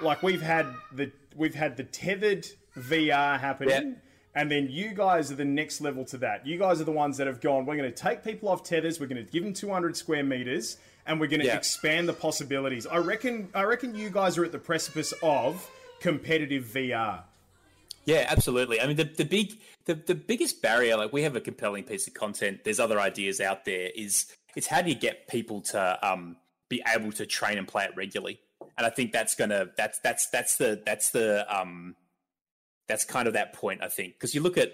like 0.01 0.21
we've 0.23 0.41
had 0.41 0.67
the 0.91 1.11
we've 1.35 1.55
had 1.55 1.77
the 1.77 1.83
tethered 1.83 2.47
VR 2.77 3.39
happening. 3.39 3.69
Yeah. 3.91 3.93
And 4.33 4.49
then 4.49 4.67
you 4.69 4.93
guys 4.93 5.29
are 5.29 5.35
the 5.35 5.43
next 5.43 5.81
level 5.81 6.05
to 6.05 6.17
that. 6.19 6.47
You 6.47 6.57
guys 6.57 6.79
are 6.79 6.85
the 6.85 6.91
ones 6.93 7.17
that 7.17 7.27
have 7.27 7.41
gone, 7.41 7.65
we're 7.65 7.75
going 7.75 7.91
to 7.91 7.95
take 7.95 8.23
people 8.23 8.47
off 8.47 8.63
tethers, 8.63 8.97
we're 8.97 9.07
going 9.07 9.25
to 9.25 9.29
give 9.29 9.43
them 9.43 9.51
200 9.53 9.97
square 9.97 10.23
meters, 10.23 10.77
and 11.05 11.19
we're 11.19 11.27
going 11.27 11.41
to 11.41 11.47
Yeah. 11.47 11.57
expand 11.57 12.07
the 12.07 12.13
possibilities. 12.13 12.87
I 12.87 12.97
reckon 12.99 13.49
I 13.53 13.63
reckon 13.63 13.93
you 13.93 14.09
guys 14.09 14.37
are 14.37 14.45
at 14.45 14.53
the 14.53 14.57
precipice 14.59 15.13
of 15.21 15.69
competitive 15.99 16.63
VR. 16.65 17.23
Yeah, 18.05 18.25
absolutely. 18.29 18.81
I 18.81 18.87
mean, 18.87 18.97
the, 18.97 19.03
the 19.03 19.25
big 19.25 19.59
the, 19.85 19.95
the 19.95 20.15
biggest 20.15 20.61
barrier, 20.61 20.97
like 20.97 21.13
we 21.13 21.23
have 21.23 21.35
a 21.35 21.41
compelling 21.41 21.83
piece 21.83 22.07
of 22.07 22.13
content. 22.13 22.63
There's 22.63 22.79
other 22.79 22.99
ideas 22.99 23.39
out 23.39 23.65
there. 23.65 23.89
Is 23.95 24.27
it's 24.55 24.67
how 24.67 24.81
do 24.81 24.89
you 24.89 24.95
get 24.95 25.27
people 25.27 25.61
to 25.61 25.99
um, 26.07 26.37
be 26.69 26.83
able 26.93 27.11
to 27.13 27.25
train 27.25 27.57
and 27.57 27.67
play 27.67 27.85
it 27.85 27.91
regularly? 27.95 28.39
And 28.77 28.85
I 28.85 28.89
think 28.89 29.11
that's 29.11 29.35
gonna 29.35 29.67
that's 29.77 29.99
that's 29.99 30.29
that's 30.29 30.57
the 30.57 30.81
that's 30.85 31.11
the 31.11 31.45
um, 31.55 31.95
that's 32.87 33.05
kind 33.05 33.27
of 33.27 33.33
that 33.33 33.53
point. 33.53 33.81
I 33.83 33.87
think 33.87 34.13
because 34.13 34.33
you 34.33 34.41
look 34.41 34.57
at 34.57 34.73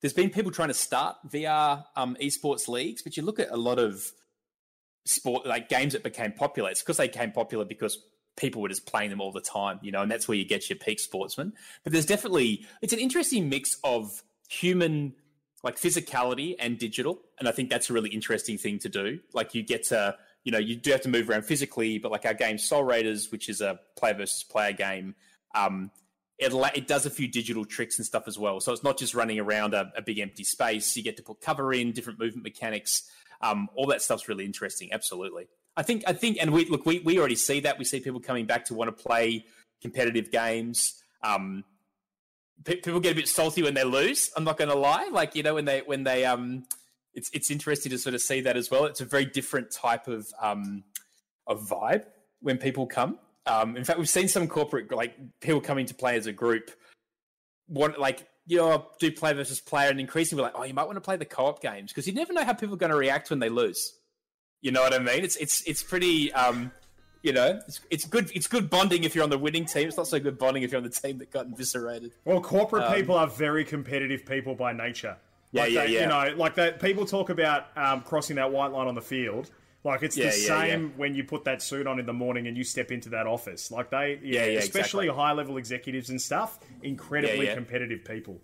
there's 0.00 0.12
been 0.12 0.30
people 0.30 0.50
trying 0.50 0.68
to 0.68 0.74
start 0.74 1.16
VR 1.28 1.84
um, 1.96 2.16
esports 2.20 2.68
leagues, 2.68 3.02
but 3.02 3.16
you 3.16 3.22
look 3.22 3.38
at 3.38 3.50
a 3.50 3.56
lot 3.56 3.78
of 3.78 4.10
sport 5.04 5.46
like 5.46 5.68
games 5.68 5.92
that 5.92 6.02
became 6.02 6.32
popular. 6.32 6.70
It's 6.70 6.82
because 6.82 6.96
they 6.96 7.08
became 7.08 7.32
popular 7.32 7.64
because 7.64 7.98
people 8.36 8.62
were 8.62 8.68
just 8.68 8.86
playing 8.86 9.10
them 9.10 9.20
all 9.20 9.32
the 9.32 9.40
time, 9.40 9.78
you 9.82 9.92
know, 9.92 10.02
and 10.02 10.10
that's 10.10 10.26
where 10.26 10.36
you 10.36 10.44
get 10.44 10.68
your 10.70 10.78
peak 10.78 11.00
sportsman. 11.00 11.52
But 11.84 11.92
there's 11.92 12.06
definitely 12.06 12.66
it's 12.80 12.92
an 12.92 12.98
interesting 12.98 13.48
mix 13.48 13.78
of 13.84 14.22
human 14.48 15.14
like 15.62 15.76
physicality 15.76 16.56
and 16.58 16.78
digital, 16.78 17.20
and 17.38 17.48
I 17.48 17.52
think 17.52 17.70
that's 17.70 17.90
a 17.90 17.92
really 17.92 18.10
interesting 18.10 18.58
thing 18.58 18.78
to 18.80 18.88
do. 18.88 19.20
Like 19.32 19.54
you 19.54 19.62
get 19.62 19.84
to 19.88 20.16
you 20.44 20.52
know 20.52 20.58
you 20.58 20.76
do 20.76 20.90
have 20.90 21.02
to 21.02 21.08
move 21.08 21.28
around 21.28 21.44
physically, 21.44 21.98
but 21.98 22.10
like 22.10 22.24
our 22.24 22.34
game 22.34 22.58
Sol 22.58 22.84
Raiders, 22.84 23.30
which 23.30 23.48
is 23.48 23.60
a 23.60 23.78
player 23.96 24.14
versus 24.14 24.42
player 24.42 24.72
game. 24.72 25.14
Um, 25.54 25.90
it, 26.38 26.52
it 26.74 26.86
does 26.88 27.06
a 27.06 27.10
few 27.10 27.28
digital 27.28 27.64
tricks 27.64 27.98
and 27.98 28.06
stuff 28.06 28.24
as 28.26 28.38
well. 28.38 28.58
So 28.60 28.72
it's 28.72 28.82
not 28.82 28.98
just 28.98 29.14
running 29.14 29.38
around 29.38 29.74
a, 29.74 29.92
a 29.96 30.02
big 30.02 30.18
empty 30.18 30.42
space. 30.42 30.96
You 30.96 31.02
get 31.02 31.16
to 31.18 31.22
put 31.22 31.40
cover 31.40 31.72
in, 31.72 31.92
different 31.92 32.18
movement 32.18 32.42
mechanics. 32.42 33.08
Um, 33.40 33.68
all 33.76 33.86
that 33.86 34.02
stuff's 34.02 34.28
really 34.28 34.44
interesting. 34.44 34.92
Absolutely. 34.92 35.46
I 35.76 35.82
think. 35.82 36.04
I 36.06 36.12
think, 36.12 36.38
and 36.40 36.52
we 36.52 36.66
look. 36.66 36.84
We 36.86 37.00
we 37.00 37.18
already 37.18 37.36
see 37.36 37.60
that. 37.60 37.78
We 37.78 37.84
see 37.84 38.00
people 38.00 38.20
coming 38.20 38.46
back 38.46 38.64
to 38.66 38.74
want 38.74 38.96
to 38.96 39.02
play 39.02 39.46
competitive 39.80 40.30
games. 40.30 41.02
Um, 41.22 41.64
people 42.64 43.00
get 43.00 43.12
a 43.12 43.16
bit 43.16 43.28
salty 43.28 43.62
when 43.62 43.74
they 43.74 43.84
lose. 43.84 44.30
I'm 44.36 44.44
not 44.44 44.56
going 44.56 44.70
to 44.70 44.76
lie. 44.76 45.08
Like 45.10 45.34
you 45.34 45.42
know 45.42 45.54
when 45.54 45.64
they 45.64 45.80
when 45.80 46.04
they 46.04 46.24
um, 46.24 46.64
it's 47.14 47.30
it's 47.32 47.50
interesting 47.50 47.90
to 47.90 47.98
sort 47.98 48.14
of 48.14 48.20
see 48.20 48.40
that 48.42 48.56
as 48.56 48.70
well. 48.70 48.84
It's 48.84 49.00
a 49.00 49.04
very 49.04 49.24
different 49.24 49.70
type 49.70 50.08
of 50.08 50.26
um, 50.40 50.84
of 51.46 51.68
vibe 51.68 52.04
when 52.40 52.58
people 52.58 52.86
come. 52.86 53.18
Um, 53.46 53.76
in 53.76 53.84
fact, 53.84 53.98
we've 53.98 54.08
seen 54.08 54.28
some 54.28 54.46
corporate 54.46 54.90
like 54.92 55.14
people 55.40 55.60
coming 55.60 55.86
to 55.86 55.94
play 55.94 56.16
as 56.16 56.26
a 56.26 56.32
group. 56.32 56.70
Want 57.68 57.98
like 57.98 58.28
you 58.46 58.58
know 58.58 58.86
do 58.98 59.10
play 59.10 59.32
versus 59.32 59.60
player, 59.60 59.90
and 59.90 60.00
increasingly 60.00 60.42
we're 60.42 60.48
like, 60.48 60.58
oh, 60.58 60.64
you 60.64 60.74
might 60.74 60.84
want 60.84 60.96
to 60.96 61.00
play 61.00 61.16
the 61.16 61.24
co-op 61.24 61.60
games 61.60 61.92
because 61.92 62.06
you 62.06 62.12
never 62.12 62.32
know 62.32 62.44
how 62.44 62.52
people 62.52 62.74
are 62.74 62.78
going 62.78 62.90
to 62.90 62.96
react 62.96 63.30
when 63.30 63.38
they 63.38 63.48
lose. 63.48 63.94
You 64.62 64.70
know 64.70 64.80
what 64.80 64.94
I 64.94 64.98
mean? 64.98 65.24
It's 65.24 65.36
it's 65.36 65.62
it's 65.66 65.82
pretty. 65.82 66.32
Um, 66.32 66.72
you 67.22 67.32
know, 67.32 67.60
it's, 67.68 67.80
it's 67.90 68.04
good. 68.04 68.30
It's 68.34 68.48
good 68.48 68.68
bonding 68.68 69.04
if 69.04 69.14
you're 69.14 69.22
on 69.22 69.30
the 69.30 69.38
winning 69.38 69.64
team. 69.64 69.86
It's 69.86 69.96
not 69.96 70.08
so 70.08 70.18
good 70.18 70.38
bonding 70.38 70.64
if 70.64 70.72
you're 70.72 70.78
on 70.78 70.84
the 70.84 70.90
team 70.90 71.18
that 71.18 71.30
got 71.30 71.46
eviscerated. 71.46 72.12
Well, 72.24 72.40
corporate 72.40 72.84
um, 72.84 72.94
people 72.94 73.14
are 73.14 73.28
very 73.28 73.64
competitive 73.64 74.26
people 74.26 74.54
by 74.56 74.72
nature. 74.72 75.16
Yeah, 75.52 75.62
like 75.62 75.72
yeah, 75.72 75.84
they, 75.84 75.92
yeah. 75.92 76.00
You 76.00 76.06
know, 76.06 76.36
like 76.36 76.54
that. 76.56 76.80
People 76.80 77.06
talk 77.06 77.30
about 77.30 77.66
um, 77.76 78.00
crossing 78.00 78.36
that 78.36 78.50
white 78.50 78.72
line 78.72 78.88
on 78.88 78.94
the 78.94 79.02
field. 79.02 79.50
Like 79.84 80.02
it's 80.02 80.16
Yeah, 80.16 80.30
the 80.30 80.38
yeah, 80.38 80.46
same 80.46 80.82
yeah. 80.82 80.88
when 80.96 81.14
you 81.14 81.24
put 81.24 81.44
that 81.44 81.60
suit 81.60 81.86
on 81.86 81.98
in 81.98 82.06
the 82.06 82.12
morning 82.12 82.46
and 82.46 82.56
you 82.56 82.64
step 82.64 82.90
into 82.92 83.08
that 83.10 83.26
office. 83.26 83.70
Like 83.70 83.90
they, 83.90 84.18
yeah, 84.22 84.42
especially 84.42 85.06
exactly. 85.06 85.08
high 85.08 85.32
level 85.32 85.56
executives 85.58 86.08
and 86.10 86.20
stuff, 86.22 86.58
incredibly 86.82 87.48
competitive 87.48 88.04
people. 88.04 88.40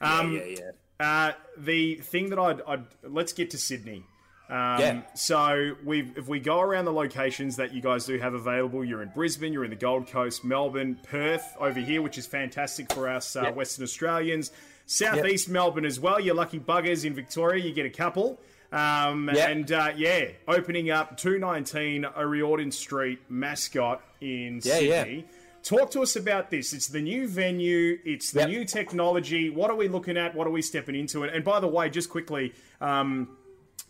Yeah, 0.00 0.18
Um, 0.18 0.32
yeah, 0.34 0.44
yeah. 0.44 0.70
Uh, 1.00 1.32
the 1.56 1.96
thing 1.96 2.30
that 2.30 2.38
I'd, 2.38 2.60
I'd 2.66 2.84
let's 3.02 3.32
get 3.32 3.50
to 3.50 3.58
Sydney. 3.58 4.04
Um, 4.52 4.80
Yeah. 4.80 5.00
So 5.14 5.72
we 5.84 6.12
if 6.16 6.28
we 6.28 6.38
go 6.38 6.60
around 6.60 6.84
the 6.84 6.92
locations 6.92 7.56
that 7.56 7.72
you 7.72 7.80
guys 7.80 8.04
do 8.04 8.18
have 8.18 8.34
available, 8.34 8.84
you're 8.84 9.02
in 9.02 9.08
Brisbane, 9.14 9.52
you're 9.52 9.64
in 9.64 9.70
the 9.70 9.76
Gold 9.76 10.06
Coast, 10.08 10.44
Melbourne, 10.44 10.98
Perth 11.02 11.56
over 11.58 11.80
here, 11.80 12.02
which 12.02 12.18
is 12.18 12.26
fantastic 12.26 12.92
for 12.92 13.08
us 13.08 13.34
uh, 13.34 13.42
Yep. 13.44 13.54
Western 13.56 13.82
Australians. 13.84 14.50
Southeast 14.86 15.48
Melbourne 15.48 15.86
as 15.86 15.98
well. 15.98 16.20
You 16.20 16.34
lucky 16.34 16.60
buggers 16.60 17.04
in 17.04 17.14
Victoria, 17.14 17.64
you 17.64 17.72
get 17.72 17.86
a 17.86 17.90
couple. 17.90 18.40
Um, 18.72 19.30
Yep. 19.32 19.48
And 19.50 19.72
uh, 19.72 19.92
yeah, 19.96 20.26
opening 20.46 20.90
up 20.90 21.16
219 21.16 22.04
O'Riordan 22.04 22.70
Street, 22.72 23.20
Mascot 23.30 24.02
in 24.20 24.60
Yeah, 24.62 24.78
yeah. 24.80 25.04
Sydney. 25.04 25.24
Talk 25.62 25.92
to 25.92 26.02
us 26.02 26.16
about 26.16 26.50
this. 26.50 26.72
It's 26.72 26.88
the 26.88 27.00
new 27.00 27.28
venue. 27.28 27.96
It's 28.04 28.32
the 28.32 28.40
Yep. 28.40 28.48
new 28.48 28.64
technology. 28.64 29.48
What 29.48 29.70
are 29.70 29.76
we 29.76 29.88
looking 29.88 30.16
at? 30.16 30.34
What 30.34 30.46
are 30.46 30.50
we 30.50 30.60
stepping 30.60 30.94
into? 30.96 31.22
And, 31.22 31.32
and 31.32 31.44
by 31.44 31.60
the 31.60 31.68
way, 31.68 31.88
just 31.88 32.10
quickly, 32.10 32.52
um, 32.80 33.28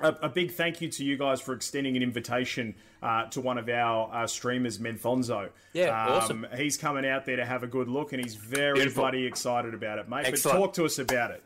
a, 0.00 0.08
a 0.22 0.28
big 0.28 0.52
thank 0.52 0.80
you 0.80 0.88
to 0.88 1.04
you 1.04 1.16
guys 1.16 1.40
for 1.40 1.54
extending 1.54 1.96
an 1.96 2.02
invitation 2.02 2.74
uh, 3.02 3.26
to 3.26 3.40
one 3.40 3.58
of 3.58 3.68
our 3.68 4.12
uh, 4.12 4.26
streamers, 4.26 4.78
Menfonzo. 4.78 5.48
Yeah, 5.72 5.88
um, 5.88 6.12
awesome. 6.12 6.46
He's 6.56 6.76
coming 6.76 7.06
out 7.06 7.24
there 7.24 7.36
to 7.36 7.44
have 7.44 7.62
a 7.62 7.66
good 7.66 7.88
look, 7.88 8.12
and 8.12 8.22
he's 8.22 8.34
very 8.34 8.74
Beautiful. 8.74 9.02
bloody 9.02 9.26
excited 9.26 9.74
about 9.74 9.98
it, 9.98 10.08
mate. 10.08 10.26
Excellent. 10.26 10.58
But 10.58 10.60
talk 10.66 10.74
to 10.74 10.84
us 10.84 10.98
about 10.98 11.30
it. 11.30 11.42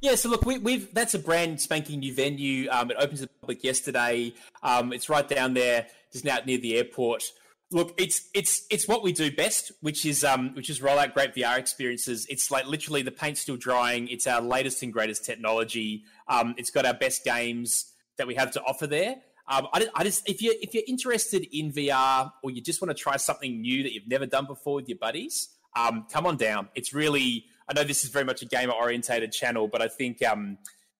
Yeah, 0.00 0.14
so 0.14 0.30
look, 0.30 0.46
we, 0.46 0.58
we've 0.58 0.92
that's 0.94 1.14
a 1.14 1.18
brand 1.18 1.60
spanking 1.60 2.00
new 2.00 2.14
venue. 2.14 2.68
Um, 2.70 2.90
it 2.90 2.96
opens 2.98 3.20
to 3.20 3.26
the 3.26 3.32
public 3.40 3.62
yesterday. 3.62 4.32
Um, 4.62 4.92
it's 4.92 5.08
right 5.10 5.28
down 5.28 5.52
there, 5.54 5.86
just 6.10 6.26
out 6.26 6.46
near 6.46 6.58
the 6.58 6.78
airport. 6.78 7.24
Look, 7.72 7.94
it's 7.98 8.28
it's 8.34 8.66
it's 8.68 8.88
what 8.88 9.04
we 9.04 9.12
do 9.12 9.30
best, 9.30 9.70
which 9.80 10.04
is 10.04 10.24
um, 10.24 10.54
which 10.54 10.68
is 10.68 10.82
roll 10.82 10.98
out 10.98 11.14
great 11.14 11.34
VR 11.34 11.56
experiences. 11.56 12.26
It's 12.28 12.50
like 12.50 12.66
literally 12.66 13.02
the 13.02 13.12
paint's 13.12 13.40
still 13.40 13.56
drying. 13.56 14.08
It's 14.08 14.26
our 14.26 14.40
latest 14.40 14.82
and 14.82 14.92
greatest 14.92 15.24
technology. 15.24 16.02
Um, 16.26 16.54
it's 16.58 16.70
got 16.70 16.84
our 16.84 16.94
best 16.94 17.24
games 17.24 17.92
that 18.18 18.26
we 18.26 18.34
have 18.34 18.50
to 18.52 18.62
offer 18.62 18.88
there. 18.88 19.16
Um, 19.46 19.68
I, 19.72 19.86
I 19.94 20.02
just 20.02 20.28
if 20.28 20.42
you 20.42 20.52
if 20.60 20.74
you're 20.74 20.82
interested 20.88 21.46
in 21.56 21.72
VR 21.72 22.32
or 22.42 22.50
you 22.50 22.60
just 22.60 22.82
want 22.82 22.96
to 22.96 23.00
try 23.00 23.16
something 23.16 23.60
new 23.60 23.84
that 23.84 23.92
you've 23.92 24.08
never 24.08 24.26
done 24.26 24.46
before 24.46 24.74
with 24.74 24.88
your 24.88 24.98
buddies, 24.98 25.48
um, 25.76 26.06
come 26.10 26.26
on 26.26 26.36
down. 26.36 26.68
It's 26.74 26.92
really 26.92 27.44
I 27.68 27.72
know 27.72 27.84
this 27.84 28.02
is 28.02 28.10
very 28.10 28.24
much 28.24 28.42
a 28.42 28.46
gamer 28.46 28.72
orientated 28.72 29.30
channel, 29.30 29.68
but 29.68 29.80
I 29.80 29.86
think 29.86 30.24
um, 30.24 30.58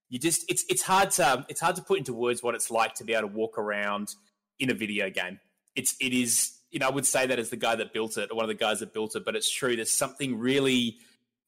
you 0.09 0.21
just 0.21 0.45
it's 0.49 0.65
it's 0.69 0.83
hard 0.83 1.11
to 1.13 1.45
it's 1.49 1.61
hard 1.61 1.75
to 1.77 1.83
put 1.83 1.99
into 1.99 2.13
words 2.13 2.45
what 2.45 2.55
it's 2.55 2.71
like 2.71 2.95
to 2.95 3.05
be 3.05 3.13
able 3.13 3.29
to 3.29 3.35
walk 3.35 3.59
around 3.59 4.15
in 4.61 4.71
a 4.71 4.75
video 4.75 5.11
game. 5.11 5.41
It's 5.75 5.97
it 6.01 6.13
is 6.13 6.53
you 6.71 6.79
know 6.79 6.89
I 6.89 6.91
would 6.91 7.07
say 7.07 7.27
that 7.27 7.39
as 7.39 7.51
the 7.51 7.57
guy 7.57 7.77
that 7.77 7.93
built 7.93 8.17
it 8.17 8.31
or 8.31 8.37
one 8.37 8.45
of 8.45 8.49
the 8.49 8.55
guys 8.55 8.81
that 8.81 8.93
built 8.93 9.17
it, 9.17 9.25
but 9.25 9.37
it's 9.37 9.51
true. 9.51 9.77
There's 9.77 9.97
something 9.97 10.39
really 10.39 10.99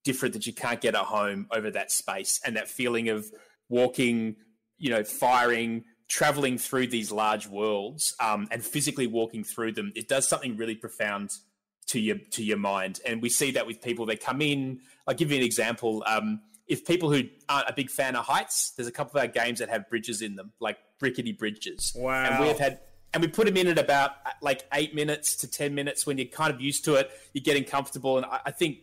different 0.04 0.34
that 0.34 0.46
you 0.46 0.52
can't 0.52 0.80
get 0.80 0.94
at 0.94 1.04
home 1.04 1.46
over 1.52 1.70
that 1.70 1.90
space 1.90 2.40
and 2.44 2.56
that 2.56 2.68
feeling 2.68 3.08
of 3.08 3.26
walking, 3.68 4.36
you 4.78 4.90
know, 4.90 5.04
firing, 5.04 5.84
traveling 6.08 6.58
through 6.58 6.88
these 6.88 7.12
large 7.12 7.46
worlds, 7.46 8.14
um, 8.20 8.48
and 8.50 8.64
physically 8.64 9.06
walking 9.06 9.44
through 9.44 9.72
them. 9.72 9.92
It 9.94 10.08
does 10.08 10.28
something 10.28 10.56
really 10.56 10.74
profound 10.74 11.30
to 11.86 12.00
your 12.00 12.18
to 12.32 12.44
your 12.44 12.58
mind, 12.58 13.00
and 13.06 13.22
we 13.22 13.28
see 13.28 13.52
that 13.52 13.66
with 13.66 13.80
people. 13.80 14.06
They 14.06 14.16
come 14.16 14.42
in. 14.42 14.80
I'll 15.06 15.14
give 15.14 15.30
you 15.30 15.38
an 15.38 15.44
example. 15.44 16.02
Um, 16.06 16.40
if 16.66 16.84
people 16.86 17.12
who 17.12 17.24
aren't 17.48 17.68
a 17.68 17.72
big 17.72 17.90
fan 17.90 18.16
of 18.16 18.24
heights, 18.24 18.72
there's 18.76 18.88
a 18.88 18.92
couple 18.92 19.18
of 19.18 19.24
our 19.24 19.28
games 19.28 19.58
that 19.58 19.68
have 19.68 19.88
bridges 19.90 20.22
in 20.22 20.36
them, 20.36 20.52
like 20.60 20.78
rickety 21.00 21.32
bridges. 21.32 21.92
Wow. 21.94 22.24
And 22.24 22.40
we 22.40 22.48
have 22.48 22.58
had 22.58 22.80
and 23.14 23.22
we 23.22 23.28
put 23.28 23.46
them 23.46 23.56
in 23.56 23.66
at 23.66 23.78
about 23.78 24.12
like 24.40 24.64
eight 24.72 24.94
minutes 24.94 25.36
to 25.36 25.50
10 25.50 25.74
minutes 25.74 26.06
when 26.06 26.18
you're 26.18 26.26
kind 26.26 26.52
of 26.52 26.60
used 26.60 26.84
to 26.86 26.94
it, 26.94 27.10
you're 27.32 27.42
getting 27.42 27.64
comfortable. 27.64 28.16
And 28.16 28.26
I, 28.26 28.40
I 28.46 28.50
think 28.50 28.78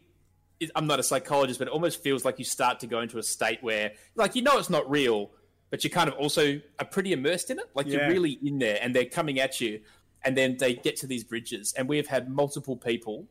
it, 0.59 0.69
I'm 0.75 0.87
not 0.87 0.99
a 0.99 1.03
psychologist, 1.03 1.57
but 1.59 1.67
it 1.67 1.71
almost 1.71 2.03
feels 2.03 2.23
like 2.25 2.37
you 2.39 2.45
start 2.45 2.79
to 2.81 2.87
go 2.87 2.99
into 3.01 3.17
a 3.17 3.23
state 3.23 3.59
where, 3.63 3.93
like, 4.15 4.35
you 4.35 4.41
know, 4.41 4.57
it's 4.57 4.69
not 4.69 4.89
real, 4.89 5.31
but 5.69 5.83
you're 5.83 5.91
kind 5.91 6.09
of 6.09 6.15
also 6.15 6.59
are 6.79 6.85
pretty 6.85 7.11
immersed 7.13 7.49
in 7.49 7.59
it. 7.59 7.65
Like, 7.73 7.87
Yeah. 7.87 7.99
you're 7.99 8.09
really 8.09 8.37
in 8.43 8.59
there 8.59 8.77
and 8.81 8.95
they're 8.95 9.05
coming 9.05 9.39
at 9.39 9.59
you. 9.61 9.81
And 10.23 10.37
then 10.37 10.57
they 10.57 10.73
get 10.75 10.97
to 10.97 11.07
these 11.07 11.23
bridges. 11.23 11.73
And 11.77 11.87
we 11.87 11.97
have 11.97 12.07
had 12.07 12.29
multiple 12.29 12.75
people 12.75 13.27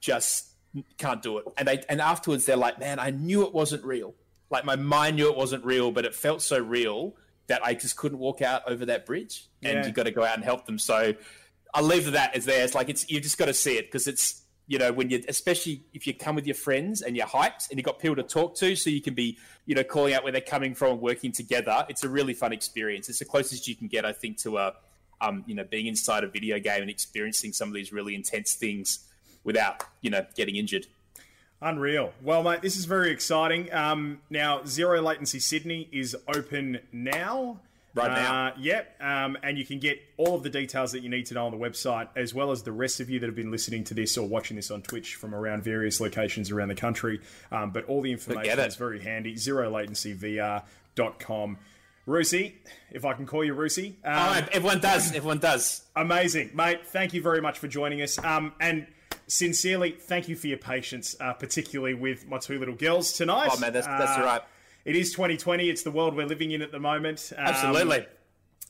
just 0.00 0.48
can't 0.98 1.22
do 1.22 1.38
it. 1.38 1.44
And 1.56 1.68
they 1.68 1.82
and 1.88 2.00
afterwards 2.00 2.46
they're 2.46 2.56
like, 2.56 2.78
man, 2.78 2.98
I 2.98 3.10
knew 3.10 3.44
it 3.46 3.52
wasn't 3.54 3.84
real. 3.84 4.14
Like 4.50 4.64
my 4.64 4.76
mind 4.76 5.16
knew 5.16 5.30
it 5.30 5.36
wasn't 5.36 5.64
real, 5.64 5.92
but 5.92 6.04
it 6.04 6.14
felt 6.14 6.42
so 6.42 6.58
real 6.58 7.14
that 7.48 7.64
I 7.64 7.74
just 7.74 7.96
couldn't 7.96 8.18
walk 8.18 8.40
out 8.42 8.62
over 8.66 8.86
that 8.86 9.04
bridge. 9.06 9.46
And 9.62 9.78
Yeah. 9.78 9.86
you 9.86 9.92
got 9.92 10.04
to 10.04 10.10
go 10.10 10.24
out 10.24 10.36
and 10.36 10.44
help 10.44 10.66
them. 10.66 10.78
So 10.78 11.14
I'll 11.74 11.82
leave 11.82 12.10
that 12.12 12.36
as 12.36 12.44
there. 12.44 12.64
It's 12.64 12.74
like 12.74 12.88
it's 12.88 13.08
you 13.10 13.20
just 13.20 13.38
got 13.38 13.46
to 13.46 13.54
see 13.54 13.76
it 13.78 13.86
because 13.86 14.06
it's 14.06 14.42
you 14.68 14.78
know 14.78 14.92
when 14.92 15.10
you 15.10 15.22
especially 15.28 15.82
if 15.92 16.06
you 16.06 16.14
come 16.14 16.34
with 16.36 16.46
your 16.46 16.54
friends 16.54 17.02
and 17.02 17.16
you're 17.16 17.26
hyped 17.26 17.68
and 17.70 17.78
you've 17.78 17.84
got 17.84 17.98
people 17.98 18.16
to 18.16 18.22
talk 18.22 18.54
to, 18.56 18.76
so 18.76 18.90
you 18.90 19.00
can 19.02 19.14
be 19.14 19.38
you 19.66 19.74
know 19.74 19.82
calling 19.84 20.14
out 20.14 20.22
where 20.22 20.32
they're 20.32 20.40
coming 20.40 20.74
from 20.74 20.92
and 20.92 21.00
working 21.00 21.32
together. 21.32 21.84
It's 21.88 22.04
a 22.04 22.08
really 22.08 22.34
fun 22.34 22.52
experience. 22.52 23.08
It's 23.08 23.18
the 23.18 23.24
closest 23.24 23.66
you 23.66 23.74
can 23.76 23.88
get, 23.88 24.04
I 24.04 24.12
think, 24.12 24.38
to 24.38 24.58
a 24.58 24.74
um, 25.20 25.44
you 25.46 25.54
know 25.54 25.64
being 25.64 25.86
inside 25.86 26.24
a 26.24 26.28
video 26.28 26.58
game 26.58 26.80
and 26.82 26.90
experiencing 26.90 27.52
some 27.52 27.68
of 27.68 27.74
these 27.74 27.92
really 27.92 28.14
intense 28.14 28.54
things 28.54 29.00
without 29.44 29.82
you 30.00 30.10
know 30.10 30.24
getting 30.36 30.56
injured. 30.56 30.86
Unreal. 31.62 32.12
Well, 32.22 32.42
mate, 32.42 32.60
this 32.60 32.76
is 32.76 32.84
very 32.86 33.12
exciting. 33.12 33.72
Um, 33.72 34.20
now, 34.28 34.64
Zero 34.64 35.00
Latency 35.00 35.38
Sydney 35.38 35.88
is 35.92 36.16
open 36.34 36.80
now. 36.92 37.60
Right 37.94 38.10
now. 38.10 38.46
Uh, 38.46 38.52
yep. 38.58 38.96
Um, 39.02 39.36
and 39.42 39.58
you 39.58 39.66
can 39.66 39.78
get 39.78 40.00
all 40.16 40.34
of 40.34 40.42
the 40.42 40.48
details 40.50 40.92
that 40.92 41.02
you 41.02 41.10
need 41.10 41.26
to 41.26 41.34
know 41.34 41.44
on 41.44 41.52
the 41.52 41.58
website, 41.58 42.08
as 42.16 42.32
well 42.32 42.50
as 42.50 42.62
the 42.62 42.72
rest 42.72 43.00
of 43.00 43.10
you 43.10 43.20
that 43.20 43.26
have 43.26 43.36
been 43.36 43.50
listening 43.50 43.84
to 43.84 43.92
this 43.94 44.16
or 44.16 44.26
watching 44.26 44.56
this 44.56 44.70
on 44.70 44.80
Twitch 44.80 45.16
from 45.16 45.34
around 45.34 45.62
various 45.62 46.00
locations 46.00 46.50
around 46.50 46.68
the 46.68 46.74
country. 46.74 47.20
Um, 47.50 47.70
but 47.70 47.84
all 47.84 48.00
the 48.00 48.10
information 48.10 48.58
is 48.58 48.76
very 48.76 49.02
handy. 49.02 49.34
ZeroLatencyVR.com. 49.34 51.58
Rusi, 52.08 52.54
if 52.90 53.04
I 53.04 53.12
can 53.12 53.26
call 53.26 53.44
you 53.44 53.54
Rusi. 53.54 53.90
Um, 54.04 54.04
Oh, 54.04 54.42
everyone 54.52 54.80
does. 54.80 55.14
Everyone 55.14 55.38
does. 55.38 55.82
Amazing, 55.94 56.50
mate. 56.54 56.80
Thank 56.88 57.14
you 57.14 57.22
very 57.22 57.40
much 57.40 57.60
for 57.60 57.68
joining 57.68 58.02
us. 58.02 58.18
Um, 58.18 58.52
and 58.58 58.88
sincerely, 59.26 59.92
thank 59.92 60.28
you 60.28 60.36
for 60.36 60.46
your 60.46 60.58
patience, 60.58 61.16
uh, 61.20 61.32
particularly 61.32 61.94
with 61.94 62.26
my 62.28 62.38
two 62.38 62.58
little 62.58 62.74
girls 62.74 63.12
tonight. 63.12 63.50
Oh 63.52 63.58
man, 63.58 63.72
that's 63.72 63.86
that's 63.86 64.12
Uh, 64.18 64.20
all 64.20 64.26
right. 64.26 64.42
It 64.84 64.96
is 64.96 65.12
2020. 65.12 65.70
It's 65.70 65.82
the 65.82 65.90
world 65.92 66.16
we're 66.16 66.26
living 66.26 66.50
in 66.50 66.60
at 66.62 66.72
the 66.72 66.80
moment. 66.80 67.32
Um, 67.36 67.44
Absolutely. 67.46 68.06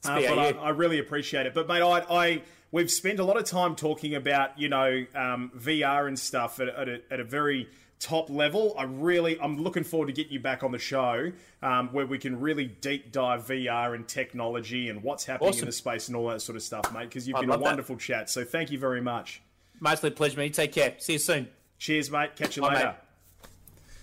Uh, 0.05 0.21
but 0.21 0.39
I, 0.39 0.49
I 0.51 0.69
really 0.71 0.99
appreciate 0.99 1.47
it. 1.47 1.55
But 1.55 1.69
mate, 1.69 1.81
I, 1.83 2.01
I 2.11 2.43
we've 2.71 2.91
spent 2.91 3.19
a 3.21 3.25
lot 3.25 3.37
of 3.37 3.45
time 3.45 3.77
talking 3.77 4.15
about 4.15 4.59
you 4.59 4.69
know 4.69 5.05
um, 5.15 5.53
VR 5.57 6.07
and 6.09 6.19
stuff 6.19 6.61
at, 6.61 6.69
at, 6.69 6.89
a, 6.89 7.01
at 7.11 7.21
a 7.21 7.25
very 7.25 7.69
top 8.01 8.29
level. 8.29 8.75
I 8.77 8.83
really, 8.83 9.39
I'm 9.41 9.63
looking 9.63 9.85
forward 9.85 10.07
to 10.09 10.13
getting 10.13 10.33
you 10.33 10.41
back 10.41 10.65
on 10.65 10.73
the 10.73 10.79
show 10.79 11.31
um, 11.63 11.89
where 11.93 12.05
we 12.05 12.19
can 12.19 12.41
really 12.41 12.67
deep 12.67 13.13
dive 13.13 13.47
VR 13.47 13.95
and 13.95 14.07
technology 14.09 14.89
and 14.89 15.05
what's 15.05 15.25
happening 15.25 15.57
in 15.57 15.65
the 15.67 15.73
space 15.73 16.09
and 16.09 16.17
all 16.17 16.29
that 16.29 16.43
sort 16.43 16.57
of 16.57 16.63
stuff, 16.63 16.93
mate. 16.93 17.05
Because 17.09 17.29
you've 17.29 17.37
I'd 17.37 17.43
been 17.43 17.51
a 17.51 17.53
love 17.53 17.61
that. 17.61 17.67
wonderful 17.67 17.97
chat. 17.97 18.29
So 18.29 18.45
thank 18.45 18.73
you 18.73 18.79
very 18.79 19.01
much. 19.01 19.41
Absolute 19.85 20.17
pleasure, 20.17 20.39
mate. 20.39 20.55
Take 20.55 20.73
care. 20.73 20.95
See 20.99 21.15
you 21.15 21.19
soon. 21.19 21.49
Cheers, 21.79 22.11
mate. 22.11 22.37
Catch 22.37 22.57
you 22.57 22.63
Bye, 22.63 22.95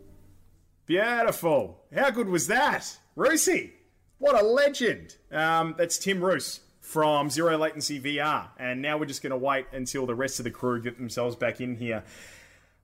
Beautiful. 0.86 1.82
How 1.94 2.10
good 2.10 2.28
was 2.28 2.46
that? 2.46 2.96
Roosy, 3.16 3.72
what 4.18 4.40
a 4.40 4.44
legend. 4.44 5.16
Um, 5.32 5.74
that's 5.76 5.98
Tim 5.98 6.22
Ruse 6.22 6.60
from 6.80 7.28
Zero 7.30 7.58
Latency 7.58 8.00
VR. 8.00 8.48
And 8.58 8.80
now 8.80 8.96
we're 8.96 9.06
just 9.06 9.22
going 9.22 9.32
to 9.32 9.36
wait 9.36 9.66
until 9.72 10.06
the 10.06 10.14
rest 10.14 10.38
of 10.38 10.44
the 10.44 10.50
crew 10.50 10.80
get 10.80 10.96
themselves 10.96 11.34
back 11.34 11.60
in 11.60 11.76
here. 11.76 12.04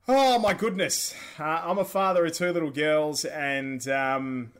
Oh, 0.08 0.40
my 0.40 0.52
goodness. 0.52 1.14
Uh, 1.38 1.62
I'm 1.64 1.78
a 1.78 1.84
father 1.84 2.26
of 2.26 2.32
two 2.32 2.52
little 2.52 2.72
girls, 2.72 3.24
and 3.24 3.86
um, 3.88 4.50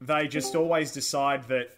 they 0.00 0.28
just 0.28 0.54
always 0.54 0.92
decide 0.92 1.48
that 1.48 1.76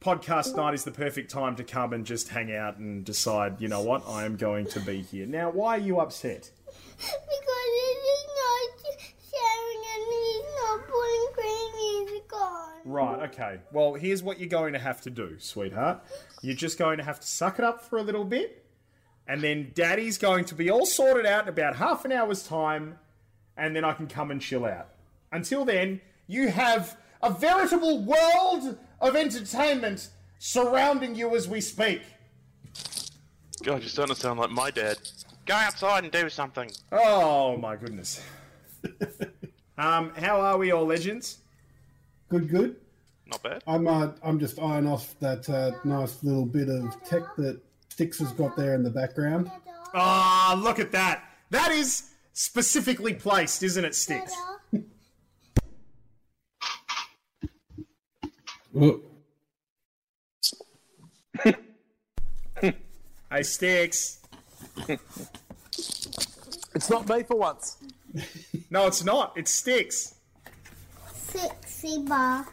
podcast 0.00 0.54
night 0.54 0.74
is 0.74 0.84
the 0.84 0.90
perfect 0.90 1.30
time 1.30 1.56
to 1.56 1.64
come 1.64 1.92
and 1.92 2.06
just 2.06 2.28
hang 2.28 2.54
out 2.54 2.76
and 2.76 3.04
decide, 3.04 3.60
you 3.60 3.68
know 3.68 3.82
what, 3.82 4.02
I 4.08 4.24
am 4.24 4.36
going 4.36 4.66
to 4.66 4.80
be 4.80 5.02
here. 5.02 5.26
Now, 5.26 5.50
why 5.50 5.76
are 5.76 5.80
you 5.80 5.98
upset? 5.98 6.50
Because 6.96 7.18
he's 7.26 8.26
not 8.34 8.96
sharing 9.30 9.82
and 9.94 10.04
he's 10.12 10.44
not 10.62 10.80
putting 10.86 11.26
great 11.34 11.70
music 11.76 12.32
on. 12.32 12.72
Right, 12.84 13.28
okay. 13.28 13.58
Well, 13.72 13.94
here's 13.94 14.22
what 14.22 14.38
you're 14.38 14.48
going 14.48 14.72
to 14.72 14.78
have 14.78 15.00
to 15.02 15.10
do, 15.10 15.36
sweetheart. 15.38 16.04
You're 16.42 16.56
just 16.56 16.78
going 16.78 16.98
to 16.98 17.04
have 17.04 17.20
to 17.20 17.26
suck 17.26 17.58
it 17.58 17.64
up 17.64 17.82
for 17.82 17.98
a 17.98 18.02
little 18.02 18.24
bit, 18.24 18.64
and 19.26 19.42
then 19.42 19.72
daddy's 19.74 20.16
going 20.16 20.44
to 20.46 20.54
be 20.54 20.70
all 20.70 20.86
sorted 20.86 21.26
out 21.26 21.42
in 21.44 21.48
about 21.48 21.76
half 21.76 22.04
an 22.04 22.12
hour's 22.12 22.46
time, 22.46 22.98
and 23.56 23.74
then 23.74 23.84
I 23.84 23.92
can 23.92 24.06
come 24.06 24.30
and 24.30 24.40
chill 24.40 24.64
out. 24.64 24.88
Until 25.32 25.64
then, 25.64 26.00
you 26.26 26.48
have 26.48 26.96
a 27.20 27.30
veritable 27.30 28.04
world 28.04 28.78
of 29.00 29.16
entertainment 29.16 30.08
surrounding 30.38 31.14
you 31.14 31.34
as 31.36 31.48
we 31.48 31.60
speak. 31.60 32.02
God, 33.62 33.80
you're 33.80 33.88
starting 33.88 34.14
to 34.14 34.20
sound 34.20 34.38
like 34.38 34.50
my 34.50 34.70
dad. 34.70 34.98
Go 35.46 35.54
outside 35.54 36.04
and 36.04 36.12
do 36.12 36.28
something. 36.28 36.70
Oh 36.92 37.56
my 37.56 37.76
goodness. 37.76 38.22
um, 39.78 40.12
how 40.16 40.40
are 40.40 40.58
we 40.58 40.70
all 40.70 40.84
legends? 40.84 41.38
Good, 42.28 42.48
good. 42.48 42.76
Not 43.26 43.42
bad. 43.42 43.62
I'm 43.66 43.86
uh, 43.86 44.12
I'm 44.22 44.38
just 44.38 44.58
eyeing 44.58 44.86
off 44.86 45.14
that 45.20 45.48
uh, 45.50 45.72
nice 45.84 46.22
little 46.22 46.46
bit 46.46 46.68
of 46.68 47.02
tech 47.04 47.22
that 47.36 47.60
Stix 47.90 48.18
has 48.20 48.32
got 48.32 48.56
there 48.56 48.74
in 48.74 48.82
the 48.82 48.90
background. 48.90 49.50
Ah, 49.94 50.58
look 50.62 50.78
at 50.78 50.92
that. 50.92 51.24
That 51.50 51.72
is 51.72 52.10
specifically 52.32 53.14
placed, 53.14 53.62
isn't 53.62 53.84
it, 53.84 53.94
Sticks? 53.94 54.34
Oh, 58.76 59.00
Hey, 63.30 63.42
Sticks. 63.42 64.20
It's 66.74 66.90
not 66.90 67.08
me 67.08 67.22
for 67.22 67.36
once. 67.36 67.76
No, 68.70 68.86
it's 68.86 69.04
not. 69.04 69.32
It's 69.36 69.50
Sticks. 69.50 70.14
Sixty 71.12 72.02
bar. 72.04 72.46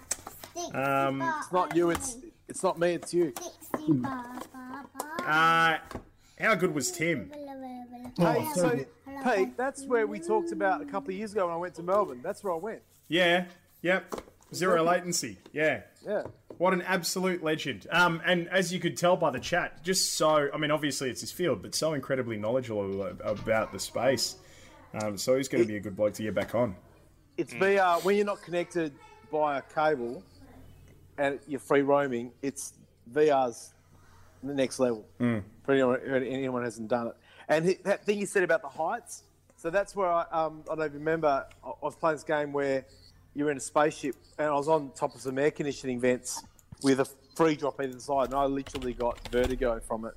Sixty 0.53 0.73
Um, 0.73 1.19
bar. 1.19 1.35
It's 1.39 1.51
not 1.51 1.75
you. 1.75 1.89
It's 1.91 2.17
it's 2.47 2.61
not 2.63 2.77
me. 2.77 2.93
It's 2.93 3.13
you. 3.13 3.33
Sixty 3.41 3.93
bar. 3.93 4.25
bar, 4.53 4.85
bar. 5.19 5.79
Uh, 5.81 5.97
how 6.43 6.55
good 6.55 6.73
was 6.75 6.91
Tim? 6.91 7.31
Hey, 8.17 8.47
so. 8.55 8.85
Pete, 9.23 9.55
that's 9.57 9.85
where 9.85 10.05
we 10.05 10.19
talked 10.19 10.51
about 10.51 10.81
a 10.81 10.85
couple 10.85 11.09
of 11.11 11.15
years 11.15 11.31
ago 11.31 11.45
when 11.47 11.55
I 11.55 11.57
went 11.57 11.73
to 11.75 11.83
Melbourne. 11.83 12.19
That's 12.21 12.43
where 12.43 12.53
I 12.53 12.57
went. 12.57 12.81
Yeah, 13.07 13.45
yep. 13.81 14.13
Zero 14.53 14.83
latency. 14.83 15.37
Yeah. 15.51 15.81
Yeah. 16.05 16.23
What 16.57 16.73
an 16.73 16.81
absolute 16.83 17.43
legend. 17.43 17.87
Um, 17.91 18.21
and 18.25 18.47
as 18.49 18.71
you 18.71 18.79
could 18.79 18.95
tell 18.95 19.17
by 19.17 19.31
the 19.31 19.39
chat, 19.39 19.83
just 19.83 20.13
so, 20.13 20.49
I 20.53 20.57
mean, 20.57 20.71
obviously 20.71 21.09
it's 21.09 21.21
his 21.21 21.31
field, 21.31 21.61
but 21.61 21.75
so 21.75 21.93
incredibly 21.93 22.37
knowledgeable 22.37 23.01
about 23.23 23.71
the 23.73 23.79
space. 23.79 24.37
Um, 24.93 25.17
so 25.17 25.35
he's 25.35 25.49
going 25.49 25.63
to 25.63 25.67
be 25.67 25.75
a 25.75 25.79
good 25.81 25.95
bloke 25.95 26.13
to 26.13 26.23
get 26.23 26.33
back 26.33 26.55
on. 26.55 26.75
It's 27.37 27.53
VR 27.53 28.01
when 28.03 28.15
you're 28.15 28.25
not 28.25 28.41
connected 28.41 28.93
by 29.29 29.57
a 29.57 29.61
cable 29.61 30.23
and 31.17 31.39
you're 31.47 31.59
free 31.59 31.81
roaming. 31.81 32.31
It's 32.41 32.73
VR's 33.11 33.73
the 34.41 34.53
next 34.53 34.79
level 34.79 35.05
for 35.17 35.73
anyone, 35.73 35.99
anyone 36.05 36.63
hasn't 36.63 36.87
done 36.87 37.07
it. 37.07 37.15
And 37.49 37.75
that 37.83 38.05
thing 38.05 38.19
you 38.19 38.25
said 38.25 38.43
about 38.43 38.61
the 38.61 38.69
heights. 38.69 39.23
So 39.57 39.69
that's 39.69 39.95
where 39.95 40.09
I 40.09 40.25
um, 40.31 40.63
I 40.71 40.75
don't 40.75 40.93
remember. 40.93 41.45
I 41.63 41.71
was 41.81 41.95
playing 41.95 42.17
this 42.17 42.23
game 42.23 42.53
where 42.53 42.85
you're 43.35 43.51
in 43.51 43.57
a 43.57 43.61
spaceship 43.61 44.15
and 44.39 44.47
I 44.47 44.53
was 44.53 44.67
on 44.67 44.91
top 44.95 45.13
of 45.13 45.21
some 45.21 45.37
air 45.37 45.51
conditioning 45.51 45.99
vents 45.99 46.41
with 46.81 46.99
a 46.99 47.05
free 47.35 47.55
drop 47.55 47.79
either 47.81 47.99
side, 47.99 48.25
and 48.27 48.33
I 48.35 48.45
literally 48.45 48.93
got 48.93 49.27
vertigo 49.29 49.79
from 49.79 50.05
it, 50.05 50.13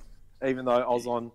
even 0.47 0.65
though 0.65 0.71
I 0.71 0.87
was 0.93 1.05
on. 1.05 1.31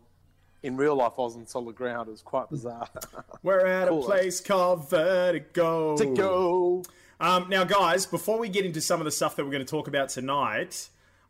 In 0.62 0.78
real 0.78 0.96
life, 0.96 1.12
I 1.18 1.20
was 1.20 1.36
on 1.36 1.46
solid 1.46 1.76
ground. 1.76 2.08
It 2.08 2.12
was 2.12 2.22
quite 2.22 2.48
bizarre. 2.48 2.88
We're 3.42 3.66
at 3.66 3.88
Cool. 3.88 4.02
a 4.02 4.06
place 4.06 4.40
called 4.40 4.88
Vertigo. 4.88 5.94
to 5.98 6.06
go. 6.06 6.82
Um, 7.20 7.50
now, 7.50 7.64
guys, 7.64 8.06
before 8.06 8.38
we 8.38 8.48
get 8.48 8.64
into 8.64 8.80
some 8.80 8.98
of 8.98 9.04
the 9.04 9.10
stuff 9.10 9.36
that 9.36 9.44
we're 9.44 9.50
going 9.50 9.64
to 9.64 9.70
talk 9.70 9.88
about 9.88 10.08
tonight, 10.08 10.88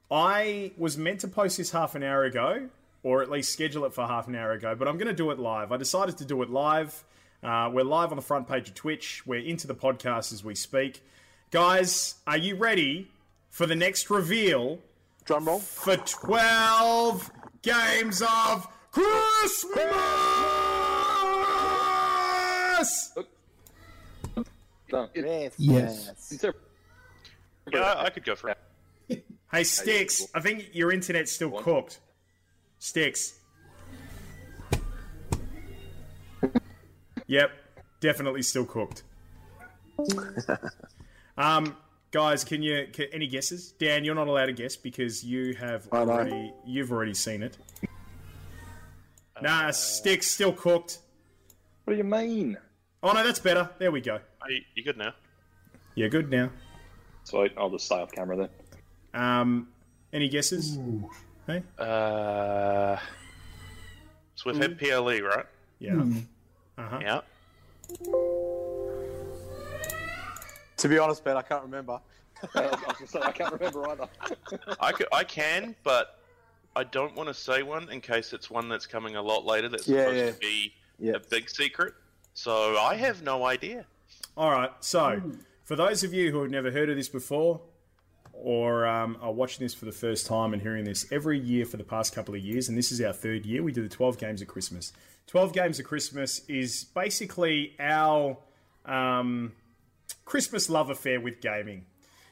I 0.08 0.70
was 0.76 0.96
meant 0.96 1.18
to 1.20 1.28
post 1.28 1.56
this 1.56 1.72
half 1.72 1.96
an 1.96 2.04
hour 2.04 2.22
ago, 2.22 2.68
or 3.02 3.22
at 3.22 3.30
least 3.30 3.52
schedule 3.52 3.84
it 3.86 3.92
for 3.92 4.06
half 4.06 4.28
an 4.28 4.36
hour 4.36 4.52
ago, 4.52 4.76
but 4.76 4.86
I'm 4.86 4.98
going 4.98 5.08
to 5.08 5.12
do 5.14 5.30
it 5.32 5.38
live. 5.40 5.72
I 5.72 5.76
decided 5.78 6.16
to 6.18 6.24
do 6.24 6.40
it 6.42 6.50
live. 6.50 7.02
Uh, 7.44 7.68
we're 7.70 7.84
live 7.84 8.10
on 8.10 8.16
the 8.16 8.22
front 8.22 8.48
page 8.48 8.68
of 8.68 8.74
Twitch. 8.74 9.26
We're 9.26 9.40
into 9.44 9.66
the 9.66 9.74
podcast 9.74 10.32
as 10.32 10.42
we 10.42 10.54
speak. 10.54 11.02
Guys, 11.50 12.14
are 12.26 12.38
you 12.38 12.56
ready 12.56 13.10
for 13.50 13.66
the 13.66 13.74
next 13.74 14.08
reveal 14.08 14.78
Drum 15.26 15.44
roll. 15.44 15.58
for 15.58 15.96
12 15.96 17.30
games 17.60 18.22
of 18.22 18.66
Christmas? 18.90 19.94
Yes. 22.78 23.18
Yes. 25.58 26.44
Yeah, 27.72 27.94
I 27.98 28.10
could 28.10 28.24
go 28.24 28.34
for 28.34 28.50
it. 28.50 29.24
Hey, 29.52 29.64
Sticks, 29.64 30.26
I 30.34 30.40
think 30.40 30.70
your 30.72 30.90
internet's 30.92 31.32
still 31.32 31.50
cooked. 31.50 32.00
Sticks. 32.78 33.38
Yep, 37.26 37.50
definitely 38.00 38.42
still 38.42 38.64
cooked. 38.64 39.02
um, 41.38 41.76
guys, 42.10 42.44
can 42.44 42.62
you 42.62 42.86
can, 42.92 43.06
any 43.12 43.26
guesses? 43.26 43.72
Dan, 43.78 44.04
you're 44.04 44.14
not 44.14 44.28
allowed 44.28 44.46
to 44.46 44.52
guess 44.52 44.76
because 44.76 45.24
you 45.24 45.54
have 45.54 45.88
I 45.92 46.04
know. 46.04 46.12
already 46.12 46.52
you've 46.66 46.92
already 46.92 47.14
seen 47.14 47.42
it. 47.42 47.56
Nah, 49.42 49.70
Sticks 49.70 50.28
still 50.28 50.52
cooked. 50.52 50.98
What 51.84 51.92
do 51.92 51.96
you 51.98 52.04
mean? 52.04 52.56
Oh 53.02 53.12
no, 53.12 53.22
that's 53.24 53.38
better. 53.40 53.68
There 53.78 53.90
we 53.90 54.00
go. 54.00 54.18
Are 54.40 54.50
you, 54.50 54.60
you 54.74 54.82
good 54.84 54.96
now? 54.96 55.12
You're 55.94 56.08
good 56.08 56.30
now. 56.30 56.50
So 57.24 57.46
I'll 57.56 57.70
just 57.70 57.86
stay 57.86 57.96
off 57.96 58.12
camera 58.12 58.36
then. 58.36 58.48
Um, 59.22 59.68
any 60.12 60.28
guesses? 60.28 60.78
Hey, 61.46 61.62
Uh, 61.78 62.96
so 64.34 64.50
we've 64.50 64.60
had 64.60 64.78
PLE, 64.78 65.20
right? 65.20 65.44
yeah. 65.78 66.02
Yeah. 66.78 67.20
To 70.78 70.88
be 70.88 70.98
honest, 70.98 71.24
Ben, 71.24 71.36
I 71.36 71.42
can't 71.42 71.62
remember. 71.62 72.00
I 72.54 72.76
say, 73.06 73.20
I 73.20 73.32
can't 73.32 73.52
remember 73.52 73.88
either. 73.88 74.08
I, 74.80 74.92
could, 74.92 75.06
I 75.12 75.24
can, 75.24 75.74
but 75.84 76.18
I 76.76 76.84
don't 76.84 77.14
want 77.14 77.28
to 77.28 77.34
say 77.34 77.62
one 77.62 77.88
in 77.90 78.00
case 78.00 78.32
it's 78.32 78.50
one 78.50 78.68
that's 78.68 78.86
coming 78.86 79.16
a 79.16 79.22
lot 79.22 79.44
later 79.46 79.68
that's 79.68 79.86
Yeah, 79.88 80.00
supposed 80.06 80.18
yeah. 80.18 80.30
to 80.32 80.38
be 80.38 80.72
Yeah. 80.98 81.12
a 81.14 81.20
big 81.20 81.48
secret. 81.48 81.94
So 82.34 82.76
I 82.76 82.96
have 82.96 83.22
no 83.22 83.44
idea. 83.46 83.86
All 84.36 84.50
right. 84.50 84.70
So, 84.80 85.22
for 85.64 85.76
those 85.76 86.02
of 86.02 86.12
you 86.12 86.32
who 86.32 86.42
have 86.42 86.50
never 86.50 86.70
heard 86.70 86.90
of 86.90 86.96
this 86.96 87.08
before, 87.08 87.60
or 88.32 88.84
um, 88.84 89.16
are 89.22 89.32
watching 89.32 89.64
this 89.64 89.72
for 89.72 89.84
the 89.84 89.92
first 89.92 90.26
time 90.26 90.52
and 90.52 90.60
hearing 90.60 90.84
this 90.84 91.10
every 91.12 91.38
year 91.38 91.64
for 91.64 91.76
the 91.76 91.84
past 91.84 92.12
couple 92.14 92.34
of 92.34 92.40
years, 92.40 92.68
and 92.68 92.76
this 92.76 92.90
is 92.90 93.00
our 93.00 93.12
third 93.12 93.46
year, 93.46 93.62
we 93.62 93.70
do 93.70 93.82
the 93.82 93.88
12 93.88 94.18
games 94.18 94.42
of 94.42 94.48
Christmas. 94.48 94.92
12 95.26 95.52
games 95.52 95.78
of 95.78 95.86
Christmas 95.86 96.40
is 96.48 96.84
basically 96.84 97.74
our 97.78 98.36
um, 98.84 99.52
Christmas 100.24 100.68
love 100.68 100.90
affair 100.90 101.20
with 101.20 101.40
gaming. 101.40 101.86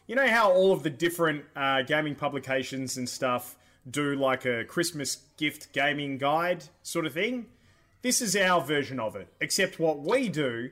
You 0.07 0.17
know 0.17 0.29
how 0.29 0.53
all 0.53 0.73
of 0.73 0.83
the 0.83 0.91
different 0.91 1.45
uh, 1.57 1.83
gaming 1.83 2.15
publications 2.15 2.97
and 2.97 3.09
stuff 3.09 3.57
do 3.89 4.15
like 4.15 4.45
a 4.45 4.65
Christmas 4.65 5.19
gift 5.37 5.73
gaming 5.73 6.19
guide 6.19 6.65
sort 6.83 7.07
of 7.07 7.15
thing? 7.15 7.47
This 8.03 8.21
is 8.21 8.37
our 8.37 8.61
version 8.61 8.99
of 8.99 9.17
it. 9.17 9.29
Except 9.41 9.79
what 9.79 10.01
we 10.01 10.29
do 10.29 10.71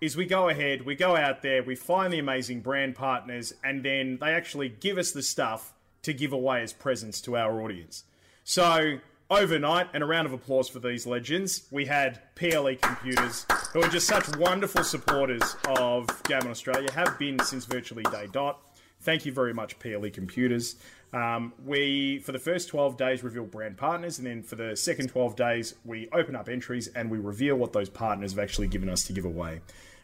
is 0.00 0.16
we 0.16 0.26
go 0.26 0.48
ahead, 0.48 0.84
we 0.84 0.96
go 0.96 1.16
out 1.16 1.42
there, 1.42 1.62
we 1.62 1.76
find 1.76 2.12
the 2.12 2.18
amazing 2.18 2.60
brand 2.60 2.96
partners, 2.96 3.54
and 3.62 3.84
then 3.84 4.18
they 4.20 4.32
actually 4.32 4.68
give 4.68 4.98
us 4.98 5.12
the 5.12 5.22
stuff 5.22 5.72
to 6.02 6.12
give 6.12 6.32
away 6.32 6.60
as 6.60 6.72
presents 6.72 7.20
to 7.20 7.36
our 7.36 7.62
audience. 7.62 8.02
So, 8.42 8.98
overnight, 9.32 9.88
and 9.94 10.02
a 10.02 10.06
round 10.06 10.26
of 10.26 10.32
applause 10.32 10.68
for 10.68 10.78
these 10.78 11.06
legends, 11.06 11.66
we 11.70 11.86
had 11.86 12.20
PLE 12.34 12.76
Computers, 12.80 13.46
who 13.72 13.82
are 13.82 13.88
just 13.88 14.06
such 14.06 14.36
wonderful 14.36 14.84
supporters 14.84 15.56
of 15.78 16.06
Game 16.24 16.42
On 16.42 16.48
Australia, 16.50 16.92
have 16.92 17.18
been 17.18 17.38
since 17.40 17.64
virtually 17.64 18.02
day 18.04 18.28
dot. 18.30 18.60
Thank 19.00 19.24
you 19.24 19.32
very 19.32 19.54
much, 19.54 19.78
PLE 19.78 20.10
Computers. 20.10 20.76
Um, 21.12 21.52
we, 21.64 22.20
for 22.20 22.32
the 22.32 22.38
first 22.38 22.68
12 22.68 22.96
days, 22.96 23.24
reveal 23.24 23.44
brand 23.44 23.76
partners, 23.76 24.18
and 24.18 24.26
then 24.26 24.42
for 24.42 24.56
the 24.56 24.76
second 24.76 25.08
12 25.08 25.34
days, 25.34 25.74
we 25.84 26.08
open 26.12 26.36
up 26.36 26.48
entries 26.48 26.88
and 26.88 27.10
we 27.10 27.18
reveal 27.18 27.56
what 27.56 27.72
those 27.72 27.88
partners 27.88 28.32
have 28.32 28.38
actually 28.38 28.68
given 28.68 28.88
us 28.88 29.04
to 29.04 29.12
give 29.12 29.24
away. 29.24 29.60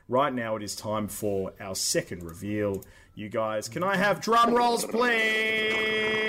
Right 0.08 0.32
now, 0.32 0.56
it 0.56 0.62
is 0.62 0.74
time 0.74 1.06
for 1.06 1.52
our 1.60 1.74
second 1.74 2.22
reveal. 2.22 2.82
You 3.14 3.28
guys, 3.28 3.68
can 3.68 3.82
I 3.82 3.96
have 3.96 4.20
drum 4.20 4.54
rolls, 4.54 4.84
please? 4.84 6.27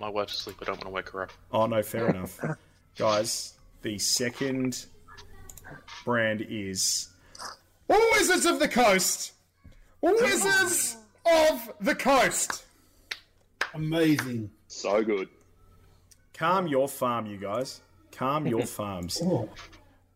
My 0.00 0.08
wife's 0.08 0.34
asleep. 0.34 0.56
I 0.62 0.64
don't 0.64 0.76
want 0.76 0.84
to 0.84 0.90
wake 0.90 1.10
her 1.10 1.22
up. 1.24 1.32
Oh, 1.52 1.66
no, 1.66 1.82
fair 1.82 2.08
enough. 2.08 2.40
Guys, 2.98 3.54
the 3.82 3.98
second 3.98 4.86
brand 6.04 6.44
is 6.48 7.10
Wizards 7.86 8.46
of 8.46 8.58
the 8.58 8.68
Coast. 8.68 9.32
Wizards 10.00 10.96
of 11.30 11.70
the 11.82 11.94
Coast. 11.94 12.64
Amazing. 13.74 14.50
So 14.68 15.04
good. 15.04 15.28
Calm 16.32 16.66
your 16.66 16.88
farm, 16.88 17.26
you 17.26 17.36
guys. 17.36 17.82
Calm 18.10 18.46
your 18.46 18.64
farms. 18.66 19.20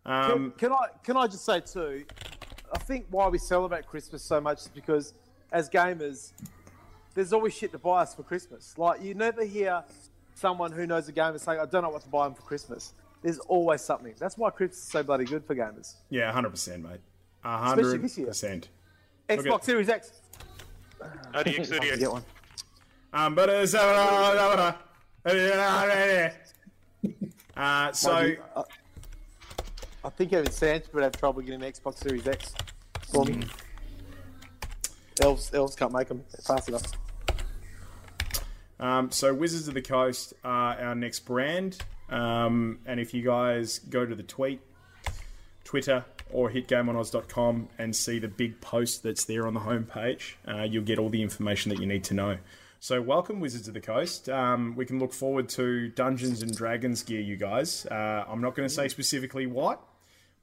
Um, 0.07 0.53
Can 0.57 0.73
I 0.73 0.87
can 1.03 1.17
I 1.17 1.27
just 1.27 1.45
say 1.45 1.61
too? 1.61 2.05
I 2.73 2.79
think 2.79 3.07
why 3.11 3.29
we 3.29 3.39
celebrate 3.39 3.87
Christmas 3.87 4.23
so 4.23 4.41
much 4.41 4.61
is 4.63 4.69
because 4.69 5.13
as 5.53 5.69
gamers, 5.69 6.33
there's 7.15 7.33
always 7.33 7.55
shit 7.55 7.73
to 7.73 7.79
buy 7.79 8.03
us 8.03 8.15
for 8.15 8.23
Christmas. 8.23 8.77
Like 8.77 9.03
you 9.03 9.15
never 9.15 9.45
hear 9.45 9.85
someone 10.35 10.73
who 10.73 10.87
knows 10.87 11.09
a 11.09 11.13
gamer 11.13 11.39
saying, 11.39 11.61
"I 11.61 11.67
don't 11.67 11.83
know 11.83 11.91
what 11.91 12.03
to 12.03 12.09
buy 12.09 12.27
them 12.27 12.35
for 12.35 12.43
Christmas." 12.43 12.93
There's 13.23 13.39
always 13.39 13.81
something. 13.81 14.15
That's 14.19 14.37
why 14.37 14.51
Christmas 14.51 14.79
is 14.79 14.85
so 14.85 15.03
bloody 15.03 15.25
good 15.25 15.45
for 15.47 15.55
gamers. 15.55 15.95
Yeah, 16.11 16.31
hundred 16.31 16.51
percent, 16.51 16.83
mate. 16.83 17.01
Especially 17.45 17.85
hundred 17.85 18.27
percent. 18.27 18.69
Xbox 19.29 19.47
Okay. 19.47 19.65
Series 19.65 19.89
X. 19.89 20.13
RDX 21.33 21.73
I'll 21.73 21.99
get 21.99 22.11
one. 22.13 22.25
Um, 23.13 23.35
but 23.35 23.49
uh, 23.49 23.67
so, 23.67 23.79
uh, 23.79 24.73
uh, 27.57 27.93
so 27.93 28.13
Mind 28.13 28.29
you, 28.29 28.39
I, 28.57 28.63
I 30.05 30.09
think 30.11 30.33
even 30.33 30.51
Sanch 30.51 30.85
would 30.93 31.03
have 31.03 31.13
trouble 31.13 31.41
getting 31.41 31.63
an 31.63 31.73
Xbox 31.73 31.99
Series 31.99 32.27
X 32.27 32.53
for 33.13 33.25
me. 33.25 33.45
Elves, 35.23 35.55
elves 35.55 35.77
can't 35.77 35.93
make 35.93 36.09
them 36.09 36.25
fast 36.45 36.69
enough. 36.69 36.83
Um, 38.81 39.11
so 39.11 39.33
Wizards 39.33 39.69
of 39.69 39.75
the 39.75 39.83
Coast 39.83 40.35
are 40.43 40.79
our 40.79 40.95
next 40.95 41.21
brand. 41.21 41.79
Um, 42.09 42.81
and 42.87 43.01
if 43.01 43.15
you 43.15 43.23
guys 43.23 43.79
go 43.79 44.05
to 44.05 44.15
the 44.15 44.23
tweet, 44.23 44.61
Twitter, 45.65 46.05
or 46.31 46.51
hit 46.51 46.69
gameonoz.com 46.69 47.69
and 47.79 47.95
see 47.95 48.19
the 48.19 48.29
big 48.29 48.61
post 48.61 49.03
that's 49.03 49.25
there 49.25 49.47
on 49.47 49.55
the 49.55 49.61
homepage, 49.61 50.35
uh, 50.47 50.63
you'll 50.63 50.85
get 50.85 50.99
all 50.99 51.09
the 51.09 51.23
information 51.23 51.71
that 51.71 51.81
you 51.81 51.87
need 51.87 52.05
to 52.05 52.15
know. 52.15 52.39
So 52.81 53.01
welcome, 53.01 53.41
Wizards 53.41 53.67
of 53.67 53.73
the 53.73 53.81
Coast. 53.81 54.29
Um, 54.29 54.75
we 54.77 54.85
can 54.85 54.99
look 54.99 55.15
forward 55.15 55.49
to 55.51 55.89
Dungeons 55.89 56.43
and 56.43 56.55
Dragons 56.55 57.03
gear, 57.03 57.21
you 57.21 57.37
guys. 57.37 57.87
Uh, 57.87 58.25
I'm 58.29 58.43
not 58.43 58.55
going 58.55 58.69
to 58.69 58.75
say 58.75 58.89
specifically 58.89 59.47
what, 59.47 59.81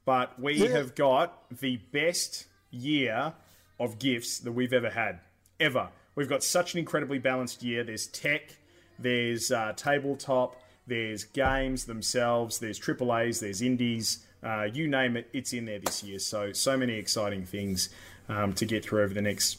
but 0.04 0.40
we 0.40 0.58
have 0.66 0.96
got 0.96 1.38
the 1.60 1.76
best 1.92 2.46
year 2.72 3.34
of 3.78 4.00
gifts 4.00 4.40
that 4.40 4.50
we've 4.50 4.72
ever 4.72 4.90
had. 4.90 5.20
Ever. 5.60 5.90
We've 6.14 6.28
got 6.28 6.42
such 6.42 6.74
an 6.74 6.78
incredibly 6.78 7.18
balanced 7.18 7.62
year. 7.62 7.84
There's 7.84 8.06
tech, 8.06 8.56
there's 8.98 9.50
uh, 9.50 9.72
tabletop, 9.74 10.60
there's 10.86 11.24
games 11.24 11.84
themselves, 11.84 12.58
there's 12.58 12.78
triple 12.78 13.16
A's, 13.16 13.40
there's 13.40 13.62
indies. 13.62 14.26
Uh, 14.42 14.64
you 14.64 14.88
name 14.88 15.16
it, 15.16 15.28
it's 15.32 15.52
in 15.52 15.64
there 15.64 15.78
this 15.78 16.02
year. 16.02 16.18
So, 16.18 16.52
so 16.52 16.76
many 16.76 16.94
exciting 16.94 17.44
things 17.44 17.88
um, 18.28 18.52
to 18.54 18.64
get 18.66 18.84
through 18.84 19.04
over 19.04 19.14
the 19.14 19.22
next 19.22 19.58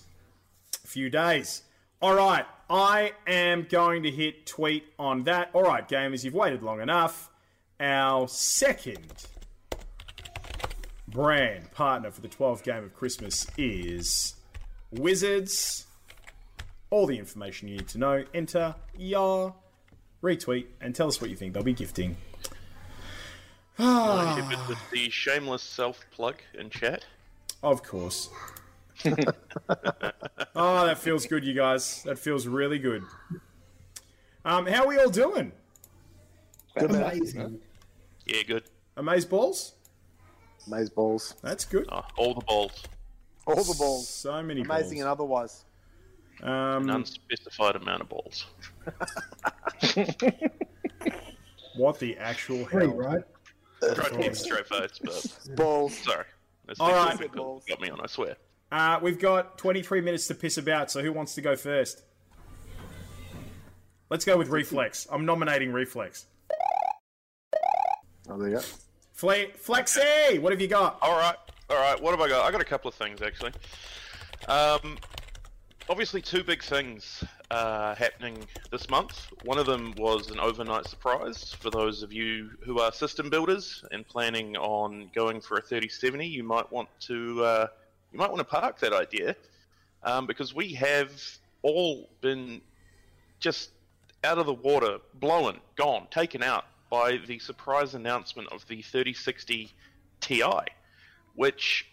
few 0.86 1.10
days. 1.10 1.64
All 2.02 2.14
right, 2.14 2.46
I 2.70 3.14
am 3.26 3.66
going 3.70 4.04
to 4.04 4.12
hit 4.12 4.46
tweet 4.46 4.84
on 5.00 5.24
that. 5.24 5.50
All 5.54 5.64
right, 5.64 5.88
gamers, 5.88 6.24
you've 6.24 6.34
waited 6.34 6.62
long 6.62 6.82
enough. 6.82 7.30
Our 7.80 8.28
second 8.28 9.28
brand 11.08 11.72
partner 11.72 12.12
for 12.12 12.22
the 12.22 12.28
12th 12.28 12.64
game 12.64 12.84
of 12.84 12.94
Christmas 12.94 13.48
is 13.58 14.36
Wizards. 14.92 15.86
All 16.94 17.08
the 17.08 17.18
information 17.18 17.70
you 17.70 17.78
need 17.78 17.88
to 17.88 17.98
know. 17.98 18.24
Enter 18.36 18.76
your 18.96 19.56
retweet 20.22 20.68
and 20.80 20.94
tell 20.94 21.08
us 21.08 21.20
what 21.20 21.32
you 21.32 21.36
think 21.36 21.56
they'll 21.56 21.64
be 21.64 21.74
gifting. 21.74 22.18
Hit 23.78 23.88
it 23.88 24.68
with 24.70 24.78
the 24.92 25.10
shameless 25.10 25.64
self 25.64 26.06
plug 26.12 26.36
in 26.54 26.70
chat. 26.70 27.04
Of 27.64 27.82
course. 27.82 28.30
oh, 29.08 30.86
that 30.86 31.00
feels 31.00 31.26
good, 31.26 31.44
you 31.44 31.56
guys. 31.56 32.04
That 32.04 32.20
feels 32.20 32.46
really 32.46 32.78
good. 32.78 33.02
Um, 34.46 34.68
how 34.68 34.84
are 34.84 34.88
we 34.88 35.00
all 35.00 35.10
doing? 35.10 35.52
Amazing. 36.76 37.60
Yeah, 38.28 38.44
good. 38.44 38.66
Amaze 38.98 39.26
balls? 39.26 39.74
Maze 40.68 40.92
balls. 40.92 41.34
That's 41.42 41.66
good. 41.66 41.88
Oh, 41.92 42.06
all 42.18 42.36
the 42.36 42.42
balls. 42.42 42.84
All 43.48 43.64
the 43.64 43.76
balls. 43.80 44.08
So 44.08 44.44
many 44.44 44.62
Amazing 44.62 45.00
and 45.00 45.10
otherwise. 45.10 45.66
Um, 46.44 46.84
An 46.84 46.90
unspecified 46.90 47.78
amount 47.78 48.02
of 48.02 48.10
balls. 48.10 48.46
what 51.78 52.00
the 52.00 52.18
actual 52.18 52.66
Three, 52.66 52.86
hell? 52.86 52.96
right? 52.96 53.24
Tried 53.82 54.10
to 54.12 54.18
keep 54.18 54.36
straight 54.36 54.68
face, 54.68 55.00
but 55.04 55.56
Balls. 55.56 55.96
sorry. 55.98 56.26
That's 56.66 56.80
All 56.80 56.90
the 56.90 56.94
right. 56.96 57.66
got 57.68 57.82
me 57.82 57.90
on, 57.90 58.00
I 58.02 58.08
swear. 58.08 58.36
Uh, 58.72 59.00
we've 59.02 59.20
got 59.20 59.58
23 59.58 60.02
minutes 60.02 60.28
to 60.28 60.36
piss 60.36 60.58
about, 60.58 60.90
so 60.92 61.02
who 61.02 61.12
wants 61.14 61.36
to 61.36 61.42
go 61.42 61.56
first? 61.56 62.04
Let's 64.10 64.26
go 64.26 64.38
with 64.38 64.50
Reflex. 64.50 65.08
I'm 65.12 65.26
nominating 65.26 65.72
Reflex. 65.74 66.26
Oh, 68.30 68.38
there 68.38 68.50
you 68.50 68.56
go. 68.56 68.62
Fle- 69.14 69.52
Flexi, 69.66 70.40
what 70.40 70.52
have 70.52 70.62
you 70.62 70.68
got? 70.68 70.98
All 71.02 71.18
right, 71.18 71.36
all 71.70 71.78
right. 71.78 72.02
What 72.02 72.12
have 72.12 72.22
I 72.22 72.30
got? 72.30 72.46
I 72.46 72.52
got 72.52 72.62
a 72.62 72.66
couple 72.66 72.88
of 72.90 72.96
things 72.96 73.22
actually. 73.22 73.52
Um, 74.48 74.98
obviously, 75.90 76.22
two 76.22 76.44
big 76.44 76.64
things 76.64 77.24
uh, 77.52 77.96
happening 77.96 78.46
this 78.72 78.90
month. 78.90 79.28
One 79.44 79.58
of 79.58 79.66
them 79.66 79.94
was 79.98 80.30
an 80.30 80.40
overnight 80.40 80.88
surprise 80.88 81.54
for 81.60 81.70
those 81.70 82.04
of 82.04 82.14
you 82.14 82.52
who 82.64 82.80
are 82.80 82.92
system 82.92 83.30
builders 83.30 83.84
and 83.92 84.08
planning 84.08 84.56
on 84.58 85.10
going 85.14 85.42
for 85.42 85.58
a 85.58 85.62
3070. 85.62 86.26
You 86.26 86.44
might 86.44 86.72
want 86.72 86.90
to 87.02 87.44
uh, 87.44 87.68
you 88.12 88.20
might 88.20 88.30
want 88.30 88.40
to 88.40 88.46
park 88.46 88.80
that 88.80 88.94
idea 88.94 89.36
um, 90.04 90.28
because 90.28 90.54
we 90.54 90.74
have 90.74 91.12
all 91.62 92.10
been 92.22 92.62
just 93.40 93.72
out 94.24 94.38
of 94.38 94.46
the 94.46 94.54
water, 94.54 95.00
blown, 95.16 95.60
gone, 95.76 96.08
taken 96.12 96.44
out 96.44 96.66
by 96.90 97.18
the 97.28 97.40
surprise 97.40 97.96
announcement 97.96 98.48
of 98.52 98.66
the 98.68 98.82
3060 98.82 99.72
Ti, 100.22 100.44
which 101.36 101.88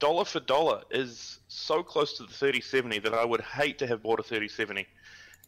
dollar 0.00 0.24
for 0.24 0.40
dollar 0.40 0.82
is 0.90 1.38
so 1.46 1.82
close 1.82 2.14
to 2.16 2.24
the 2.24 2.32
3070 2.32 2.98
that 3.00 3.14
I 3.14 3.24
would 3.24 3.40
hate 3.42 3.78
to 3.78 3.86
have 3.86 4.02
bought 4.02 4.18
a 4.18 4.22
3070 4.22 4.86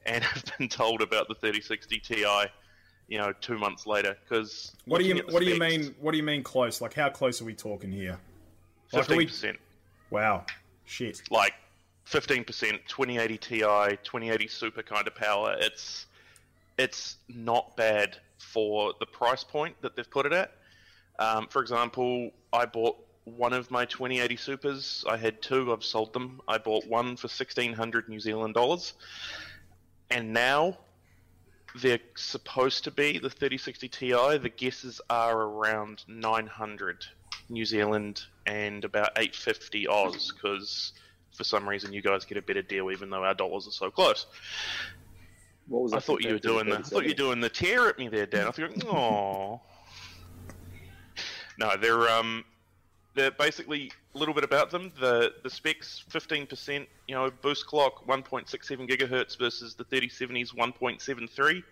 and 0.06 0.22
have 0.32 0.44
been 0.56 0.68
told 0.68 1.02
about 1.02 1.26
the 1.26 1.34
3060 1.34 1.98
Ti, 1.98 2.24
you 3.08 3.18
know, 3.18 3.32
two 3.40 3.58
months 3.58 3.86
later. 3.86 4.16
Because 4.22 4.72
What 4.84 5.00
do 5.00 5.04
you 5.06 5.16
What 5.30 5.40
do 5.42 5.46
you 5.48 5.58
mean? 5.58 5.94
What 6.00 6.12
do 6.12 6.16
you 6.18 6.22
mean 6.22 6.44
close? 6.44 6.80
Like 6.80 6.94
how 6.94 7.08
close 7.08 7.42
are 7.42 7.44
we 7.44 7.54
talking 7.54 7.90
here? 7.90 8.18
Like, 8.92 9.02
Fifteen 9.02 9.18
we- 9.18 9.26
percent, 9.26 9.58
Wow, 10.10 10.44
shit. 10.84 11.22
like 11.30 11.54
fifteen 12.04 12.44
percent, 12.44 12.80
2080 12.88 13.38
Ti, 13.38 13.58
2080 13.60 14.46
Super 14.48 14.82
kind 14.82 15.06
of 15.08 15.14
power. 15.14 15.56
It's 15.58 16.06
it's 16.78 17.16
not 17.28 17.76
bad 17.76 18.18
for 18.38 18.92
the 19.00 19.06
price 19.06 19.44
point 19.44 19.74
that 19.82 19.96
they've 19.96 20.10
put 20.10 20.26
it 20.26 20.32
at. 20.32 20.52
Um, 21.18 21.46
for 21.48 21.62
example, 21.62 22.30
I 22.52 22.66
bought 22.66 22.96
one 23.24 23.52
of 23.52 23.70
my 23.70 23.84
2080 23.84 24.36
Supers. 24.36 25.04
I 25.08 25.16
had 25.16 25.42
two. 25.42 25.72
I've 25.72 25.84
sold 25.84 26.12
them. 26.12 26.40
I 26.48 26.58
bought 26.58 26.86
one 26.86 27.16
for 27.16 27.28
1600 27.28 28.08
New 28.08 28.20
Zealand 28.20 28.54
dollars, 28.54 28.94
and 30.10 30.32
now 30.32 30.78
they're 31.74 32.00
supposed 32.16 32.84
to 32.84 32.90
be 32.90 33.18
the 33.18 33.30
3060 33.30 33.88
Ti. 33.88 34.38
The 34.38 34.52
guesses 34.54 35.00
are 35.08 35.40
around 35.40 36.04
900 36.08 37.06
New 37.48 37.64
Zealand 37.64 38.22
and 38.46 38.84
about 38.84 39.10
850 39.16 39.88
Oz, 39.88 40.32
because 40.32 40.92
for 41.34 41.44
some 41.44 41.68
reason 41.68 41.92
you 41.92 42.02
guys 42.02 42.24
get 42.24 42.38
a 42.38 42.42
better 42.42 42.62
deal, 42.62 42.90
even 42.90 43.10
though 43.10 43.24
our 43.24 43.34
dollars 43.34 43.66
are 43.66 43.72
so 43.72 43.90
close. 43.90 44.26
What 45.68 45.82
was 45.82 45.92
I 45.92 46.00
thought 46.00 46.22
you 46.22 46.32
were 46.32 46.38
doing 46.38 46.68
the, 46.68 46.78
I 46.78 46.82
thought 46.82 47.04
you 47.04 47.10
were 47.10 47.14
doing 47.14 47.40
the 47.40 47.48
tear 47.48 47.88
at 47.88 47.98
me 47.98 48.08
there, 48.08 48.26
Dan. 48.26 48.48
I 48.48 48.50
thought, 48.50 48.84
oh. 48.84 49.60
No, 51.58 51.76
they're 51.76 52.08
um, 52.08 52.44
they're 53.14 53.30
basically 53.30 53.92
a 54.14 54.18
little 54.18 54.34
bit 54.34 54.44
about 54.44 54.70
them. 54.70 54.92
The 55.00 55.34
the 55.42 55.50
specs, 55.50 56.04
fifteen 56.08 56.46
percent, 56.46 56.88
you 57.06 57.14
know, 57.14 57.30
boost 57.42 57.66
clock, 57.66 58.06
one 58.06 58.22
point 58.22 58.48
six 58.48 58.68
seven 58.68 58.86
gigahertz 58.86 59.38
versus 59.38 59.74
the 59.74 59.84
thirty 59.84 60.08
seventies 60.08 60.54
one 60.54 60.72
point 60.72 61.00
seven 61.00 61.28
three. 61.28 61.62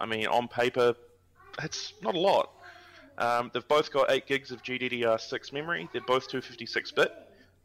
I 0.00 0.06
mean, 0.06 0.26
on 0.26 0.48
paper, 0.48 0.94
that's 1.58 1.92
not 2.02 2.14
a 2.14 2.18
lot. 2.18 2.50
Um, 3.18 3.50
they've 3.52 3.66
both 3.68 3.92
got 3.92 4.10
eight 4.10 4.26
gigs 4.26 4.50
of 4.50 4.62
GDDR6 4.62 5.52
memory. 5.52 5.88
They're 5.92 6.00
both 6.00 6.28
256 6.28 6.92
bit. 6.92 7.12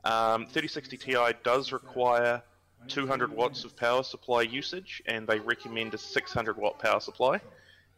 Um, 0.03 0.45
3060 0.47 0.97
Ti 0.97 1.15
does 1.43 1.71
require 1.71 2.43
200 2.89 3.31
watts 3.31 3.63
of 3.63 3.75
power 3.75 4.03
supply 4.03 4.41
usage, 4.41 5.01
and 5.05 5.25
they 5.25 5.39
recommend 5.39 5.93
a 5.93 5.97
600 5.97 6.57
watt 6.57 6.77
power 6.77 6.99
supply. 6.99 7.39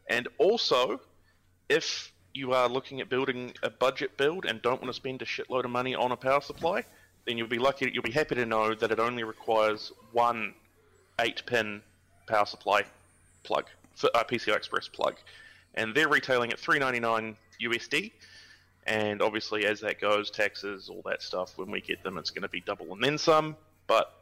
And 0.07 0.27
also, 0.37 1.01
if 1.67 2.13
you 2.37 2.53
are 2.53 2.69
looking 2.69 3.01
at 3.01 3.09
building 3.09 3.53
a 3.63 3.69
budget 3.69 4.15
build 4.15 4.45
and 4.45 4.61
don't 4.61 4.81
want 4.81 4.93
to 4.93 4.93
spend 4.93 5.21
a 5.21 5.25
shitload 5.25 5.65
of 5.65 5.71
money 5.71 5.95
on 5.95 6.11
a 6.11 6.15
power 6.15 6.41
supply, 6.41 6.83
then 7.25 7.37
you'll 7.37 7.47
be 7.47 7.59
lucky. 7.59 7.89
You'll 7.93 8.03
be 8.03 8.11
happy 8.11 8.35
to 8.35 8.45
know 8.45 8.73
that 8.75 8.91
it 8.91 8.99
only 8.99 9.23
requires 9.23 9.91
one 10.13 10.53
eight-pin 11.19 11.81
power 12.27 12.45
supply 12.45 12.83
plug, 13.43 13.65
uh, 14.03 14.23
PCI 14.23 14.55
Express 14.55 14.87
plug, 14.87 15.15
and 15.73 15.93
they're 15.95 16.07
retailing 16.07 16.53
at 16.53 16.59
399 16.59 17.35
USD. 17.61 18.11
And 18.85 19.21
obviously, 19.21 19.65
as 19.65 19.81
that 19.81 19.99
goes, 19.99 20.31
taxes, 20.31 20.87
all 20.87 21.01
that 21.05 21.21
stuff, 21.21 21.57
when 21.57 21.69
we 21.69 21.81
get 21.81 22.03
them, 22.03 22.17
it's 22.17 22.29
going 22.29 22.43
to 22.43 22.49
be 22.49 22.61
double 22.61 22.93
and 22.93 23.03
then 23.03 23.17
some. 23.17 23.57
But 23.87 24.13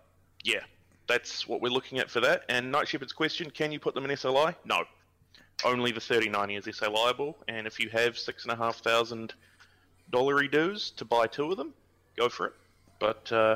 yeah, 0.44 0.62
that's 1.08 1.48
what 1.48 1.62
we're 1.62 1.70
looking 1.70 2.00
at 2.00 2.10
for 2.10 2.22
that. 2.22 2.44
And 2.50 2.72
Night 2.72 2.88
Shepherd's 2.88 3.14
question: 3.14 3.52
Can 3.52 3.72
you 3.72 3.80
put 3.80 3.94
them 3.94 4.06
in 4.06 4.12
SLI? 4.12 4.56
No, 4.66 4.86
only 5.66 5.92
the 5.92 6.00
3090 6.00 6.70
is 6.70 6.82
liable, 6.82 7.36
And 7.48 7.68
if 7.68 7.80
you 7.80 7.90
have 7.90 8.18
six 8.18 8.44
and 8.44 8.54
a 8.54 8.56
half 8.56 8.78
thousand 8.78 9.34
dollary 10.12 10.48
dues 10.48 10.92
to 10.92 11.04
buy 11.06 11.28
two 11.28 11.52
of 11.52 11.58
them, 11.58 11.74
go 12.16 12.30
for 12.30 12.48
it. 12.48 12.54
But 13.00 13.30
uh, 13.32 13.56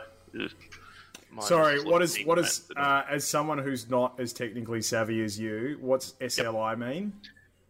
Sorry, 1.42 1.78
sort 1.80 1.92
what 1.92 2.02
is 2.02 2.18
what 2.26 2.40
is 2.40 2.70
uh, 2.76 3.04
as 3.10 3.26
someone 3.26 3.60
who's 3.60 3.90
not 3.90 4.20
as 4.20 4.34
technically 4.34 4.82
savvy 4.82 5.24
as 5.24 5.40
you? 5.40 5.78
What's 5.80 6.14
SLI 6.14 6.78
mean? 6.78 7.14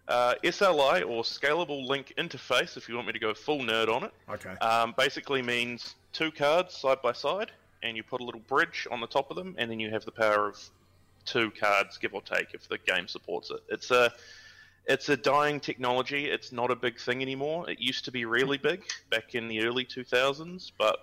uh, 0.08 0.34
SLI 0.44 1.02
or 1.08 1.22
Scalable 1.24 1.86
Link 1.86 2.14
Interface? 2.18 2.78
If 2.78 2.88
you 2.90 2.96
want 2.96 3.08
me 3.08 3.14
to 3.14 3.20
go 3.20 3.34
full 3.34 3.60
nerd 3.60 3.90
on 3.94 4.04
it, 4.06 4.12
Okay. 4.30 4.52
um, 4.66 4.96
basically 4.98 5.42
means 5.42 5.96
two 6.14 6.32
cards 6.32 6.76
side 6.76 7.02
by 7.04 7.12
side, 7.12 7.52
and 7.84 7.96
you 7.98 8.02
put 8.02 8.22
a 8.22 8.24
little 8.24 8.42
bridge 8.42 8.88
on 8.90 9.02
the 9.02 9.08
top 9.08 9.30
of 9.30 9.36
them, 9.36 9.54
and 9.60 9.70
then 9.70 9.80
you 9.80 9.92
have 9.92 10.06
the 10.06 10.12
power 10.12 10.48
of 10.48 10.58
two 11.26 11.52
cards, 11.52 11.98
give 11.98 12.14
or 12.14 12.22
take, 12.22 12.54
if 12.54 12.68
the 12.68 12.78
game 12.78 13.08
supports 13.08 13.52
it. 13.52 13.62
It's 13.70 13.92
a 13.92 14.12
it's 14.86 15.10
a 15.10 15.18
dying 15.18 15.60
technology. 15.60 16.26
It's 16.26 16.52
not 16.52 16.72
a 16.72 16.76
big 16.76 17.00
thing 17.00 17.22
anymore. 17.22 17.70
It 17.70 17.80
used 17.80 18.06
to 18.06 18.12
be 18.12 18.26
really 18.26 18.58
big 18.70 18.84
back 19.12 19.36
in 19.36 19.48
the 19.48 19.64
early 19.64 19.86
2000s, 19.86 20.72
but 20.78 20.98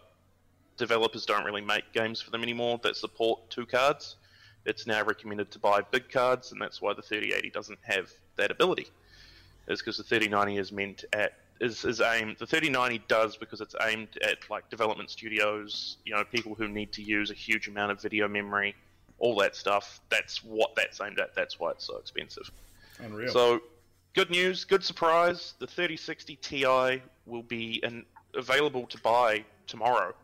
developers 0.76 1.24
don't 1.24 1.44
really 1.44 1.60
make 1.60 1.92
games 1.92 2.20
for 2.20 2.30
them 2.30 2.42
anymore 2.42 2.80
that 2.82 2.96
support 2.96 3.48
two 3.48 3.64
cards. 3.64 4.16
It's 4.64 4.86
now 4.86 5.04
recommended 5.04 5.52
to 5.52 5.60
buy 5.60 5.82
big 5.82 6.10
cards, 6.10 6.50
and 6.50 6.60
that's 6.60 6.82
why 6.82 6.94
the 6.94 7.02
3080 7.02 7.50
doesn't 7.50 7.78
have 7.82 8.10
that 8.36 8.50
ability. 8.50 8.88
Is 9.68 9.80
because 9.80 9.96
the 9.96 10.02
3090 10.02 10.58
is 10.58 10.72
meant 10.72 11.04
at 11.12 11.34
is, 11.60 11.84
is 11.84 12.00
aimed. 12.00 12.36
The 12.38 12.46
3090 12.46 13.02
does 13.08 13.36
because 13.36 13.60
it's 13.60 13.74
aimed 13.82 14.18
at 14.22 14.38
like 14.50 14.68
development 14.68 15.10
studios, 15.10 15.98
you 16.04 16.14
know, 16.14 16.24
people 16.24 16.54
who 16.54 16.68
need 16.68 16.92
to 16.92 17.02
use 17.02 17.30
a 17.30 17.34
huge 17.34 17.68
amount 17.68 17.92
of 17.92 18.00
video 18.00 18.28
memory, 18.28 18.74
all 19.18 19.36
that 19.36 19.56
stuff. 19.56 20.00
That's 20.10 20.44
what 20.44 20.74
that's 20.76 21.00
aimed 21.00 21.18
at. 21.18 21.34
That's 21.34 21.58
why 21.58 21.70
it's 21.72 21.84
so 21.84 21.98
expensive. 21.98 22.50
Unreal. 22.98 23.32
So, 23.32 23.60
good 24.14 24.30
news, 24.30 24.64
good 24.64 24.84
surprise. 24.84 25.54
The 25.58 25.66
3060 25.66 26.36
Ti 26.36 27.02
will 27.26 27.42
be 27.42 27.80
an, 27.82 28.04
available 28.34 28.86
to 28.86 28.98
buy 28.98 29.44
tomorrow, 29.66 30.14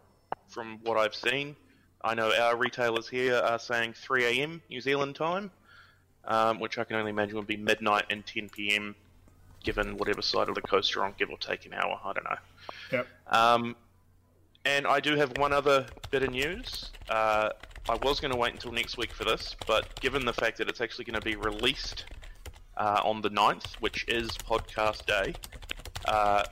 from 0.48 0.78
what 0.82 0.96
I've 0.96 1.14
seen. 1.14 1.56
I 2.04 2.14
know 2.14 2.32
our 2.34 2.56
retailers 2.56 3.08
here 3.08 3.36
are 3.36 3.58
saying 3.58 3.94
3 3.94 4.24
a.m. 4.24 4.62
New 4.68 4.80
Zealand 4.80 5.14
time, 5.14 5.50
um, 6.24 6.58
which 6.58 6.78
I 6.78 6.84
can 6.84 6.96
only 6.96 7.10
imagine 7.10 7.36
would 7.36 7.46
be 7.46 7.56
midnight 7.56 8.06
and 8.10 8.26
10 8.26 8.48
p.m. 8.48 8.94
Given 9.62 9.96
whatever 9.96 10.22
side 10.22 10.48
of 10.48 10.56
the 10.56 10.62
coast 10.62 10.92
you're 10.94 11.04
on, 11.04 11.14
give 11.16 11.30
or 11.30 11.38
take 11.38 11.66
an 11.66 11.74
hour. 11.74 12.00
I 12.04 12.12
don't 12.12 12.24
know. 12.24 12.36
yep. 12.90 13.06
Um, 13.28 13.76
and 14.64 14.86
I 14.86 15.00
do 15.00 15.16
have 15.16 15.36
one 15.38 15.52
other 15.52 15.86
bit 16.10 16.22
of 16.22 16.30
news. 16.30 16.90
Uh, 17.08 17.50
I 17.88 17.96
was 17.96 18.20
going 18.20 18.32
to 18.32 18.38
wait 18.38 18.52
until 18.52 18.72
next 18.72 18.96
week 18.96 19.12
for 19.12 19.24
this, 19.24 19.56
but 19.66 20.00
given 20.00 20.24
the 20.24 20.32
fact 20.32 20.58
that 20.58 20.68
it's 20.68 20.80
actually 20.80 21.04
going 21.04 21.20
to 21.20 21.24
be 21.24 21.36
released 21.36 22.04
uh, 22.76 23.00
on 23.04 23.20
the 23.22 23.30
9th, 23.30 23.74
which 23.80 24.04
is 24.08 24.30
podcast 24.30 25.04
day, 25.06 25.34
uh, 26.06 26.44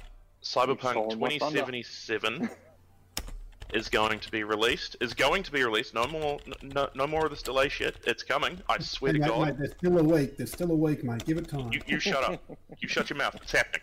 Cyberpunk 0.42 0.92
Stolen 0.92 1.18
my 1.20 1.38
thunder. 1.38 1.60
2077 1.60 2.50
is 3.74 3.88
going 3.88 4.18
to 4.18 4.30
be 4.30 4.42
released. 4.42 4.96
Is 5.00 5.14
going 5.14 5.42
to 5.44 5.52
be 5.52 5.62
released. 5.62 5.94
No 5.94 6.06
more, 6.06 6.38
no, 6.62 6.88
no 6.94 7.06
more 7.06 7.24
of 7.24 7.30
this 7.30 7.42
delay 7.42 7.68
shit. 7.68 7.96
It's 8.06 8.22
coming. 8.22 8.60
I 8.68 8.78
swear 8.80 9.12
to 9.12 9.18
God. 9.18 9.46
mate, 9.46 9.58
they're 9.58 9.76
still 9.76 9.98
awake. 9.98 10.36
They're 10.36 10.46
still 10.46 10.70
awake, 10.72 11.04
mate. 11.04 11.24
Give 11.24 11.38
it 11.38 11.48
time. 11.48 11.72
You, 11.72 11.80
you 11.86 12.00
shut 12.00 12.24
up. 12.24 12.42
You 12.78 12.88
shut 12.88 13.10
your 13.10 13.18
mouth. 13.18 13.36
It's 13.36 13.52
happening. 13.52 13.82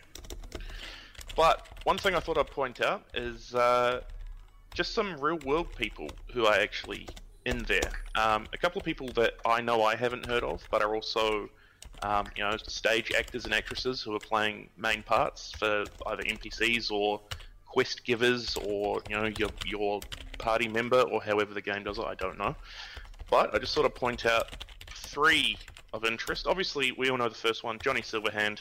But 1.36 1.68
one 1.84 1.98
thing 1.98 2.14
I 2.14 2.20
thought 2.20 2.36
I'd 2.36 2.50
point 2.50 2.80
out 2.80 3.04
is 3.14 3.54
uh, 3.54 4.00
just 4.78 4.94
some 4.94 5.20
real 5.20 5.38
world 5.44 5.66
people 5.74 6.08
who 6.32 6.46
are 6.46 6.54
actually 6.54 7.04
in 7.44 7.58
there. 7.64 7.90
Um, 8.14 8.46
a 8.52 8.56
couple 8.56 8.78
of 8.78 8.84
people 8.84 9.08
that 9.16 9.34
I 9.44 9.60
know 9.60 9.82
I 9.82 9.96
haven't 9.96 10.24
heard 10.24 10.44
of, 10.44 10.62
but 10.70 10.82
are 10.82 10.94
also, 10.94 11.50
um, 12.04 12.26
you 12.36 12.44
know, 12.44 12.56
stage 12.58 13.12
actors 13.12 13.44
and 13.44 13.52
actresses 13.52 14.00
who 14.00 14.14
are 14.14 14.20
playing 14.20 14.70
main 14.76 15.02
parts 15.02 15.50
for 15.58 15.84
either 16.06 16.22
NPCs 16.22 16.92
or 16.92 17.20
quest 17.66 18.04
givers 18.04 18.56
or 18.68 19.02
you 19.10 19.16
know 19.16 19.30
your 19.36 19.50
your 19.66 20.00
party 20.38 20.68
member 20.68 21.00
or 21.00 21.20
however 21.20 21.54
the 21.54 21.60
game 21.60 21.82
does 21.82 21.98
it. 21.98 22.04
I 22.04 22.14
don't 22.14 22.38
know. 22.38 22.54
But 23.28 23.52
I 23.52 23.58
just 23.58 23.72
sort 23.72 23.84
of 23.84 23.96
point 23.96 24.26
out 24.26 24.64
three 24.94 25.58
of 25.92 26.04
interest. 26.04 26.46
Obviously, 26.46 26.92
we 26.92 27.10
all 27.10 27.18
know 27.18 27.28
the 27.28 27.34
first 27.34 27.64
one, 27.64 27.80
Johnny 27.82 28.02
Silverhand, 28.02 28.60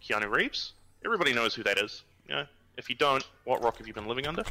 Keanu 0.00 0.30
Reeves. 0.30 0.74
Everybody 1.04 1.32
knows 1.32 1.56
who 1.56 1.64
that 1.64 1.78
is. 1.78 2.04
You 2.28 2.36
know, 2.36 2.46
if 2.78 2.88
you 2.88 2.94
don't, 2.94 3.24
what 3.42 3.64
rock 3.64 3.78
have 3.78 3.88
you 3.88 3.94
been 3.94 4.06
living 4.06 4.28
under? 4.28 4.44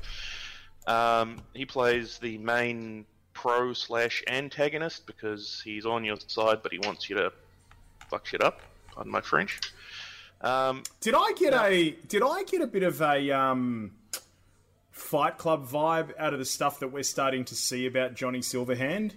Um, 0.88 1.38
he 1.54 1.66
plays 1.66 2.18
the 2.20 2.38
main 2.38 3.06
pro 3.34 3.74
slash 3.74 4.24
antagonist 4.28 5.06
because 5.08 5.62
he's 5.64 5.86
on 5.86 6.04
your 6.04 6.18
side, 6.28 6.60
but 6.64 6.72
he 6.72 6.80
wants 6.80 7.10
you 7.10 7.16
to 7.18 7.32
fuck 8.10 8.26
shit 8.26 8.42
up. 8.44 8.62
Pardon 8.94 9.12
my 9.12 9.22
French. 9.22 9.60
Um, 10.42 10.84
Did 11.02 11.16
I 11.16 11.32
get 11.38 11.54
a 11.54 11.92
did 12.08 12.22
I 12.22 12.44
get 12.44 12.62
a 12.62 12.68
bit 12.68 12.84
of 12.84 13.02
a 13.02 13.32
um, 13.32 13.92
Fight 14.92 15.38
Club 15.38 15.68
vibe 15.68 16.12
out 16.20 16.34
of 16.34 16.40
the 16.40 16.46
stuff 16.46 16.80
that 16.82 16.90
we're 16.90 17.04
starting 17.04 17.46
to 17.46 17.56
see 17.56 17.86
about 17.88 18.14
Johnny 18.14 18.40
Silverhand? 18.40 19.14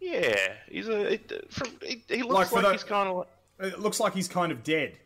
yeah, 0.00 0.36
he's 0.68 0.88
a. 0.88 1.12
It, 1.14 1.52
from, 1.52 1.68
he, 1.82 2.02
he 2.08 2.22
looks 2.22 2.48
for 2.50 2.56
like, 2.56 2.64
the- 2.64 2.72
he's 2.72 2.84
kind 2.84 3.08
of 3.08 3.16
like. 3.18 3.28
It 3.60 3.78
looks 3.78 4.00
like 4.00 4.14
he's 4.14 4.28
kind 4.28 4.50
of 4.50 4.64
dead. 4.64 4.96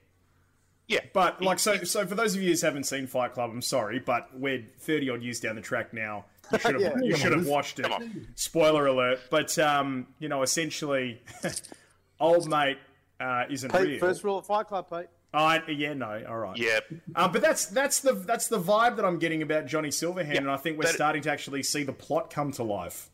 Yeah, 0.87 1.01
But 1.15 1.37
he- 1.41 1.47
like 1.47 1.59
so 1.59 1.83
so 1.85 2.07
for 2.07 2.15
those 2.15 2.35
of 2.37 2.43
you 2.43 2.55
who 2.55 2.61
haven't 2.67 2.85
seen 2.85 3.07
Fight 3.07 3.33
Club, 3.33 3.51
I'm 3.51 3.63
sorry, 3.63 3.99
but 4.01 4.29
we're 4.39 4.65
30 4.81 5.11
odd 5.11 5.23
years 5.23 5.41
down 5.41 5.55
the 5.57 5.63
track 5.63 5.95
now. 5.95 6.27
You 6.53 6.59
should 6.59 6.75
have 6.75 6.81
Yeah. 6.83 6.99
you 7.03 7.17
should 7.17 7.33
have 7.33 7.47
watched 7.47 7.81
it. 7.81 7.91
Spoiler 8.35 8.87
alert. 8.87 9.21
But 9.31 9.59
um, 9.59 10.07
you 10.19 10.29
know, 10.29 10.43
essentially 10.43 11.23
old 12.21 12.49
mate 12.49 12.79
uh, 13.21 13.45
isn't 13.49 13.73
Pete, 13.73 13.81
real. 13.81 13.99
first 14.01 14.25
rule 14.25 14.39
of 14.39 14.47
Fight 14.47 14.67
Club, 14.67 14.89
Pete. 14.91 15.07
Uh, 15.33 15.59
yeah, 15.69 15.95
no, 15.95 16.23
all 16.29 16.39
right. 16.39 16.57
Yeah, 16.57 16.79
Um, 17.17 17.33
but 17.33 17.43
that's 17.43 17.67
that's 17.67 18.01
the 18.01 18.13
that's 18.13 18.47
the 18.49 18.61
vibe 18.61 18.97
that 18.97 19.05
I'm 19.05 19.19
getting 19.19 19.43
about 19.43 19.67
Johnny 19.67 19.89
Silverhand, 19.89 20.37
and 20.39 20.51
I 20.51 20.57
think 20.57 20.77
we're 20.79 20.85
that- 20.85 20.95
starting 20.95 21.23
to 21.23 21.31
actually 21.33 21.63
see 21.65 21.83
the 21.83 21.93
plot 21.93 22.31
come 22.31 22.53
to 22.53 22.63
life. 22.63 23.11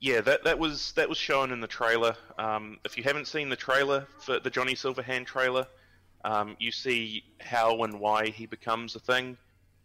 Yeah, 0.00 0.20
that 0.22 0.44
that 0.44 0.58
was 0.58 0.92
that 0.92 1.08
was 1.08 1.16
shown 1.16 1.52
in 1.52 1.60
the 1.60 1.66
trailer. 1.66 2.16
Um, 2.38 2.78
if 2.84 2.98
you 2.98 3.04
haven't 3.04 3.26
seen 3.28 3.48
the 3.48 3.56
trailer 3.56 4.06
for 4.18 4.38
the 4.40 4.50
Johnny 4.50 4.74
Silverhand 4.74 5.24
trailer, 5.24 5.66
um, 6.24 6.56
you 6.58 6.72
see 6.72 7.22
how 7.40 7.82
and 7.84 8.00
why 8.00 8.26
he 8.26 8.46
becomes 8.46 8.96
a 8.96 9.00
thing. 9.00 9.36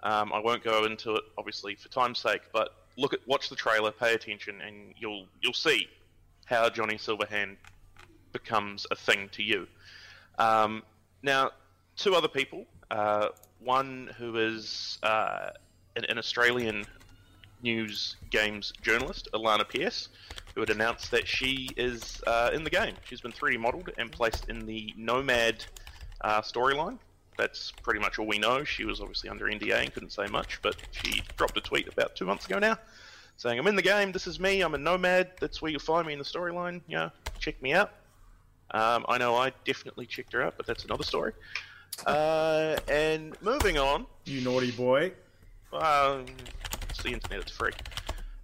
Um, 0.02 0.32
I 0.34 0.40
won't 0.40 0.64
go 0.64 0.86
into 0.86 1.16
it, 1.16 1.24
obviously, 1.38 1.76
for 1.76 1.90
time's 1.90 2.20
sake. 2.20 2.42
But 2.54 2.74
look 2.98 3.14
at 3.14 3.20
watch 3.28 3.50
the 3.50 3.56
trailer, 3.56 3.92
pay 3.92 4.14
attention, 4.14 4.62
and 4.62 4.94
you'll 4.98 5.28
you'll 5.42 5.54
see 5.54 5.88
how 6.46 6.70
Johnny 6.70 6.96
Silverhand 6.96 7.58
becomes 8.32 8.88
a 8.92 8.96
thing 8.96 9.30
to 9.34 9.44
you. 9.44 9.68
Um, 10.38 10.84
now, 11.22 11.52
two 11.98 12.16
other 12.16 12.30
people. 12.30 12.66
Uh, 12.90 13.28
one 13.60 14.10
who 14.18 14.38
is 14.38 14.98
uh, 15.04 15.50
an, 15.96 16.06
an 16.06 16.18
Australian 16.18 16.86
news 17.62 18.16
games 18.30 18.74
journalist, 18.82 19.28
Alana 19.34 19.68
Pierce, 19.68 20.08
who 20.56 20.62
had 20.62 20.70
announced 20.70 21.12
that 21.12 21.28
she 21.28 21.70
is 21.76 22.22
uh, 22.26 22.52
in 22.54 22.64
the 22.64 22.70
game. 22.70 22.96
She's 23.04 23.22
been 23.22 23.34
3D 23.34 23.60
modeled 23.60 23.92
and 23.98 24.12
placed 24.12 24.50
in 24.50 24.66
the 24.66 24.94
Nomad 24.98 25.66
uh, 26.22 26.42
storyline. 26.42 26.98
That's 27.38 27.72
pretty 27.84 28.00
much 28.02 28.20
all 28.20 28.28
we 28.28 28.38
know. 28.38 28.64
She 28.64 28.84
was 28.86 29.00
obviously 29.00 29.30
under 29.30 29.46
NDA 29.46 29.84
and 29.84 29.94
couldn't 29.94 30.12
say 30.12 30.28
much, 30.28 30.62
but 30.62 30.76
she 30.92 31.24
dropped 31.38 31.58
a 31.58 31.62
tweet 31.62 31.88
about 31.88 32.16
two 32.16 32.26
months 32.26 32.46
ago 32.46 32.60
now 32.60 32.78
saying, 33.38 33.58
I'm 33.58 33.68
in 33.68 33.76
the 33.78 33.82
game, 33.82 34.12
this 34.12 34.28
is 34.28 34.38
me, 34.38 34.60
I'm 34.60 34.74
a 34.74 34.78
Nomad, 34.78 35.32
that's 35.40 35.62
where 35.62 35.72
you'll 35.72 35.80
find 35.80 36.06
me 36.06 36.12
in 36.12 36.20
the 36.20 36.26
storyline, 36.26 36.82
you 36.90 36.98
know, 36.98 37.10
check 37.40 37.62
me 37.62 37.72
out. 37.72 37.94
Um, 38.72 39.06
I 39.08 39.18
know 39.18 39.38
I 39.38 39.54
definitely 39.64 40.06
checked 40.08 40.34
her 40.34 40.42
out, 40.44 40.56
but 40.58 40.66
that's 40.68 40.84
another 40.84 41.06
story. 41.06 41.32
Uh, 42.06 42.76
and 42.90 43.42
moving 43.42 43.78
on, 43.78 44.06
You 44.26 44.42
naughty 44.42 44.72
boy. 44.72 45.14
um, 45.72 46.26
it's 46.90 47.02
the 47.02 47.14
internet, 47.14 47.40
it's 47.40 47.52
free. 47.52 47.72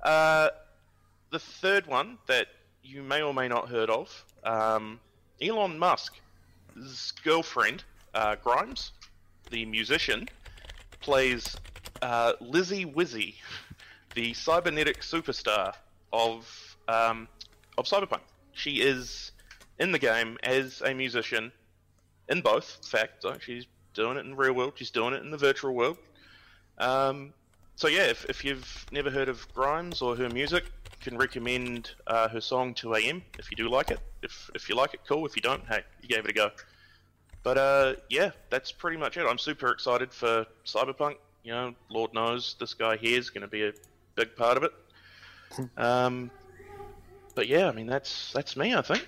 Uh, 0.02 0.48
the 1.32 1.40
third 1.40 1.88
one 1.88 2.18
that 2.28 2.48
you 2.82 3.04
may 3.04 3.22
or 3.22 3.34
may 3.34 3.50
not 3.50 3.68
heard 3.68 3.90
of, 3.90 4.24
um, 4.46 4.98
Elon 5.42 5.78
Musk's 5.78 6.22
girlfriend, 7.24 7.84
uh, 8.14 8.36
Grimes, 8.44 8.92
the 9.52 9.66
musician, 9.66 10.28
plays 11.02 11.56
uh, 12.02 12.34
Lizzy 12.40 12.86
Wizzy, 12.86 13.36
the 14.16 14.34
cybernetic 14.34 15.02
superstar 15.02 15.74
of 16.12 16.78
um, 16.88 17.28
of 17.78 17.86
Cyberpunk. 17.86 18.22
She 18.54 18.82
is 18.82 19.32
in 19.80 19.92
the 19.92 20.00
game 20.00 20.38
as 20.44 20.82
a 20.82 20.94
musician 20.94 21.52
in 22.30 22.42
both. 22.42 22.78
In 22.82 22.88
fact, 22.88 23.22
so 23.24 23.36
she's 23.40 23.66
doing 23.94 24.18
it 24.18 24.22
in 24.22 24.32
the 24.32 24.36
real 24.36 24.54
world. 24.54 24.74
She's 24.76 24.92
doing 24.92 25.14
it 25.14 25.22
in 25.24 25.32
the 25.32 25.38
virtual 25.38 25.74
world. 25.74 25.98
Um, 26.78 27.34
so 27.76 27.88
yeah, 27.88 28.04
if, 28.04 28.26
if 28.26 28.46
you've 28.46 28.86
never 28.92 29.10
heard 29.10 29.30
of 29.30 29.52
Grimes 29.54 30.02
or 30.02 30.16
her 30.16 30.30
music, 30.30 30.66
can 31.06 31.18
recommend 31.18 31.92
uh, 32.08 32.28
her 32.28 32.42
song 32.42 32.74
2 32.74 32.96
AM 32.96 33.22
if 33.38 33.52
you 33.52 33.56
do 33.56 33.70
like 33.70 33.92
it. 33.92 34.00
If 34.24 34.50
if 34.56 34.68
you 34.68 34.76
like 34.76 34.96
it, 34.96 35.02
cool. 35.08 35.26
If 35.26 35.36
you 35.36 35.42
don't, 35.42 35.64
hey, 35.68 35.82
you 36.02 36.10
gave 36.10 36.26
it 36.26 36.32
a 36.32 36.34
go. 36.34 36.50
But 37.44 37.58
uh, 37.58 37.94
yeah, 38.10 38.32
that's 38.50 38.72
pretty 38.72 38.98
much 38.98 39.16
it. 39.16 39.26
I'm 39.26 39.38
super 39.38 39.70
excited 39.70 40.12
for 40.12 40.48
Cyberpunk. 40.66 41.18
You 41.44 41.52
know, 41.52 41.76
Lord 41.90 42.12
knows 42.16 42.56
this 42.60 42.74
guy 42.74 42.98
here 42.98 43.20
is 43.20 43.30
going 43.30 43.44
to 43.44 43.48
be 43.48 43.66
a 43.66 43.74
big 44.16 44.36
part 44.36 44.58
of 44.58 44.64
it. 44.64 44.72
Um, 45.78 46.32
but 47.34 47.48
yeah, 47.48 47.70
I 47.70 47.72
mean 47.72 47.86
that's 47.86 48.34
that's 48.34 48.58
me. 48.58 48.74
I 48.74 48.82
think 48.82 49.08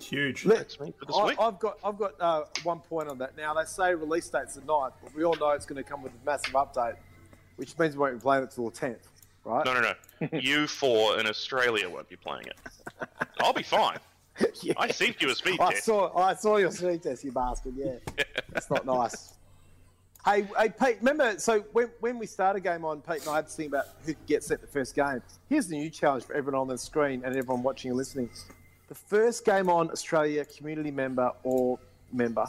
Huge. 0.00 0.44
that's 0.44 0.80
me 0.80 0.94
for 0.98 1.04
this 1.04 1.16
I, 1.16 1.26
week. 1.26 1.36
I've 1.38 1.58
got 1.58 1.78
I've 1.84 1.98
got 1.98 2.12
uh, 2.20 2.44
one 2.62 2.78
point 2.78 3.08
on 3.08 3.18
that. 3.18 3.36
Now 3.36 3.52
they 3.52 3.64
say 3.64 3.94
release 3.94 4.30
date's 4.30 4.54
the 4.54 4.62
9th, 4.62 4.92
but 5.02 5.14
we 5.14 5.24
all 5.24 5.34
know 5.34 5.50
it's 5.50 5.66
going 5.66 5.82
to 5.82 5.88
come 5.90 6.02
with 6.02 6.12
a 6.12 6.24
massive 6.24 6.54
update 6.54 6.96
which 7.56 7.78
means 7.78 7.94
we 7.94 8.00
won't 8.00 8.14
be 8.14 8.20
playing 8.20 8.44
it 8.44 8.50
till 8.50 8.68
the 8.68 8.76
tenth, 8.76 9.06
right? 9.44 9.64
No, 9.64 9.74
no, 9.74 9.80
no. 9.80 10.28
you 10.38 10.66
four 10.66 11.18
in 11.18 11.26
Australia 11.26 11.88
won't 11.88 12.08
be 12.08 12.16
playing 12.16 12.46
it. 12.46 12.58
I'll 13.40 13.52
be 13.52 13.62
fine. 13.62 13.98
Yeah. 14.62 14.72
I 14.78 14.90
sent 14.90 15.20
you 15.20 15.28
a 15.30 15.34
speed 15.34 15.60
I 15.60 15.72
test. 15.72 15.84
saw, 15.84 16.16
I 16.16 16.32
saw 16.34 16.56
your 16.56 16.70
speed 16.70 17.02
test, 17.02 17.22
you 17.22 17.32
bastard. 17.32 17.74
Yeah, 17.76 17.96
that's 18.50 18.70
not 18.70 18.86
nice. 18.86 19.34
Hey, 20.24 20.48
hey, 20.58 20.70
Pete. 20.70 20.96
Remember, 21.00 21.38
so 21.38 21.60
when, 21.72 21.90
when 22.00 22.18
we 22.18 22.26
start 22.26 22.56
a 22.56 22.60
game 22.60 22.82
on, 22.84 23.02
Pete 23.02 23.20
and 23.20 23.28
I 23.28 23.36
had 23.36 23.48
to 23.48 23.52
think 23.52 23.68
about 23.68 23.88
who 24.06 24.14
could 24.14 24.26
get 24.26 24.42
sent 24.42 24.62
the 24.62 24.66
first 24.66 24.94
game. 24.94 25.20
Here's 25.50 25.66
the 25.66 25.76
new 25.76 25.90
challenge 25.90 26.24
for 26.24 26.34
everyone 26.34 26.60
on 26.62 26.68
the 26.68 26.78
screen 26.78 27.22
and 27.24 27.36
everyone 27.36 27.62
watching 27.62 27.90
and 27.90 27.98
listening: 27.98 28.30
the 28.88 28.94
first 28.94 29.44
game 29.44 29.68
on 29.68 29.90
Australia 29.90 30.44
community 30.46 30.90
member 30.90 31.30
or 31.42 31.78
member 32.10 32.46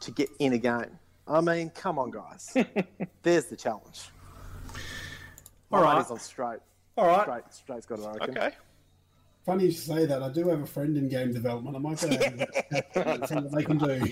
to 0.00 0.10
get 0.12 0.28
in 0.38 0.52
a 0.52 0.58
game. 0.58 0.96
I 1.26 1.40
mean, 1.40 1.70
come 1.70 1.98
on, 1.98 2.10
guys. 2.12 2.56
There's 3.22 3.46
the 3.46 3.56
challenge. 3.56 4.10
My 5.70 5.78
All 5.78 5.84
right. 5.84 5.92
money's 5.94 6.10
on 6.10 6.18
straight. 6.18 6.58
All 6.96 7.06
right. 7.06 7.22
Straight, 7.22 7.44
straight's 7.54 7.86
got 7.86 7.98
it. 8.00 8.04
I 8.06 8.12
reckon. 8.12 8.38
Okay. 8.38 8.50
Funny 9.46 9.64
you 9.66 9.70
should 9.70 9.82
say 9.84 10.06
that. 10.06 10.22
I 10.22 10.28
do 10.30 10.48
have 10.48 10.60
a 10.60 10.66
friend 10.66 10.96
in 10.96 11.08
game 11.08 11.32
development. 11.32 11.76
I 11.76 11.78
might 11.78 12.00
go 12.00 12.08
and 12.08 13.28
see 13.28 13.34
what 13.36 13.52
they 13.52 13.62
can 13.64 13.78
do. 13.78 14.06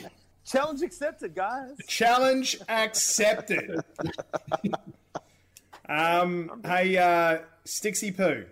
Challenge 0.47 0.83
accepted, 0.83 1.35
guys. 1.35 1.73
Challenge 1.87 2.59
accepted. 2.69 3.83
um, 5.89 6.61
hey, 6.65 6.97
uh, 6.97 7.39
Stixie 7.67 8.17
Poo, 8.17 8.45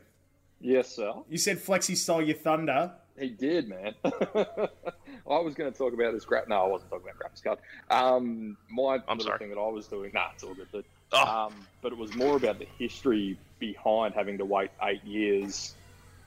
Yes, 0.60 0.88
sir. 0.94 1.12
you 1.28 1.38
said 1.38 1.58
Flexi 1.58 1.96
stole 1.96 2.22
your 2.22 2.36
thunder. 2.36 2.92
He 3.18 3.30
did, 3.30 3.68
man. 3.68 3.94
I 4.04 5.38
was 5.38 5.54
going 5.54 5.72
to 5.72 5.76
talk 5.76 5.94
about 5.94 6.12
this 6.12 6.26
grap. 6.26 6.48
No, 6.48 6.62
I 6.64 6.66
wasn't 6.68 6.90
talking 6.90 7.08
about 7.08 7.32
graphics 7.32 7.42
card. 7.42 7.58
Um, 7.90 8.58
my 8.70 8.96
I'm 9.08 9.16
little 9.16 9.24
sorry. 9.24 9.38
thing 9.38 9.48
that 9.50 9.58
I 9.58 9.68
was 9.68 9.86
doing. 9.86 10.10
Nah, 10.12 10.28
it's 10.34 10.44
all 10.44 10.54
good. 10.54 10.70
Dude. 10.70 10.84
Oh. 11.12 11.46
Um, 11.46 11.54
but 11.82 11.92
it 11.92 11.98
was 11.98 12.14
more 12.14 12.36
about 12.36 12.58
the 12.58 12.66
history 12.78 13.38
behind 13.58 14.14
having 14.14 14.38
to 14.38 14.44
wait 14.44 14.70
eight 14.82 15.04
years 15.04 15.74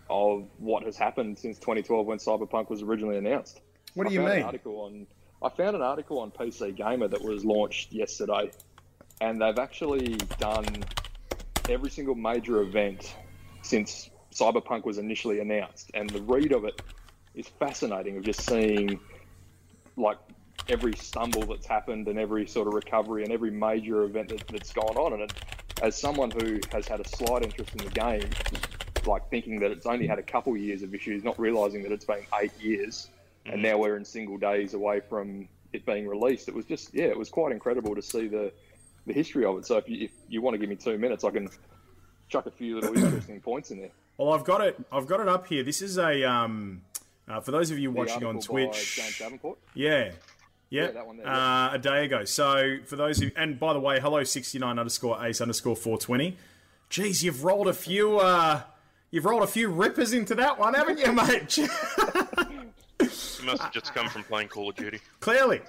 of 0.10 0.46
what 0.58 0.84
has 0.84 0.98
happened 0.98 1.38
since 1.38 1.58
2012 1.60 2.06
when 2.06 2.18
Cyberpunk 2.18 2.70
was 2.70 2.82
originally 2.82 3.18
announced. 3.18 3.62
What 3.94 4.08
do 4.08 4.10
I 4.10 4.14
you 4.14 4.20
found 4.20 4.32
An 4.32 4.38
mean? 4.38 4.46
article 4.46 4.82
on, 4.82 5.08
I 5.44 5.50
found 5.50 5.76
an 5.76 5.82
article 5.82 6.20
on 6.20 6.32
PC 6.32 6.76
Gamer 6.76 7.08
that 7.10 7.22
was 7.22 7.46
launched 7.46 7.92
yesterday, 7.92 8.52
and 9.22 9.42
they've 9.42 9.60
actually 9.60 10.16
done 10.40 10.66
every 11.70 11.90
single 11.92 12.16
major 12.16 12.62
event 12.62 13.16
since 13.62 14.10
Cyberpunk 14.34 14.86
was 14.86 14.98
initially 14.98 15.40
announced, 15.40 15.92
and 15.94 16.10
the 16.10 16.22
read 16.22 16.52
of 16.54 16.66
it 16.66 16.82
is 17.36 17.48
fascinating. 17.48 18.18
Of 18.18 18.24
just 18.24 18.42
seeing 18.42 19.00
like 19.98 20.18
every 20.70 20.94
stumble 20.96 21.46
that's 21.46 21.68
happened 21.68 22.08
and 22.08 22.20
every 22.20 22.48
sort 22.48 22.68
of 22.68 22.74
recovery 22.74 23.24
and 23.24 23.32
every 23.32 23.52
major 23.52 24.04
event 24.04 24.30
that, 24.30 24.48
that's 24.48 24.72
gone 24.72 24.96
on. 24.98 25.14
And 25.14 25.24
it, 25.24 25.34
as 25.82 26.00
someone 26.00 26.32
who 26.32 26.60
has 26.72 26.88
had 26.88 27.00
a 27.00 27.08
slight 27.08 27.44
interest 27.44 27.72
in 27.72 27.86
the 27.86 27.92
game, 27.92 28.30
like 29.06 29.30
thinking 29.30 29.60
that 29.60 29.72
it's 29.72 29.86
only 29.86 30.08
had 30.08 30.20
a 30.20 30.24
couple 30.24 30.56
years 30.56 30.84
of 30.84 30.94
issues, 30.94 31.24
not 31.24 31.40
realizing 31.40 31.84
that 31.84 31.92
it's 31.92 32.06
been 32.06 32.26
eight 32.42 32.52
years, 32.60 33.10
and 33.46 33.62
now 33.62 33.78
we're 33.78 33.98
in 33.98 34.06
single 34.06 34.38
days 34.38 34.74
away 34.74 35.00
from 35.00 35.48
it 35.74 35.86
being 35.86 36.08
released. 36.08 36.48
It 36.48 36.56
was 36.56 36.66
just 36.66 36.94
yeah, 36.94 37.06
it 37.06 37.18
was 37.18 37.30
quite 37.30 37.52
incredible 37.52 37.96
to 37.96 38.02
see 38.02 38.28
the 38.28 38.52
the 39.08 39.14
history 39.14 39.46
of 39.46 39.58
it. 39.58 39.66
So 39.66 39.78
if 39.78 39.88
you, 39.88 40.06
if 40.06 40.12
you 40.28 40.42
want 40.42 40.56
to 40.56 40.58
give 40.58 40.70
me 40.70 40.76
two 40.76 40.98
minutes, 40.98 41.24
I 41.24 41.32
can 41.32 41.50
chuck 42.28 42.46
a 42.46 42.52
few 42.52 42.80
little 42.80 42.96
interesting 42.96 43.40
points 43.42 43.72
in 43.72 43.80
there. 43.80 43.92
Well, 44.18 44.34
I've 44.34 44.44
got 44.44 44.62
it. 44.62 44.78
I've 44.92 45.08
got 45.08 45.22
it 45.22 45.28
up 45.28 45.48
here. 45.48 45.64
This 45.64 45.82
is 45.82 45.98
a 45.98 46.30
um, 46.30 46.82
uh, 47.28 47.40
for 47.40 47.52
those 47.52 47.72
of 47.72 47.80
you 47.80 47.92
The 47.92 47.98
watching 47.98 48.26
on 48.26 48.40
Twitch. 48.40 49.00
Yeah. 49.74 50.12
Yeah, 50.70 50.84
Yeah, 50.86 50.92
that 50.92 51.08
one 51.08 51.18
there, 51.18 51.28
Uh, 51.28 51.74
a 51.74 51.80
day 51.80 52.06
ago. 52.06 52.26
So 52.26 52.78
for 52.86 52.96
those 52.96 53.18
who, 53.20 53.32
and 53.36 53.60
by 53.60 53.74
the 53.74 53.80
way, 53.80 54.00
hello 54.00 54.24
sixty 54.24 54.60
nine 54.60 54.78
underscore 54.80 55.24
ace 55.26 55.42
underscore 55.42 55.76
four 55.76 55.98
twenty. 55.98 56.38
Geez, 56.90 57.24
you've 57.24 57.44
rolled 57.44 57.68
a 57.68 57.74
few. 57.74 58.20
Uh, 58.20 58.62
you've 59.12 59.26
rolled 59.26 59.44
a 59.44 59.48
few 59.48 59.70
rippers 59.70 60.14
into 60.14 60.36
that 60.36 60.58
one, 60.60 60.74
haven't 60.74 61.00
you, 61.00 61.12
mate? 61.14 61.58
You 63.02 63.46
must 63.46 63.62
have 63.62 63.72
just 63.72 63.96
come 63.96 64.10
from 64.10 64.26
playing 64.26 64.50
Call 64.50 64.70
of 64.70 64.76
Duty. 64.76 65.00
Clearly. 65.22 65.62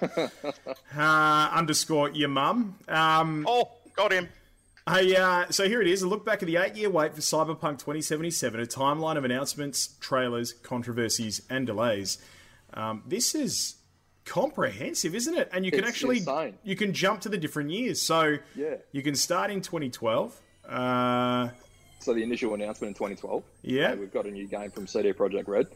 Uh, 0.97 1.49
underscore 1.53 2.09
your 2.09 2.27
mum. 2.27 2.75
Um, 2.89 3.45
Oh, 3.49 3.71
got 3.95 4.11
him. 4.11 4.27
Hey, 4.87 5.15
uh, 5.15 5.45
so 5.49 5.67
here 5.69 5.81
it 5.81 5.87
is. 5.87 6.01
A 6.01 6.07
look 6.07 6.25
back 6.25 6.43
at 6.43 6.47
the 6.47 6.57
eight 6.57 6.75
year 6.75 6.89
wait 6.89 7.15
for 7.15 7.21
Cyberpunk 7.21 7.79
2077, 7.79 8.59
a 8.59 8.65
timeline 8.65 9.15
of 9.17 9.23
announcements, 9.23 9.95
trailers, 10.01 10.51
controversies, 10.51 11.41
and 11.49 11.65
delays. 11.65 12.17
Um, 12.73 13.03
this 13.07 13.33
is 13.33 13.75
comprehensive, 14.25 15.15
isn't 15.15 15.35
it? 15.37 15.49
And 15.53 15.65
you 15.65 15.71
can 15.71 15.81
It's 15.81 15.89
actually 15.89 16.17
insane. 16.17 16.57
you 16.63 16.75
can 16.75 16.93
jump 16.93 17.21
to 17.21 17.29
the 17.29 17.37
different 17.37 17.71
years. 17.71 18.01
So 18.01 18.37
Yeah. 18.55 18.75
you 18.91 19.01
can 19.01 19.15
start 19.15 19.51
in 19.51 19.61
2012. 19.61 20.39
Uh, 20.67 21.49
So 21.99 22.13
the 22.13 22.23
initial 22.23 22.53
announcement 22.53 22.89
in 22.89 22.93
2012. 22.95 23.43
Yeah. 23.61 23.93
we've 23.95 24.11
got 24.11 24.25
a 24.25 24.31
new 24.31 24.47
game 24.47 24.71
from 24.71 24.87
CD 24.87 25.13
Projekt 25.13 25.47
Red, 25.47 25.67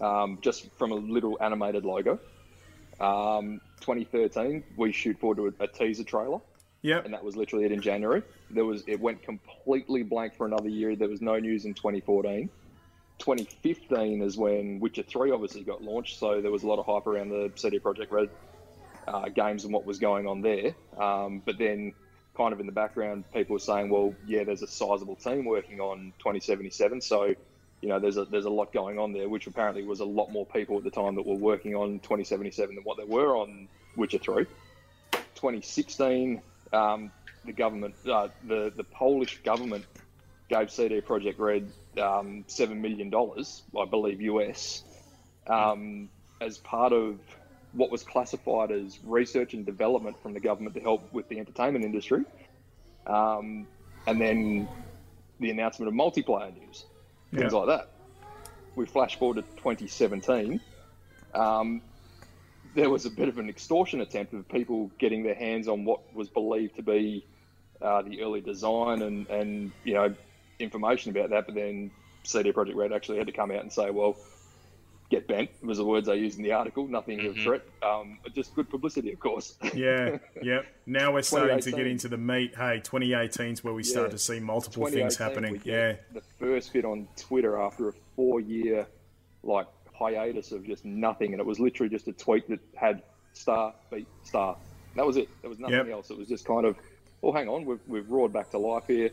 um, 0.00 0.38
just 0.40 0.70
from 0.78 0.92
a 0.92 0.94
little 0.94 1.36
animated 1.40 1.84
logo. 1.84 2.18
Um, 3.00 3.60
2013, 3.80 4.62
we 4.76 4.92
shoot 4.92 5.18
forward 5.18 5.36
to 5.36 5.46
a, 5.60 5.64
a 5.64 5.66
teaser 5.66 6.04
trailer, 6.04 6.38
Yeah, 6.82 7.00
and 7.02 7.12
that 7.14 7.24
was 7.24 7.34
literally 7.34 7.64
it 7.64 7.72
in 7.72 7.80
January. 7.80 8.22
There 8.50 8.64
was 8.66 8.84
it 8.86 9.00
went 9.00 9.22
completely 9.22 10.02
blank 10.02 10.36
for 10.36 10.46
another 10.46 10.68
year. 10.68 10.94
There 10.96 11.08
was 11.08 11.20
no 11.22 11.38
news 11.38 11.64
in 11.64 11.72
2014. 11.74 12.50
2015 13.20 14.22
is 14.22 14.36
when 14.36 14.80
Witcher 14.80 15.02
3 15.02 15.30
obviously 15.30 15.62
got 15.62 15.82
launched, 15.82 16.18
so 16.18 16.40
there 16.40 16.50
was 16.50 16.62
a 16.62 16.66
lot 16.66 16.78
of 16.78 16.86
hype 16.86 17.06
around 17.06 17.28
the 17.28 17.52
CD 17.54 17.78
Projekt 17.78 18.10
Red 18.10 18.30
uh, 19.06 19.28
games 19.28 19.64
and 19.64 19.72
what 19.72 19.84
was 19.84 19.98
going 19.98 20.26
on 20.26 20.40
there. 20.40 20.74
Um, 20.98 21.42
but 21.44 21.58
then, 21.58 21.92
kind 22.36 22.52
of 22.52 22.60
in 22.60 22.66
the 22.66 22.72
background, 22.72 23.24
people 23.32 23.54
were 23.54 23.60
saying, 23.60 23.90
"Well, 23.90 24.14
yeah, 24.26 24.44
there's 24.44 24.62
a 24.62 24.66
sizable 24.66 25.16
team 25.16 25.44
working 25.44 25.80
on 25.80 26.12
2077, 26.18 27.00
so 27.02 27.34
you 27.82 27.88
know, 27.88 27.98
there's 27.98 28.16
a 28.16 28.24
there's 28.24 28.46
a 28.46 28.50
lot 28.50 28.72
going 28.72 28.98
on 28.98 29.12
there." 29.12 29.28
Which 29.28 29.46
apparently 29.46 29.84
was 29.84 30.00
a 30.00 30.04
lot 30.04 30.30
more 30.32 30.46
people 30.46 30.78
at 30.78 30.84
the 30.84 30.90
time 30.90 31.14
that 31.16 31.26
were 31.26 31.36
working 31.36 31.74
on 31.74 32.00
2077 32.00 32.74
than 32.74 32.84
what 32.84 32.96
there 32.96 33.06
were 33.06 33.36
on 33.36 33.68
Witcher 33.96 34.18
3. 34.18 34.46
2016, 35.34 36.42
um, 36.72 37.10
the 37.44 37.52
government, 37.52 37.94
uh, 38.10 38.28
the 38.46 38.72
the 38.74 38.84
Polish 38.84 39.42
government 39.42 39.84
gave 40.48 40.70
CD 40.70 41.00
Projekt 41.00 41.38
Red 41.38 41.70
um, 41.98 42.44
seven 42.48 42.80
million 42.80 43.10
dollars, 43.10 43.62
I 43.78 43.84
believe 43.86 44.20
US, 44.22 44.84
um, 45.46 46.10
as 46.40 46.58
part 46.58 46.92
of 46.92 47.20
what 47.72 47.90
was 47.90 48.02
classified 48.02 48.72
as 48.72 48.98
research 49.04 49.54
and 49.54 49.64
development 49.64 50.20
from 50.22 50.34
the 50.34 50.40
government 50.40 50.74
to 50.74 50.80
help 50.80 51.12
with 51.12 51.28
the 51.28 51.38
entertainment 51.38 51.84
industry, 51.84 52.24
um, 53.06 53.68
and 54.06 54.20
then 54.20 54.68
the 55.38 55.50
announcement 55.50 55.88
of 55.88 55.94
multiplayer 55.94 56.52
news, 56.54 56.84
things 57.34 57.52
Yeah. 57.52 57.58
like 57.58 57.68
that. 57.68 57.86
We 58.74 58.86
flash 58.86 59.18
forward 59.18 59.36
to 59.36 59.42
2017. 59.56 60.60
Um, 61.34 61.82
there 62.74 62.90
was 62.90 63.06
a 63.06 63.10
bit 63.10 63.28
of 63.28 63.38
an 63.38 63.48
extortion 63.48 64.00
attempt 64.00 64.32
of 64.34 64.48
people 64.48 64.90
getting 64.98 65.22
their 65.22 65.34
hands 65.34 65.68
on 65.68 65.84
what 65.84 66.12
was 66.14 66.28
believed 66.28 66.76
to 66.76 66.82
be 66.82 67.26
uh, 67.80 68.02
the 68.02 68.22
early 68.22 68.40
design 68.40 69.02
and, 69.02 69.26
and 69.28 69.72
you 69.84 69.94
know 69.94 70.14
information 70.60 71.10
about 71.16 71.30
that, 71.30 71.46
but 71.46 71.54
then 71.54 71.90
CD 72.24 72.52
Projekt 72.52 72.74
Red 72.74 72.92
actually 72.92 73.18
had 73.18 73.26
to 73.26 73.32
come 73.32 73.50
out 73.50 73.60
and 73.62 73.72
say, 73.72 73.90
well, 73.90 74.16
get 75.10 75.26
bent 75.26 75.50
was 75.62 75.78
the 75.78 75.84
words 75.84 76.06
they 76.06 76.14
used 76.16 76.38
in 76.38 76.44
the 76.44 76.52
article. 76.52 76.86
Nothing 76.86 77.26
of 77.26 77.36
threat, 77.36 77.62
um, 77.82 78.18
just 78.34 78.54
good 78.54 78.70
publicity, 78.70 79.12
of 79.12 79.18
course. 79.18 79.56
Yeah, 79.74 80.18
yep. 80.42 80.66
Now 80.86 81.12
we're 81.12 81.22
starting 81.22 81.58
to 81.60 81.70
get 81.72 81.86
into 81.86 82.08
the 82.08 82.16
meat. 82.18 82.54
Hey, 82.56 82.80
2018 82.84 83.54
is 83.54 83.64
where 83.64 83.74
we 83.74 83.82
start 83.82 84.10
to 84.12 84.18
see 84.18 84.38
multiple 84.38 84.86
things 84.86 85.16
happening. 85.16 85.60
Yeah, 85.64 85.94
The 86.12 86.22
first 86.38 86.72
bit 86.72 86.84
on 86.84 87.08
Twitter 87.16 87.58
after 87.60 87.88
a 87.88 87.92
four-year 88.14 88.86
like 89.42 89.66
hiatus 89.94 90.52
of 90.52 90.64
just 90.66 90.84
nothing, 90.84 91.32
and 91.32 91.40
it 91.40 91.46
was 91.46 91.58
literally 91.58 91.90
just 91.90 92.06
a 92.08 92.12
tweet 92.12 92.48
that 92.48 92.60
had 92.76 93.02
star 93.32 93.74
beat 93.90 94.06
star. 94.22 94.56
That 94.96 95.06
was 95.06 95.16
it. 95.16 95.28
There 95.40 95.50
was 95.50 95.58
nothing 95.58 95.76
Yep. 95.76 95.88
else. 95.88 96.10
It 96.10 96.18
was 96.18 96.28
just 96.28 96.44
kind 96.44 96.66
of, 96.66 96.76
well, 97.20 97.32
hang 97.32 97.48
on, 97.48 97.64
we've 97.64 97.80
we've 97.88 98.10
roared 98.10 98.32
back 98.32 98.50
to 98.52 98.58
life 98.58 98.84
here. 98.86 99.10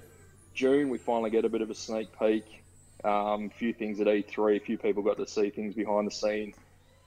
June, 0.57 0.89
we 0.89 0.97
finally 0.97 1.29
get 1.29 1.45
a 1.45 1.49
bit 1.49 1.61
of 1.61 1.69
a 1.69 1.75
sneak 1.75 2.09
peek. 2.19 2.63
Um, 3.03 3.45
a 3.45 3.49
few 3.49 3.73
things 3.73 4.01
at 4.01 4.07
E3. 4.07 4.57
A 4.57 4.59
few 4.59 4.75
people 4.79 5.03
got 5.03 5.17
to 5.17 5.27
see 5.27 5.51
things 5.51 5.75
behind 5.75 6.07
the 6.07 6.11
scene. 6.11 6.55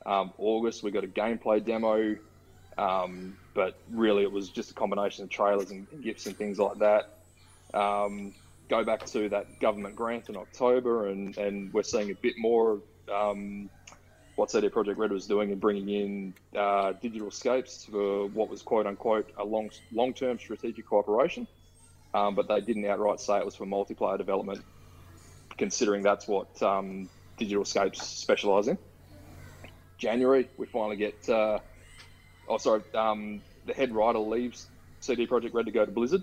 Um, 0.06 0.32
August, 0.38 0.84
we 0.84 0.92
got 0.92 1.02
a 1.02 1.08
gameplay 1.08 1.62
demo. 1.62 2.16
Um, 2.78 3.36
but 3.52 3.76
really, 3.90 4.22
it 4.22 4.30
was 4.30 4.50
just 4.50 4.70
a 4.70 4.74
combination 4.74 5.24
of 5.24 5.30
trailers 5.30 5.72
and, 5.72 5.88
gifts 6.00 6.26
and 6.26 6.36
things 6.36 6.60
like 6.60 6.78
that. 6.78 7.18
Um, 7.74 8.32
go 8.68 8.84
back 8.84 9.04
to 9.06 9.28
that 9.30 9.58
government 9.58 9.96
grant 9.96 10.28
in 10.28 10.36
October, 10.36 11.08
and, 11.08 11.36
and 11.36 11.74
we're 11.74 11.82
seeing 11.82 12.12
a 12.12 12.14
bit 12.14 12.34
more 12.38 12.70
of 12.70 12.82
um, 13.12 13.68
what 14.36 14.52
CD 14.52 14.68
Projekt 14.68 14.96
Red 14.96 15.10
was 15.10 15.26
doing 15.26 15.50
and 15.50 15.60
bringing 15.60 15.88
in 15.88 16.34
uh, 16.56 16.92
digital 17.02 17.32
scapes 17.32 17.84
for 17.84 18.28
what 18.28 18.48
was 18.48 18.62
quote 18.62 18.86
unquote 18.86 19.28
a 19.38 19.44
long 19.44 19.70
long 19.90 20.14
term 20.14 20.38
strategic 20.38 20.86
cooperation. 20.86 21.48
Um, 22.12 22.34
but 22.34 22.48
they 22.48 22.60
didn't 22.60 22.84
outright 22.86 23.20
say 23.20 23.38
it 23.38 23.44
was 23.44 23.54
for 23.54 23.66
multiplayer 23.66 24.18
development, 24.18 24.64
considering 25.56 26.02
that's 26.02 26.26
what 26.26 26.60
um, 26.62 27.08
digital 27.36 27.64
scapes 27.64 28.04
specialise 28.04 28.66
in. 28.66 28.78
January, 29.98 30.48
we 30.56 30.66
finally 30.66 30.96
get. 30.96 31.28
Uh, 31.28 31.60
oh, 32.48 32.58
sorry. 32.58 32.82
Um, 32.94 33.42
the 33.66 33.74
head 33.74 33.92
writer 33.92 34.18
leaves 34.18 34.66
CD 35.00 35.26
Projekt 35.26 35.54
Red 35.54 35.66
to 35.66 35.72
go 35.72 35.84
to 35.84 35.92
Blizzard. 35.92 36.22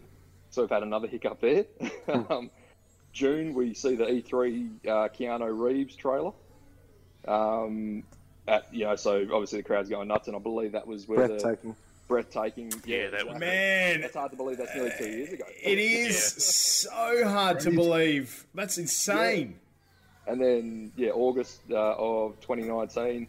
so 0.49 0.61
we've 0.61 0.69
had 0.69 0.83
another 0.83 1.07
hiccup 1.07 1.39
there. 1.39 1.65
um, 2.07 2.49
June, 3.13 3.53
we 3.53 3.73
see 3.73 3.95
the 3.95 4.05
E3 4.05 4.69
uh, 4.85 4.89
Keanu 5.09 5.57
Reeves 5.57 5.95
trailer. 5.95 6.33
Um, 7.27 8.03
at, 8.47 8.73
you 8.73 8.85
know, 8.85 8.95
so 8.95 9.21
obviously 9.33 9.59
the 9.59 9.63
crowd's 9.63 9.89
going 9.89 10.07
nuts, 10.07 10.27
and 10.27 10.35
I 10.35 10.39
believe 10.39 10.73
that 10.73 10.87
was 10.87 11.07
where 11.07 11.27
the 11.27 11.39
Breathtaking. 12.07 12.69
breathtaking. 12.69 12.91
Yeah, 12.91 13.09
that 13.09 13.27
was- 13.27 13.39
Man, 13.39 14.03
It's 14.03 14.15
hard 14.15 14.31
to 14.31 14.37
believe 14.37 14.57
that's 14.57 14.73
nearly 14.73 14.91
two 14.97 15.09
years 15.09 15.33
ago. 15.33 15.45
it 15.61 15.77
is 15.79 16.17
so 16.23 17.27
hard 17.27 17.59
to 17.61 17.71
believe. 17.71 18.45
That's 18.53 18.77
insane. 18.77 19.59
And 20.25 20.41
then, 20.41 20.91
yeah, 20.97 21.11
August 21.11 21.61
uh, 21.71 21.95
of 21.97 22.39
2019, 22.41 23.27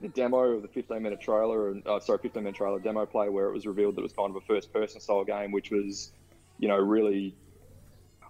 the 0.00 0.08
demo 0.08 0.38
of 0.54 0.62
the 0.62 0.68
15 0.68 1.02
minute 1.02 1.20
trailer, 1.20 1.70
and 1.70 1.86
uh, 1.86 2.00
sorry, 2.00 2.18
15 2.18 2.42
minute 2.42 2.56
trailer 2.56 2.78
demo 2.80 3.04
play 3.04 3.28
where 3.28 3.46
it 3.48 3.52
was 3.52 3.66
revealed 3.66 3.96
that 3.96 4.00
it 4.00 4.04
was 4.04 4.12
kind 4.14 4.30
of 4.30 4.36
a 4.36 4.40
first 4.46 4.72
person 4.72 5.00
style 5.00 5.24
game, 5.24 5.52
which 5.52 5.70
was, 5.70 6.12
you 6.58 6.68
know, 6.68 6.78
really, 6.78 7.34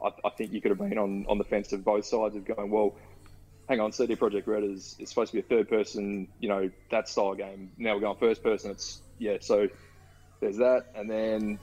I, 0.05 0.09
I 0.24 0.30
think 0.30 0.53
you 0.53 0.61
could 0.61 0.70
have 0.70 0.78
been 0.78 0.99
on, 0.99 1.24
on 1.28 1.38
the 1.38 1.45
fence 1.45 1.72
of 1.72 1.84
both 1.84 2.05
sides 2.05 2.34
of 2.34 2.45
going, 2.45 2.70
well, 2.70 2.97
hang 3.68 3.78
on, 3.78 3.93
CD 3.93 4.16
Projekt 4.16 4.49
Red 4.49 4.64
is, 4.64 4.97
is 4.99 5.09
supposed 5.09 5.30
to 5.30 5.36
be 5.36 5.41
a 5.41 5.49
third 5.49 5.68
person, 5.68 6.26
you 6.41 6.49
know, 6.49 6.68
that 6.91 7.09
style 7.09 7.34
game. 7.36 7.70
Now 7.78 7.95
we're 7.95 8.01
going 8.01 8.16
first 8.18 8.43
person. 8.43 8.72
It's, 8.72 9.03
yeah, 9.20 9.36
so 9.40 9.68
there's 10.40 10.56
that. 10.56 10.86
And 10.96 11.08
then 11.08 11.58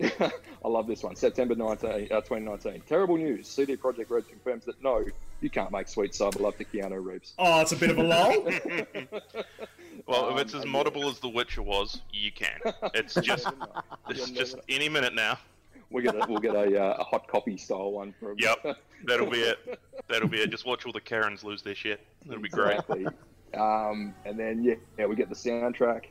I 0.20 0.68
love 0.68 0.86
this 0.88 1.02
one. 1.04 1.14
September 1.14 1.54
19, 1.54 2.08
uh, 2.10 2.20
2019. 2.20 2.82
Terrible 2.88 3.16
news. 3.16 3.46
CD 3.46 3.76
Projekt 3.76 4.10
Red 4.10 4.28
confirms 4.28 4.64
that 4.64 4.82
no, 4.82 5.04
you 5.40 5.50
can't 5.50 5.70
make 5.70 5.86
Sweet 5.88 6.12
Cyber 6.12 6.40
Love 6.40 6.56
to 6.58 6.64
Keanu 6.64 7.04
Reeves. 7.04 7.34
Oh, 7.38 7.60
it's 7.60 7.72
a 7.72 7.76
bit 7.76 7.90
of 7.90 7.98
a 7.98 8.02
lull. 8.02 8.48
Well, 10.06 10.26
Um, 10.30 10.38
if 10.38 10.40
it's 10.46 10.54
as 10.54 10.62
and 10.64 10.72
moddable 10.72 11.10
as 11.10 11.18
The 11.18 11.28
Witcher 11.28 11.60
was, 11.60 12.00
you 12.12 12.32
can. 12.32 12.58
It's 12.94 13.14
just, 13.16 13.46
it's 14.08 14.30
just 14.30 14.56
any 14.68 14.88
minute 14.88 15.14
now. 15.14 15.38
We'll 15.90 16.02
get 16.02 16.14
a, 16.14 16.24
we'll 16.26 16.38
get 16.40 16.54
a, 16.54 16.82
uh, 16.82 16.96
a 17.00 17.04
Hot 17.04 17.26
Coffee 17.28 17.58
style 17.58 17.92
one. 17.92 18.14
From, 18.18 18.36
Yep, 18.38 18.78
that'll 19.04 19.28
be 19.28 19.40
it. 19.40 19.78
That'll 20.08 20.28
be 20.28 20.38
it. 20.40 20.50
Just 20.50 20.64
watch 20.64 20.86
all 20.86 20.92
the 20.92 21.00
Karens 21.00 21.44
lose 21.44 21.60
their 21.62 21.74
shit. 21.74 22.00
That'll 22.24 22.42
be 22.42 22.48
great. 22.48 22.78
Um, 23.54 24.14
and 24.24 24.38
then 24.38 24.62
yeah, 24.62 24.74
yeah, 24.98 25.06
we 25.06 25.16
get 25.16 25.28
the 25.28 25.34
soundtrack 25.34 26.04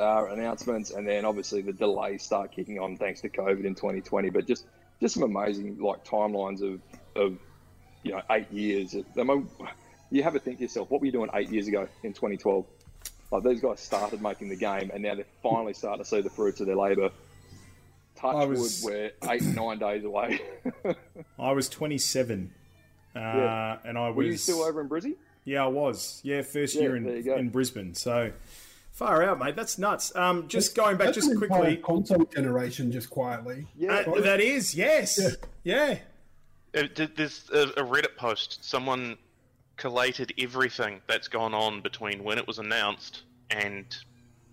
uh, 0.00 0.26
announcements, 0.32 0.90
and 0.90 1.06
then 1.06 1.24
obviously 1.24 1.60
the 1.62 1.72
delays 1.72 2.22
start 2.22 2.52
kicking 2.52 2.78
on 2.78 2.96
thanks 2.96 3.20
to 3.20 3.28
COVID 3.28 3.64
in 3.64 3.74
2020. 3.74 4.30
But 4.30 4.46
just 4.46 4.64
just 5.00 5.14
some 5.14 5.22
amazing 5.22 5.78
like 5.78 6.04
timelines 6.04 6.62
of 6.62 6.80
of 7.16 7.38
you 8.02 8.12
know 8.12 8.22
eight 8.30 8.50
years. 8.50 8.96
I 9.18 9.22
mean, 9.22 9.48
you 10.10 10.22
have 10.22 10.32
to 10.32 10.40
think 10.40 10.58
to 10.58 10.62
yourself, 10.62 10.90
what 10.90 11.00
were 11.00 11.06
you 11.06 11.12
doing 11.12 11.30
eight 11.34 11.50
years 11.50 11.68
ago 11.68 11.86
in 12.02 12.12
2012? 12.12 12.64
Like 13.30 13.44
these 13.44 13.60
guys 13.60 13.78
started 13.80 14.20
making 14.20 14.48
the 14.48 14.56
game, 14.56 14.90
and 14.92 15.02
now 15.04 15.14
they're 15.14 15.24
finally 15.42 15.72
starting 15.74 16.02
to 16.02 16.08
see 16.08 16.20
the 16.20 16.30
fruits 16.30 16.60
of 16.60 16.66
their 16.66 16.76
labour. 16.76 17.10
Touch 18.16 18.48
was- 18.48 18.82
wood, 18.82 19.12
we're 19.22 19.30
eight 19.32 19.42
nine 19.42 19.78
days 19.78 20.04
away. 20.04 20.40
I 21.38 21.52
was 21.52 21.68
27, 21.68 22.52
uh, 23.14 23.18
Yeah. 23.18 23.78
and 23.84 23.96
I 23.96 24.08
was. 24.08 24.16
Were 24.16 24.22
you 24.24 24.36
still 24.36 24.62
over 24.62 24.80
in 24.80 24.88
Brisbane? 24.88 25.14
Yeah, 25.44 25.64
I 25.64 25.68
was. 25.68 26.20
Yeah, 26.22 26.42
first 26.42 26.74
Yeah, 26.74 26.82
year 26.82 26.96
in, 26.96 27.04
there 27.04 27.16
you 27.16 27.22
go. 27.22 27.36
in 27.36 27.48
Brisbane. 27.48 27.94
So 27.94 28.30
far 29.00 29.22
out, 29.24 29.38
mate. 29.38 29.56
That's 29.56 29.78
nuts. 29.78 30.14
Um, 30.14 30.46
just 30.46 30.74
going 30.76 30.98
back, 30.98 31.06
That's 31.06 31.16
just 31.16 31.30
an 31.30 31.38
quickly. 31.38 31.78
console 31.78 32.24
generation, 32.26 32.92
just 32.92 33.08
quietly. 33.08 33.66
Yeah, 33.76 34.04
Uh, 34.06 34.20
that 34.20 34.40
is 34.40 34.74
yes. 34.74 35.36
Yeah. 35.64 35.98
Uh, 36.76 36.82
There's 37.16 37.48
a, 37.52 37.62
a 37.80 37.82
Reddit 37.84 38.16
post. 38.18 38.62
Someone 38.62 39.16
collated 39.78 40.34
everything 40.38 41.00
that's 41.08 41.28
gone 41.28 41.54
on 41.54 41.80
between 41.80 42.22
when 42.22 42.36
it 42.36 42.46
was 42.46 42.58
announced 42.58 43.22
and 43.50 43.86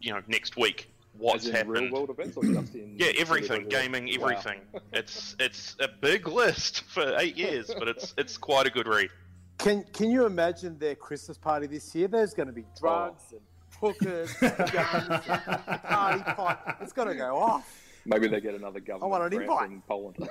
you 0.02 0.14
know 0.14 0.22
next 0.28 0.56
week. 0.56 0.90
What's 1.18 1.44
As 1.44 1.50
in 1.50 1.56
happened? 1.56 1.74
real 1.74 1.92
world 1.92 2.10
events 2.12 2.38
or 2.38 2.44
just 2.46 2.74
in 2.76 2.96
Yeah, 2.98 3.12
everything, 3.18 3.64
Wow. 3.64 3.70
gaming, 3.70 4.10
everything. 4.14 4.62
It's 4.94 5.36
it's 5.40 5.76
a 5.82 5.90
big 5.90 6.28
list 6.28 6.82
for 6.94 7.16
eight 7.20 7.36
years, 7.36 7.70
but 7.78 7.90
it's 7.90 8.14
it's 8.18 8.38
quite 8.38 8.66
a 8.66 8.70
good 8.70 8.88
read. 8.88 9.10
Can 9.58 9.84
Can 9.92 10.10
you 10.10 10.26
imagine 10.26 10.78
their 10.80 10.96
Christmas 10.96 11.38
party 11.38 11.68
this 11.68 11.94
year? 11.94 12.08
There's 12.08 12.34
going 12.34 12.48
to 12.48 12.54
be 12.54 12.66
drugs 12.80 13.24
and 13.32 13.42
hookers, 13.82 14.34
guns, 14.34 15.22
and 15.28 15.84
party 15.84 16.24
pot. 16.24 16.78
It's 16.82 16.94
going 16.94 17.08
to 17.10 17.16
go 17.16 17.38
off. 17.38 17.84
Maybe 18.06 18.28
they 18.30 18.40
get 18.40 18.56
another 18.56 18.80
government 18.80 19.14
I 19.14 19.20
want 19.20 19.34
an 19.34 19.42
invite. 19.42 19.70
from 19.70 19.82
Poland. 19.88 20.30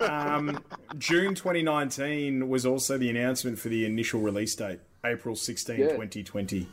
Um, 0.00 0.62
June 0.98 1.34
2019 1.34 2.48
was 2.48 2.64
also 2.66 2.96
the 2.98 3.10
announcement 3.10 3.58
for 3.58 3.68
the 3.68 3.84
initial 3.84 4.20
release 4.20 4.54
date, 4.54 4.80
April 5.04 5.34
16, 5.36 5.78
Yeah. 5.78 5.88
2020. 5.88 6.66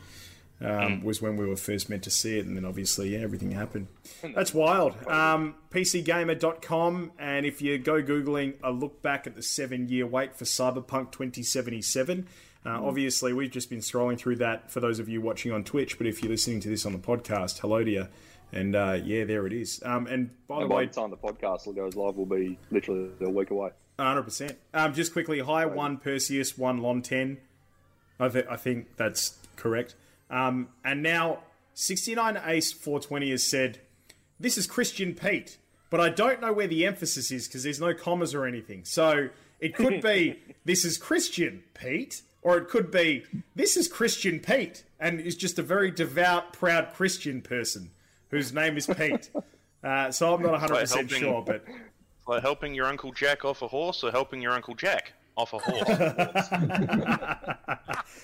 Um, 0.61 1.03
Was 1.03 1.21
when 1.21 1.35
we 1.35 1.45
were 1.45 1.57
first 1.57 1.89
meant 1.89 2.03
to 2.03 2.09
see 2.11 2.37
it, 2.37 2.45
and 2.45 2.55
then 2.55 2.63
obviously, 2.63 3.09
yeah, 3.09 3.19
everything 3.19 3.51
happened. 3.51 3.87
That's 4.33 4.53
wild. 4.53 4.95
Um, 5.07 5.55
PCGamer.com, 5.71 7.11
and 7.19 7.45
if 7.45 7.61
you 7.61 7.77
go 7.77 8.01
Googling 8.01 8.53
a 8.63 8.71
look 8.71 9.01
back 9.01 9.27
at 9.27 9.35
the 9.35 9.43
seven 9.43 9.89
year 9.89 10.07
wait 10.07 10.35
for 10.35 10.45
Cyberpunk 10.45 11.11
2077, 11.11 12.27
uh, 12.65 12.79
obviously, 12.81 13.33
we've 13.33 13.51
just 13.51 13.69
been 13.69 13.79
scrolling 13.79 14.17
through 14.17 14.37
that 14.37 14.71
for 14.71 14.79
those 14.79 14.99
of 14.99 15.09
you 15.09 15.21
watching 15.21 15.51
on 15.51 15.63
Twitch, 15.63 15.97
but 15.97 16.07
if 16.07 16.21
you're 16.23 16.31
listening 16.31 16.59
to 16.61 16.69
this 16.69 16.85
on 16.85 16.93
the 16.93 16.99
podcast, 16.99 17.59
hello 17.59 17.83
to 17.83 17.91
you. 17.91 18.07
And 18.51 18.75
uh, 18.75 18.99
yeah, 19.03 19.23
there 19.25 19.47
it 19.47 19.53
is. 19.53 19.81
Um, 19.83 20.07
and 20.07 20.29
by 20.47 20.57
the 20.57 20.61
and 20.61 20.69
by 20.69 20.75
way, 20.75 20.85
the 20.85 20.93
time 20.93 21.09
the 21.09 21.17
podcast 21.17 21.73
goes 21.75 21.95
live, 21.95 22.15
we'll 22.15 22.25
be 22.25 22.57
literally 22.71 23.09
a 23.19 23.29
week 23.29 23.49
away. 23.49 23.71
Hundred 23.99 24.23
percent. 24.23 24.57
Um, 24.73 24.93
just 24.93 25.13
quickly, 25.13 25.39
high 25.39 25.65
one 25.65 25.97
Perseus, 25.97 26.57
one 26.57 26.77
Lon 26.79 27.01
ten. 27.01 27.37
I, 28.19 28.29
th- 28.29 28.45
I 28.49 28.55
think 28.55 28.95
that's 28.95 29.37
correct. 29.55 29.95
Um, 30.29 30.69
and 30.85 31.03
now 31.03 31.39
sixty 31.73 32.15
nine 32.15 32.39
Ace 32.45 32.71
four 32.71 32.99
twenty 32.99 33.31
has 33.31 33.43
said, 33.43 33.79
"This 34.39 34.57
is 34.57 34.67
Christian 34.67 35.15
Pete, 35.15 35.57
but 35.89 35.99
I 35.99 36.09
don't 36.09 36.41
know 36.41 36.53
where 36.53 36.67
the 36.67 36.85
emphasis 36.85 37.31
is 37.31 37.47
because 37.47 37.63
there's 37.63 37.79
no 37.79 37.93
commas 37.93 38.33
or 38.33 38.45
anything. 38.45 38.83
So 38.83 39.29
it 39.59 39.75
could 39.75 40.01
be 40.01 40.39
this 40.65 40.85
is 40.85 40.97
Christian 40.97 41.63
Pete, 41.73 42.21
or 42.43 42.57
it 42.57 42.67
could 42.69 42.91
be 42.91 43.23
this 43.55 43.75
is 43.77 43.87
Christian 43.87 44.39
Pete, 44.39 44.83
and 44.99 45.19
is 45.19 45.35
just 45.35 45.57
a 45.57 45.63
very 45.63 45.89
devout, 45.91 46.53
proud 46.53 46.93
Christian 46.93 47.41
person 47.41 47.91
whose 48.29 48.53
name 48.53 48.77
is 48.77 48.87
Pete. 48.87 49.29
Uh, 49.83 50.09
so 50.09 50.33
I'm 50.33 50.41
not 50.41 50.57
hundred 50.61 50.79
percent 50.79 51.11
helping- 51.11 51.27
sure, 51.27 51.43
but." 51.45 51.65
Like 52.25 52.41
helping 52.41 52.73
your 52.73 52.85
uncle 52.85 53.11
Jack 53.11 53.43
off 53.43 53.61
a 53.61 53.67
horse, 53.67 54.01
or 54.01 54.11
helping 54.11 54.41
your 54.41 54.53
uncle 54.53 54.75
Jack 54.75 55.11
off 55.35 55.51
a 55.51 55.57
horse. 55.59 55.89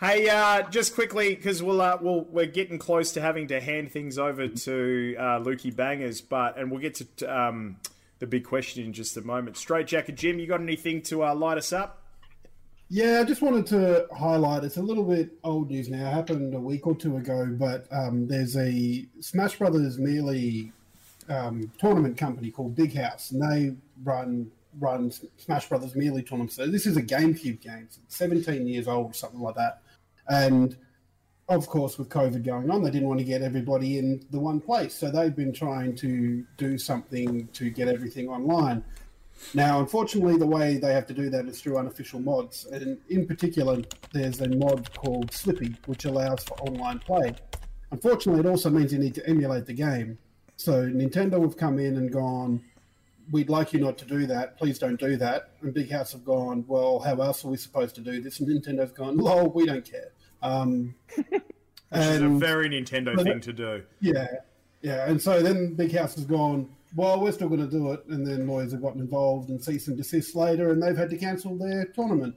Hey, 0.00 0.28
uh, 0.28 0.62
just 0.70 0.94
quickly 0.94 1.34
because 1.34 1.62
we'll, 1.62 1.80
uh, 1.80 1.96
we'll 2.00 2.22
we're 2.24 2.46
getting 2.46 2.78
close 2.78 3.12
to 3.12 3.20
having 3.20 3.46
to 3.48 3.60
hand 3.60 3.92
things 3.92 4.18
over 4.18 4.48
to 4.48 5.14
uh, 5.16 5.22
Lukey 5.40 5.74
Bangers, 5.74 6.20
but 6.20 6.58
and 6.58 6.70
we'll 6.70 6.80
get 6.80 6.96
to 6.96 7.26
um, 7.26 7.76
the 8.18 8.26
big 8.26 8.44
question 8.44 8.84
in 8.84 8.92
just 8.92 9.16
a 9.16 9.22
moment. 9.22 9.56
Straight 9.56 9.86
Jack 9.86 10.08
and 10.08 10.18
Jim, 10.18 10.38
you 10.40 10.46
got 10.46 10.60
anything 10.60 11.00
to 11.02 11.24
uh, 11.24 11.34
light 11.34 11.58
us 11.58 11.72
up? 11.72 12.02
Yeah, 12.94 13.18
I 13.18 13.24
just 13.24 13.42
wanted 13.42 13.66
to 13.70 14.06
highlight. 14.16 14.62
It's 14.62 14.76
a 14.76 14.82
little 14.82 15.02
bit 15.02 15.32
old 15.42 15.68
news 15.68 15.88
now. 15.88 16.08
It 16.08 16.12
happened 16.12 16.54
a 16.54 16.60
week 16.60 16.86
or 16.86 16.94
two 16.94 17.16
ago, 17.16 17.48
but 17.50 17.88
um, 17.90 18.28
there's 18.28 18.56
a 18.56 19.04
Smash 19.18 19.58
Brothers 19.58 19.98
Melee 19.98 20.70
um, 21.28 21.72
tournament 21.76 22.16
company 22.16 22.52
called 22.52 22.76
Big 22.76 22.94
House, 22.94 23.32
and 23.32 23.42
they 23.42 23.74
run 24.04 24.48
run 24.78 25.10
Smash 25.38 25.68
Brothers 25.68 25.96
Melee 25.96 26.22
tournaments. 26.22 26.54
So 26.54 26.68
this 26.68 26.86
is 26.86 26.96
a 26.96 27.02
GameCube 27.02 27.60
game, 27.60 27.88
it's 27.88 27.98
17 28.06 28.64
years 28.64 28.86
old 28.86 29.10
or 29.10 29.14
something 29.14 29.40
like 29.40 29.56
that. 29.56 29.80
And 30.28 30.76
of 31.48 31.66
course, 31.66 31.98
with 31.98 32.08
COVID 32.10 32.44
going 32.44 32.70
on, 32.70 32.84
they 32.84 32.92
didn't 32.92 33.08
want 33.08 33.18
to 33.18 33.26
get 33.26 33.42
everybody 33.42 33.98
in 33.98 34.24
the 34.30 34.38
one 34.38 34.60
place, 34.60 34.94
so 34.94 35.10
they've 35.10 35.34
been 35.34 35.52
trying 35.52 35.96
to 35.96 36.46
do 36.58 36.78
something 36.78 37.48
to 37.54 37.70
get 37.70 37.88
everything 37.88 38.28
online. 38.28 38.84
Now, 39.52 39.80
unfortunately, 39.80 40.36
the 40.38 40.46
way 40.46 40.78
they 40.78 40.92
have 40.92 41.06
to 41.06 41.14
do 41.14 41.28
that 41.30 41.46
is 41.46 41.60
through 41.60 41.76
unofficial 41.78 42.20
mods. 42.20 42.66
And 42.66 42.98
in 43.08 43.26
particular, 43.26 43.82
there's 44.12 44.40
a 44.40 44.48
mod 44.48 44.92
called 44.94 45.30
Slippi, 45.30 45.76
which 45.86 46.04
allows 46.06 46.44
for 46.44 46.54
online 46.60 46.98
play. 47.00 47.34
Unfortunately, 47.90 48.40
it 48.40 48.46
also 48.46 48.70
means 48.70 48.92
you 48.92 48.98
need 48.98 49.14
to 49.14 49.28
emulate 49.28 49.66
the 49.66 49.72
game. 49.74 50.18
So 50.56 50.86
Nintendo 50.86 51.42
have 51.42 51.56
come 51.56 51.78
in 51.78 51.96
and 51.96 52.12
gone, 52.12 52.62
we'd 53.30 53.48
like 53.48 53.72
you 53.72 53.80
not 53.80 53.98
to 53.98 54.04
do 54.04 54.26
that. 54.26 54.56
Please 54.56 54.78
don't 54.78 54.98
do 54.98 55.16
that. 55.16 55.50
And 55.62 55.74
Big 55.74 55.90
House 55.90 56.12
have 56.12 56.24
gone, 56.24 56.64
well, 56.66 57.00
how 57.00 57.16
else 57.16 57.44
are 57.44 57.48
we 57.48 57.56
supposed 57.56 57.94
to 57.96 58.00
do 58.00 58.20
this? 58.20 58.40
And 58.40 58.48
Nintendo's 58.48 58.92
gone, 58.92 59.16
lol, 59.16 59.50
we 59.50 59.66
don't 59.66 59.84
care. 59.84 60.12
Um, 60.42 60.94
It's 61.96 62.20
a 62.20 62.28
very 62.28 62.68
Nintendo 62.68 63.20
thing 63.22 63.40
to 63.40 63.52
do. 63.52 63.82
yeah, 64.00 64.26
yeah. 64.82 65.08
And 65.08 65.22
so 65.22 65.40
then 65.40 65.74
Big 65.74 65.92
House 65.94 66.16
has 66.16 66.24
gone, 66.24 66.73
well, 66.94 67.20
we're 67.20 67.32
still 67.32 67.48
going 67.48 67.60
to 67.60 67.70
do 67.70 67.92
it. 67.92 68.04
And 68.06 68.26
then 68.26 68.46
lawyers 68.46 68.72
have 68.72 68.82
gotten 68.82 69.00
involved 69.00 69.50
and 69.50 69.62
cease 69.62 69.88
and 69.88 69.96
desist 69.96 70.34
later, 70.34 70.70
and 70.70 70.82
they've 70.82 70.96
had 70.96 71.10
to 71.10 71.16
cancel 71.16 71.56
their 71.56 71.86
tournament. 71.86 72.36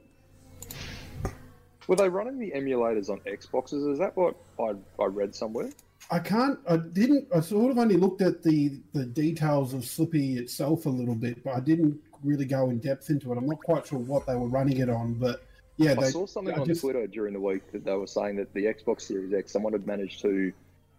Were 1.87 1.95
they 1.95 2.09
running 2.09 2.37
the 2.37 2.51
emulators 2.51 3.09
on 3.09 3.19
Xboxes? 3.21 3.91
Is 3.91 3.99
that 3.99 4.15
what 4.17 4.35
I, 4.59 4.73
I 5.01 5.05
read 5.05 5.33
somewhere? 5.33 5.69
I 6.11 6.19
can't, 6.19 6.59
I 6.69 6.77
didn't, 6.77 7.27
I 7.35 7.39
sort 7.39 7.71
of 7.71 7.77
only 7.77 7.97
looked 7.97 8.21
at 8.21 8.43
the, 8.43 8.79
the 8.93 9.05
details 9.05 9.73
of 9.73 9.81
Slippi 9.81 10.37
itself 10.37 10.85
a 10.85 10.89
little 10.89 11.15
bit, 11.15 11.43
but 11.43 11.55
I 11.55 11.59
didn't 11.59 11.99
really 12.23 12.45
go 12.45 12.69
in 12.69 12.79
depth 12.79 13.09
into 13.09 13.31
it. 13.31 13.37
I'm 13.37 13.47
not 13.47 13.59
quite 13.59 13.87
sure 13.87 13.99
what 13.99 14.25
they 14.25 14.35
were 14.35 14.47
running 14.47 14.77
it 14.77 14.89
on, 14.89 15.15
but 15.15 15.43
yeah, 15.77 15.91
I 15.91 15.95
they, 15.95 16.09
saw 16.09 16.25
something 16.25 16.55
I 16.55 16.61
on 16.61 16.67
just- 16.67 16.81
Twitter 16.81 17.07
during 17.07 17.33
the 17.33 17.39
week 17.39 17.71
that 17.71 17.85
they 17.85 17.93
were 17.93 18.07
saying 18.07 18.37
that 18.37 18.53
the 18.53 18.65
Xbox 18.65 19.01
Series 19.01 19.33
X, 19.33 19.51
someone 19.51 19.73
had 19.73 19.85
managed 19.85 20.21
to 20.21 20.51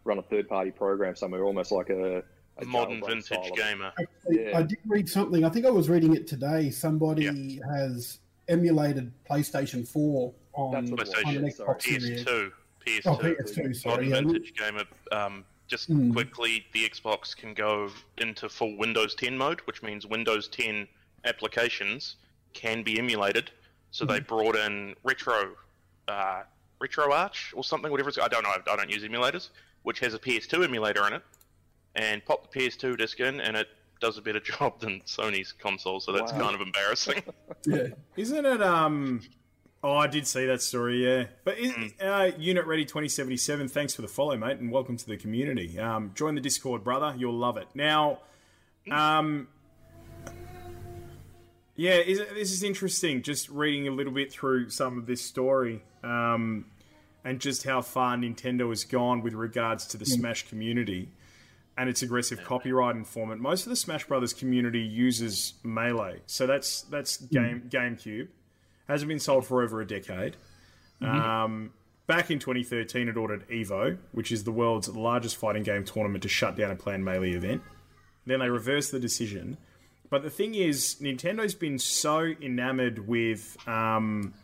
run 0.05 0.19
a 0.19 0.23
third-party 0.23 0.71
program 0.73 1.17
somewhere, 1.17 1.45
almost 1.45 1.73
like 1.73 1.91
a, 1.91 2.23
a 2.61 2.65
modern 2.65 3.01
vintage 3.01 3.25
style 3.27 3.41
of 3.41 3.47
it. 3.47 3.57
gamer. 3.57 3.93
Yeah. 4.29 4.59
I 4.59 4.63
did 4.63 4.79
read 4.87 5.09
something. 5.09 5.45
I 5.45 5.49
think 5.49 5.67
I 5.67 5.71
was 5.71 5.89
reading 5.89 6.15
it 6.15 6.27
today. 6.27 6.71
Somebody 6.71 7.61
has 7.71 8.19
emulated 8.49 9.13
PlayStation 9.31 9.87
4 9.87 10.33
on, 10.55 10.73
That's 10.73 10.91
what 10.91 11.01
it 11.01 11.07
was, 11.07 11.25
on 11.25 11.37
an. 11.37 11.45
Xbox 11.45 11.83
PS2. 11.83 12.53
PS2. 12.87 13.01
Oh, 13.07 13.17
PS2, 13.17 13.77
sorry. 13.77 14.09
modern 14.09 14.09
Yeah. 14.09 14.33
vintage 14.33 14.55
gamer. 14.55 14.85
Um, 15.13 15.45
just 15.67 15.91
Mm. 15.91 16.13
quickly, 16.13 16.67
the 16.73 16.89
Xbox 16.89 17.37
can 17.37 17.53
go 17.55 17.91
into 18.17 18.49
full 18.49 18.77
Windows 18.77 19.15
10 19.15 19.37
mode, 19.37 19.61
which 19.67 19.83
means 19.83 20.07
Windows 20.07 20.49
10 20.49 20.89
applications 21.25 22.17
can 22.55 22.83
be 22.83 22.99
emulated. 22.99 23.51
So 23.91 24.05
they 24.05 24.21
brought 24.21 24.57
in 24.57 24.95
Retro, 25.05 25.55
uh, 26.09 26.43
RetroArch 26.81 27.55
or 27.55 27.65
something, 27.65 27.91
whatever 27.91 28.09
it's. 28.09 28.19
I 28.19 28.29
don't 28.29 28.43
know. 28.45 28.51
I 28.51 28.77
don't 28.77 28.91
use 28.91 29.03
emulators, 29.03 29.49
which 29.83 29.99
has 30.01 30.15
a 30.15 30.19
PS2 30.19 30.63
emulator 30.65 31.07
in 31.07 31.13
it, 31.15 31.23
and 31.95 32.25
pop 32.25 32.51
the 32.53 32.59
PS2 32.61 32.97
disc 32.99 33.19
in, 33.21 33.41
and 33.41 33.57
it 33.57 33.69
does 34.01 34.17
a 34.19 34.23
better 34.23 34.41
job 34.59 34.79
than 34.81 35.01
Sony's 35.07 35.53
console. 35.53 36.01
So 36.01 36.13
that's 36.13 36.33
Wow. 36.33 36.41
kind 36.41 36.55
of 36.55 36.61
embarrassing. 36.61 37.23
Yeah. 37.67 37.89
Isn't 38.17 38.47
it? 38.47 38.63
Um. 38.63 39.21
Oh, 39.83 39.95
I 39.97 40.07
did 40.09 40.27
see 40.27 40.47
that 40.47 40.61
story. 40.63 41.05
Yeah, 41.05 41.27
but 41.45 41.59
is, 41.59 41.73
uh, 42.01 42.31
Unit 42.39 42.67
Ready 42.67 42.85
twenty 42.85 43.09
seventy 43.09 43.37
seven. 43.37 43.69
Thanks 43.69 43.95
for 43.95 44.03
the 44.03 44.09
follow, 44.09 44.37
mate, 44.37 44.59
and 44.59 44.71
welcome 44.73 44.97
to 44.97 45.07
the 45.07 45.17
community. 45.17 45.79
Um, 45.79 46.13
join 46.15 46.35
the 46.35 46.41
Discord, 46.41 46.83
brother. 46.85 47.15
You'll 47.19 47.35
love 47.39 47.57
it. 47.57 47.67
Now, 47.75 48.21
um, 48.91 49.49
yeah, 51.77 51.93
is 51.95 52.19
it, 52.19 52.35
this 52.35 52.51
is 52.53 52.63
interesting. 52.63 53.23
Just 53.23 53.49
reading 53.49 53.87
a 53.87 53.93
little 53.93 54.13
bit 54.13 54.33
through 54.33 54.71
some 54.71 54.99
of 54.99 55.07
this 55.07 55.21
story, 55.23 55.83
um, 56.03 56.67
and 57.25 57.41
just 57.41 57.63
how 57.65 57.83
far 57.83 58.17
Nintendo 58.17 58.69
has 58.71 58.85
gone 58.85 59.23
with 59.23 59.35
regards 59.35 59.87
to 59.89 59.97
the 59.97 60.07
Smash 60.07 60.49
community 60.49 61.11
and 61.79 61.89
its 61.89 62.03
aggressive 62.03 62.43
copyright 62.45 62.97
enforcement. 62.97 63.41
Most 63.41 63.65
of 63.65 63.71
the 63.71 63.77
Smash 63.77 64.05
Brothers 64.05 64.35
community 64.35 64.81
uses 64.81 65.55
Melee, 65.63 66.21
so 66.27 66.47
that's 66.47 66.83
that's 66.83 67.19
game 67.19 67.63
GameCube. 67.69 68.29
Hasn't 68.89 69.09
been 69.09 69.21
sold 69.21 69.47
for 69.47 69.63
over 69.63 69.81
a 69.81 69.87
decade. 69.87 70.37
Um, 71.01 71.73
back 72.09 72.31
in 72.33 72.41
2013, 72.41 73.09
it 73.09 73.17
ordered 73.17 73.49
Evo, 73.49 73.97
which 74.11 74.33
is 74.33 74.43
the 74.43 74.51
world's 74.51 74.89
largest 74.89 75.37
fighting 75.37 75.63
game 75.63 75.85
tournament, 75.85 76.23
to 76.23 76.29
shut 76.29 76.57
down 76.57 76.73
a 76.73 76.77
planned 76.77 77.05
Melee 77.05 77.33
event. 77.33 77.63
Then 78.27 78.41
they 78.41 78.51
reversed 78.51 78.91
the 78.91 78.99
decision. 78.99 79.57
But 80.11 80.23
the 80.23 80.31
thing 80.31 80.55
is, 80.55 80.97
Nintendo's 81.01 81.55
been 81.55 81.79
so 81.79 82.35
enamored 82.43 83.07
with. 83.07 83.57
Um, 83.69 84.35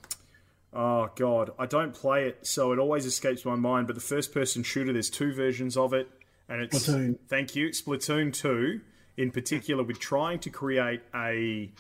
oh, 0.73 1.11
God. 1.17 1.51
I 1.59 1.67
don't 1.67 1.95
play 1.95 2.29
it, 2.29 2.47
so 2.47 2.73
it 2.73 2.79
always 2.79 3.07
escapes 3.07 3.45
my 3.45 3.57
mind. 3.57 3.87
But 3.87 3.97
the 3.97 4.03
first 4.03 4.33
person 4.33 4.63
shooter, 4.63 4.93
there's 4.93 5.11
two 5.11 5.33
versions 5.33 5.77
of 5.77 5.93
it. 5.95 6.09
And 6.49 6.63
it's. 6.63 6.87
Splatoon. 6.89 7.19
Thank 7.29 7.57
you. 7.57 7.69
Splatoon 7.69 8.33
2, 8.33 8.81
in 9.17 9.31
particular, 9.31 9.83
with 9.83 9.99
trying 9.99 10.39
to 10.41 10.51
create 10.51 11.01
a 11.15 11.73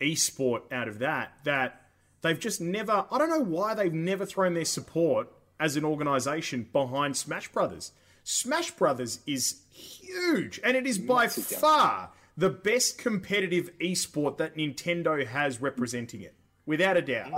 esport 0.00 0.62
out 0.72 0.88
of 0.88 0.98
that, 1.00 1.32
that 1.44 1.82
they've 2.22 2.38
just 2.38 2.60
never. 2.60 3.06
I 3.10 3.18
don't 3.18 3.30
know 3.30 3.40
why 3.44 3.74
they've 3.74 3.92
never 3.92 4.26
thrown 4.26 4.54
their 4.54 4.64
support 4.64 5.28
as 5.58 5.76
an 5.76 5.84
organization 5.84 6.68
behind 6.72 7.16
Smash 7.16 7.48
Brothers. 7.52 7.92
Smash 8.24 8.72
Brothers 8.72 9.20
is 9.26 9.62
huge, 9.70 10.60
and 10.64 10.76
it 10.76 10.86
is 10.86 10.98
by 10.98 11.28
far 11.28 12.10
the 12.36 12.50
best 12.50 12.98
competitive 12.98 13.70
esport 13.78 14.36
that 14.38 14.56
Nintendo 14.56 15.24
has 15.26 15.60
representing 15.62 16.20
it, 16.22 16.34
without 16.66 16.96
a 16.96 17.02
doubt. 17.02 17.32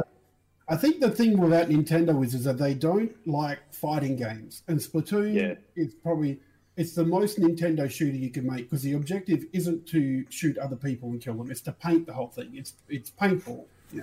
I 0.68 0.76
think 0.76 1.00
the 1.00 1.10
thing 1.10 1.38
with 1.38 1.50
that 1.50 1.68
Nintendo 1.68 2.24
is, 2.24 2.34
is 2.34 2.44
that 2.44 2.58
they 2.58 2.74
don't 2.74 3.14
like 3.26 3.58
fighting 3.72 4.16
games, 4.16 4.62
and 4.66 4.78
Splatoon 4.78 5.34
Yeah. 5.34 5.54
is 5.76 5.94
probably 5.94 6.40
it's 6.78 6.94
the 6.94 7.04
most 7.04 7.40
Nintendo 7.40 7.90
shooter 7.90 8.16
you 8.16 8.30
can 8.30 8.46
make 8.46 8.70
because 8.70 8.82
the 8.82 8.94
objective 8.94 9.44
isn't 9.52 9.84
to 9.88 10.24
shoot 10.30 10.56
other 10.58 10.76
people 10.76 11.10
and 11.10 11.20
kill 11.20 11.34
them; 11.34 11.50
it's 11.50 11.60
to 11.62 11.72
paint 11.72 12.06
the 12.06 12.12
whole 12.12 12.28
thing. 12.28 12.52
It's 12.54 12.74
it's 12.88 13.10
paintball, 13.10 13.64
yeah. 13.92 14.02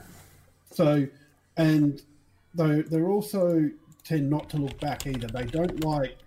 So, 0.72 1.08
and 1.56 2.02
though 2.54 2.82
they 2.82 2.98
they 2.98 3.02
also 3.02 3.72
tend 4.04 4.30
not 4.30 4.50
to 4.50 4.58
look 4.58 4.78
back 4.82 5.08
either. 5.08 5.28
They 5.28 5.46
don't 5.46 5.84
like 5.86 6.18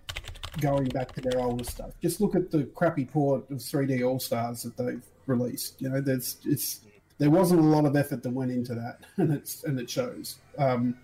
going 0.59 0.87
back 0.89 1.13
to 1.13 1.21
their 1.21 1.39
older 1.39 1.63
stuff. 1.63 1.91
Just 2.01 2.19
look 2.19 2.35
at 2.35 2.49
the 2.49 2.63
crappy 2.75 3.05
port 3.05 3.49
of 3.51 3.59
3D 3.59 4.05
All 4.05 4.19
Stars 4.19 4.63
that 4.63 4.75
they've 4.75 5.03
released. 5.27 5.79
You 5.79 5.89
know, 5.89 6.01
there's 6.01 6.37
it's 6.45 6.81
there 7.19 7.29
wasn't 7.29 7.59
a 7.61 7.63
lot 7.63 7.85
of 7.85 7.95
effort 7.95 8.23
that 8.23 8.31
went 8.31 8.51
into 8.51 8.73
that, 8.73 9.01
and 9.17 9.31
it's 9.31 9.63
and 9.65 9.79
it 9.79 9.87
shows. 9.87 10.37
Um, 10.57 10.97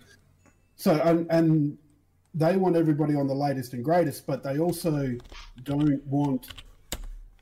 so 0.74 1.00
and 1.02 1.30
and 1.30 1.78
they 2.36 2.56
want 2.56 2.76
everybody 2.76 3.14
on 3.16 3.26
the 3.26 3.34
latest 3.34 3.72
and 3.72 3.84
greatest, 3.84 4.26
but 4.26 4.42
they 4.42 4.58
also 4.58 5.16
don't 5.64 6.04
want 6.06 6.48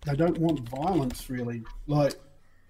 they 0.07 0.14
don't 0.14 0.38
want 0.38 0.61
violence 0.68 1.28
really. 1.28 1.62
Like 1.86 2.14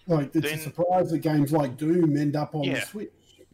like 0.07 0.35
it's 0.35 0.49
Then- 0.49 0.59
a 0.59 0.62
surprise 0.62 1.11
that 1.11 1.18
games 1.18 1.53
like 1.53 1.77
Doom 1.77 2.16
end 2.16 2.35
up 2.37 2.55
on 2.55 2.62
the 2.62 2.68
Yeah. 2.68 2.85
Switch. 2.85 3.11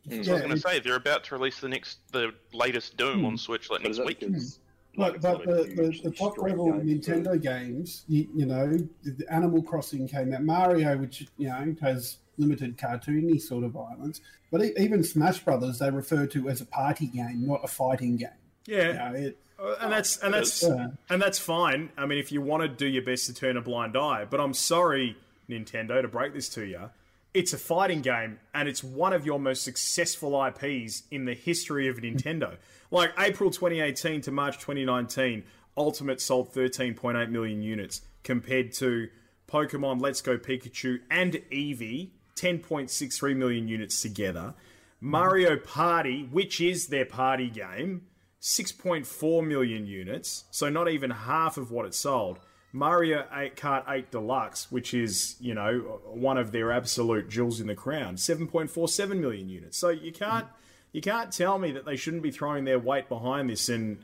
So 0.08 0.14
I 0.14 0.18
was 0.18 0.28
going 0.28 0.48
to 0.50 0.58
say 0.58 0.80
they're 0.80 0.96
about 0.96 1.24
to 1.24 1.34
release 1.36 1.60
the 1.60 1.68
next, 1.68 1.98
the 2.10 2.32
latest 2.54 2.96
Doom 2.96 3.20
Hmm. 3.20 3.26
on 3.26 3.38
Switch 3.38 3.70
like 3.70 3.82
But 3.82 3.88
next 3.92 4.04
week. 4.06 4.20
because, 4.20 4.58
But, 4.96 5.20
but 5.20 5.44
the, 5.44 5.52
the, 5.76 6.00
the 6.04 6.10
top 6.10 6.34
destroying 6.34 6.56
level 6.56 6.72
game, 6.80 7.02
so- 7.02 7.12
Nintendo 7.12 7.40
games, 7.40 8.04
you, 8.08 8.26
you 8.34 8.46
know, 8.46 8.66
the, 9.02 9.10
the 9.10 9.32
Animal 9.32 9.62
Crossing 9.62 10.08
came 10.08 10.32
out, 10.32 10.42
Mario, 10.42 10.96
which 10.96 11.28
you 11.36 11.48
know 11.48 11.76
has 11.82 12.16
limited 12.38 12.78
cartoony 12.78 13.40
sort 13.40 13.62
of 13.62 13.72
violence, 13.72 14.22
but 14.50 14.64
e- 14.64 14.72
even 14.78 15.04
Smash 15.04 15.40
Brothers 15.44 15.78
they 15.78 15.90
refer 15.90 16.26
to 16.28 16.48
as 16.48 16.60
a 16.62 16.66
party 16.66 17.06
game, 17.06 17.46
not 17.46 17.60
a 17.62 17.68
fighting 17.68 18.16
game. 18.16 18.30
Yeah, 18.66 19.12
it, 19.12 19.38
Uh, 19.58 19.76
and 19.80 19.92
that's 19.92 20.16
and 20.18 20.32
that's 20.32 20.62
Yeah. 20.62 20.88
and 21.10 21.20
that's 21.20 21.38
fine. 21.38 21.90
I 21.98 22.06
mean, 22.06 22.18
if 22.18 22.32
you 22.32 22.40
want 22.40 22.62
to 22.62 22.68
do 22.68 22.86
your 22.86 23.02
best 23.02 23.26
to 23.26 23.34
turn 23.34 23.56
a 23.58 23.60
blind 23.60 23.96
eye, 23.96 24.24
but 24.24 24.40
I'm 24.40 24.54
sorry, 24.54 25.16
Nintendo, 25.50 26.00
to 26.00 26.08
break 26.08 26.32
this 26.32 26.48
to 26.50 26.64
you. 26.64 26.90
It's 27.34 27.52
a 27.52 27.58
fighting 27.58 28.00
game, 28.00 28.40
and 28.54 28.68
it's 28.68 28.82
one 28.82 29.12
of 29.12 29.24
your 29.26 29.38
most 29.38 29.62
successful 29.62 30.34
IPs 30.34 31.02
in 31.10 31.26
the 31.26 31.34
history 31.34 31.88
of 31.88 31.96
Nintendo. 31.98 32.56
Like 32.92 33.12
April 33.16 33.50
2018 33.52 34.20
to 34.22 34.32
March 34.32 34.56
2019, 34.58 35.44
Ultimate 35.76 36.20
sold 36.20 36.52
13.8 36.52 37.28
million 37.30 37.62
units, 37.62 38.00
compared 38.24 38.72
to 38.72 39.08
Pokemon 39.48 40.00
Let's 40.00 40.20
Go 40.20 40.36
Pikachu 40.36 40.98
and 41.08 41.34
Eevee, 41.52 42.08
10.63 42.34 43.36
million 43.36 43.68
units 43.68 44.02
together. 44.02 44.54
Mario 45.00 45.56
Party, 45.56 46.24
which 46.32 46.60
is 46.60 46.88
their 46.88 47.04
party 47.04 47.48
game, 47.48 48.06
6.4 48.40 49.46
million 49.46 49.86
units, 49.86 50.44
so 50.50 50.68
not 50.68 50.88
even 50.88 51.10
half 51.10 51.56
of 51.56 51.70
what 51.70 51.84
it 51.84 51.94
sold. 51.94 52.38
Mario 52.72 53.24
8 53.32 53.56
Kart 53.56 53.84
8 53.88 54.10
Deluxe, 54.10 54.70
which 54.70 54.94
is, 54.94 55.36
you 55.40 55.54
know, 55.54 56.00
one 56.06 56.38
of 56.38 56.52
their 56.52 56.72
absolute 56.72 57.28
jewels 57.28 57.60
in 57.60 57.66
the 57.66 57.74
crown, 57.74 58.14
7.47 58.14 59.18
million 59.18 59.48
units. 59.48 59.76
So 59.76 59.88
you 59.88 60.12
can't 60.12 60.46
you 60.92 61.00
can't 61.00 61.32
tell 61.32 61.58
me 61.58 61.72
that 61.72 61.84
they 61.84 61.96
shouldn't 61.96 62.22
be 62.22 62.30
throwing 62.30 62.64
their 62.64 62.78
weight 62.78 63.08
behind 63.08 63.50
this 63.50 63.68
and 63.68 63.98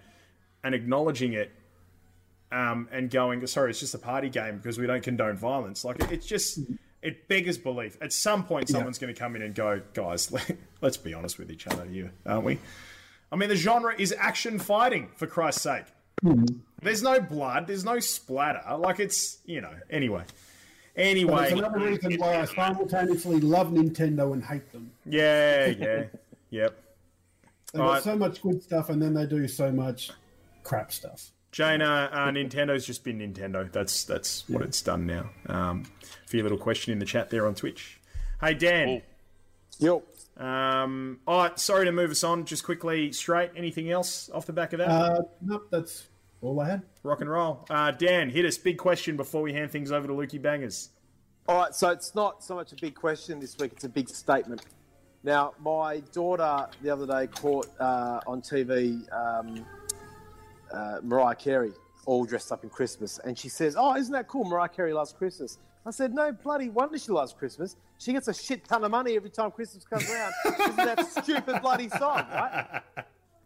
and 0.64 0.74
acknowledging 0.74 1.32
it 1.32 1.52
um, 2.50 2.88
and 2.90 3.10
going, 3.10 3.46
sorry, 3.46 3.70
it's 3.70 3.80
just 3.80 3.94
a 3.94 3.98
party 3.98 4.28
game 4.28 4.56
because 4.56 4.78
we 4.78 4.86
don't 4.86 5.02
condone 5.02 5.36
violence. 5.36 5.84
Like 5.84 6.00
it's 6.10 6.26
just 6.26 6.58
it 7.02 7.28
beggars 7.28 7.58
belief. 7.58 7.96
At 8.00 8.12
some 8.12 8.44
point, 8.44 8.68
someone's 8.68 8.98
going 8.98 9.14
to 9.14 9.18
come 9.18 9.36
in 9.36 9.42
and 9.42 9.54
go, 9.54 9.80
guys, 9.94 10.32
let's 10.80 10.96
be 10.96 11.14
honest 11.14 11.38
with 11.38 11.50
each 11.50 11.66
other, 11.68 11.84
here, 11.84 12.12
aren't 12.24 12.44
we? 12.44 12.58
I 13.32 13.36
mean, 13.36 13.48
the 13.48 13.56
genre 13.56 13.94
is 13.98 14.14
action 14.16 14.58
fighting, 14.58 15.08
for 15.16 15.26
Christ's 15.26 15.62
sake. 15.62 15.84
There's 16.82 17.02
no 17.02 17.20
blood, 17.20 17.66
there's 17.66 17.84
no 17.84 17.98
splatter. 18.00 18.62
Like 18.78 19.00
it's, 19.00 19.38
you 19.46 19.60
know, 19.60 19.72
anyway. 19.90 20.22
but 20.94 21.02
Anyway, 21.02 21.42
it's 21.50 21.52
another 21.52 21.78
reason 21.80 22.14
why 22.18 22.40
I 22.40 22.44
simultaneously 22.46 23.40
love 23.40 23.68
Nintendo 23.68 24.32
and 24.32 24.42
hate 24.44 24.70
them. 24.72 24.90
yeah, 25.04 25.66
yeah, 25.66 26.04
yep. 26.50 26.82
They 27.72 27.80
Right. 27.80 27.94
got 27.94 28.04
so 28.04 28.16
much 28.16 28.40
good 28.40 28.62
stuff, 28.62 28.88
and 28.90 29.02
then 29.02 29.12
they 29.12 29.26
do 29.26 29.46
so 29.48 29.70
much 29.72 30.10
crap 30.62 30.92
stuff. 30.92 31.30
Jane, 31.52 31.82
uh, 31.82 32.08
uh, 32.12 32.28
Nintendo's 32.30 32.86
just 32.86 33.02
been 33.04 33.18
Nintendo. 33.18 33.70
That's 33.70 34.04
that's 34.04 34.48
what 34.48 34.62
it's 34.62 34.80
done 34.80 35.04
now. 35.04 35.30
Um, 35.46 35.84
for 36.26 36.36
your 36.36 36.44
little 36.44 36.58
question 36.58 36.92
in 36.92 37.00
the 37.00 37.04
chat 37.04 37.28
there 37.28 37.46
on 37.46 37.54
Twitch. 37.54 37.98
Hey 38.40 38.54
Dan. 38.54 39.02
Yo. 39.78 40.02
Um, 40.36 41.20
all 41.26 41.42
right, 41.42 41.58
sorry 41.58 41.86
to 41.86 41.92
move 41.92 42.10
us 42.10 42.22
on. 42.22 42.44
Just 42.44 42.64
quickly, 42.64 43.12
straight. 43.12 43.50
Anything 43.56 43.90
else 43.90 44.30
off 44.32 44.46
the 44.46 44.52
back 44.52 44.72
of 44.72 44.78
that? 44.80 44.88
Uh, 44.88 45.22
nope, 45.40 45.68
that's 45.70 46.08
all 46.42 46.60
I 46.60 46.68
had. 46.68 46.82
Rock 47.02 47.20
and 47.20 47.30
roll. 47.30 47.64
Uh, 47.70 47.90
Dan, 47.92 48.28
hit 48.30 48.44
us. 48.44 48.58
Big 48.58 48.78
question 48.78 49.16
before 49.16 49.42
we 49.42 49.52
hand 49.52 49.70
things 49.70 49.90
over 49.90 50.06
to 50.06 50.12
Lukey 50.12 50.40
Bangers. 50.40 50.90
All 51.48 51.56
right, 51.56 51.74
so 51.74 51.90
it's 51.90 52.14
not 52.14 52.42
so 52.42 52.54
much 52.54 52.72
a 52.72 52.76
big 52.76 52.94
question 52.94 53.40
this 53.40 53.56
week; 53.58 53.72
it's 53.72 53.84
a 53.84 53.88
big 53.88 54.08
statement. 54.08 54.62
Now, 55.22 55.54
my 55.60 56.00
daughter 56.12 56.66
the 56.82 56.90
other 56.90 57.06
day 57.06 57.28
caught 57.28 57.68
uh, 57.80 58.20
on 58.26 58.42
TV 58.42 59.10
um, 59.12 59.64
uh, 60.72 60.98
Mariah 61.02 61.34
Carey 61.34 61.72
all 62.04 62.24
dressed 62.24 62.52
up 62.52 62.62
in 62.62 62.70
Christmas, 62.70 63.18
and 63.24 63.38
she 63.38 63.48
says, 63.48 63.76
"Oh, 63.78 63.96
isn't 63.96 64.12
that 64.12 64.28
cool? 64.28 64.44
Mariah 64.44 64.68
Carey 64.68 64.92
loves 64.92 65.12
Christmas." 65.12 65.58
I 65.86 65.90
said, 65.90 66.12
"No, 66.12 66.32
bloody 66.32 66.68
wonder 66.68 66.98
she 66.98 67.12
loves 67.12 67.32
Christmas. 67.32 67.76
She 67.98 68.12
gets 68.12 68.26
a 68.28 68.34
shit 68.34 68.64
ton 68.64 68.84
of 68.84 68.90
money 68.90 69.14
every 69.16 69.30
time 69.30 69.50
Christmas 69.52 69.84
comes 69.84 70.10
around 70.10 70.32
because 70.44 70.70
of 70.70 70.76
that 70.76 71.06
stupid 71.24 71.62
bloody 71.62 71.88
song, 71.88 72.26
right?" 72.32 72.82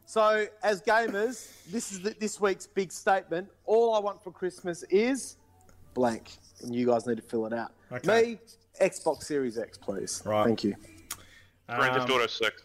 So, 0.06 0.46
as 0.64 0.82
gamers, 0.82 1.52
this 1.70 1.92
is 1.92 2.00
the, 2.00 2.16
this 2.18 2.40
week's 2.40 2.66
big 2.66 2.90
statement. 2.90 3.48
All 3.66 3.94
I 3.94 4.00
want 4.00 4.24
for 4.24 4.32
Christmas 4.32 4.82
is 4.90 5.36
blank, 5.94 6.38
and 6.62 6.74
you 6.74 6.86
guys 6.86 7.06
need 7.06 7.18
to 7.18 7.22
fill 7.22 7.46
it 7.46 7.52
out. 7.52 7.72
Okay. 7.92 8.22
Me, 8.32 8.38
Xbox 8.80 9.22
Series 9.24 9.58
X, 9.58 9.78
please. 9.78 10.22
Right. 10.24 10.46
Thank 10.46 10.64
you. 10.64 10.74
Grand 11.68 11.94
Theft 11.94 12.10
Auto 12.10 12.26
6. 12.26 12.62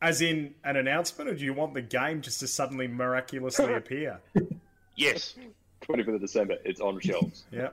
As 0.00 0.22
in 0.22 0.54
an 0.64 0.76
announcement, 0.76 1.28
or 1.28 1.34
do 1.34 1.44
you 1.44 1.52
want 1.52 1.74
the 1.74 1.82
game 1.82 2.22
just 2.22 2.40
to 2.40 2.46
suddenly 2.46 2.88
miraculously 2.88 3.74
appear? 3.74 4.20
Yes. 4.96 5.34
25th 5.82 6.14
of 6.14 6.20
December, 6.20 6.56
it's 6.64 6.80
on 6.80 6.98
shelves. 7.00 7.44
Yeah. 7.52 7.68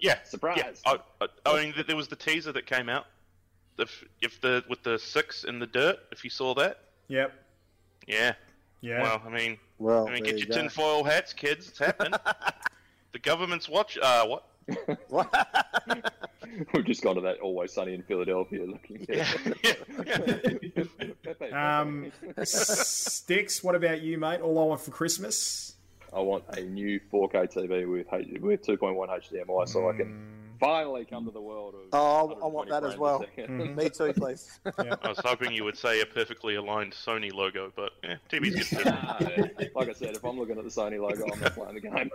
Yeah. 0.00 0.18
Surprise. 0.24 0.58
Yeah. 0.86 0.96
I, 1.20 1.24
I, 1.24 1.26
I 1.46 1.62
mean, 1.64 1.74
there 1.86 1.96
was 1.96 2.08
the 2.08 2.16
teaser 2.16 2.52
that 2.52 2.66
came 2.66 2.88
out. 2.88 3.06
If, 3.78 4.04
if 4.20 4.40
the 4.40 4.62
with 4.68 4.82
the 4.82 4.98
six 4.98 5.44
in 5.44 5.58
the 5.58 5.66
dirt, 5.66 5.98
if 6.12 6.22
you 6.24 6.30
saw 6.30 6.54
that, 6.54 6.78
Yep. 7.08 7.32
yeah. 8.06 8.34
Yeah. 8.82 9.02
Well, 9.02 9.22
I 9.26 9.30
mean, 9.30 9.58
Well, 9.78 10.08
I 10.08 10.12
mean, 10.12 10.24
get 10.24 10.38
you 10.38 10.46
your 10.46 10.56
tinfoil 10.56 11.04
hats, 11.04 11.32
kids. 11.32 11.68
It's 11.68 11.78
happening. 11.78 12.12
the 13.12 13.18
government's 13.18 13.68
watch. 13.68 13.98
Uh, 14.00 14.26
what? 14.26 14.46
We've 16.74 16.84
just 16.84 17.02
gone 17.02 17.14
to 17.16 17.20
that 17.22 17.40
Always 17.40 17.72
Sunny 17.72 17.94
in 17.94 18.02
Philadelphia 18.02 18.64
looking. 18.66 19.04
Yeah. 19.08 19.26
yeah. 19.64 19.74
Um, 21.80 22.12
Sticks, 22.44 23.64
what 23.64 23.74
about 23.74 24.02
you, 24.02 24.18
mate? 24.18 24.40
All 24.40 24.58
I 24.58 24.62
want 24.64 24.80
for 24.80 24.90
Christmas? 24.90 25.74
I 26.12 26.20
want 26.20 26.44
a 26.56 26.62
new 26.62 27.00
4K 27.12 27.52
TV 27.52 27.90
with 27.90 28.06
H- 28.12 28.40
with 28.40 28.62
2.1 28.66 28.96
HDMI 29.08 29.68
so 29.68 29.88
I 29.88 29.96
can 29.96 30.26
finally 30.58 31.04
come 31.04 31.24
to 31.24 31.30
the 31.30 31.40
world 31.40 31.74
of. 31.74 31.80
Oh, 31.92 32.38
I 32.42 32.46
want 32.46 32.68
that 32.68 32.84
as 32.84 32.94
frames 32.94 32.96
a 32.96 33.00
well. 33.00 33.20
second. 33.20 33.76
Me 33.76 33.88
too, 33.88 34.12
please. 34.16 34.60
I 34.78 35.08
was 35.08 35.18
hoping 35.24 35.52
you 35.52 35.64
would 35.64 35.78
say 35.78 36.00
a 36.00 36.06
perfectly 36.06 36.56
aligned 36.56 36.92
Sony 36.92 37.32
logo, 37.32 37.72
but 37.74 37.92
yeah, 38.02 38.16
TV's 38.30 38.70
good 38.70 38.84
too. 38.84 38.90
Ah, 38.92 39.16
yeah. 39.20 39.68
like 39.74 39.88
I 39.88 39.92
said, 39.92 40.16
if 40.16 40.24
I'm 40.24 40.38
looking 40.38 40.58
at 40.58 40.64
the 40.64 40.70
Sony 40.70 41.00
logo, 41.00 41.24
I'm 41.32 41.40
not 41.40 41.54
playing 41.54 41.74
the 41.74 41.80
game. 41.80 42.10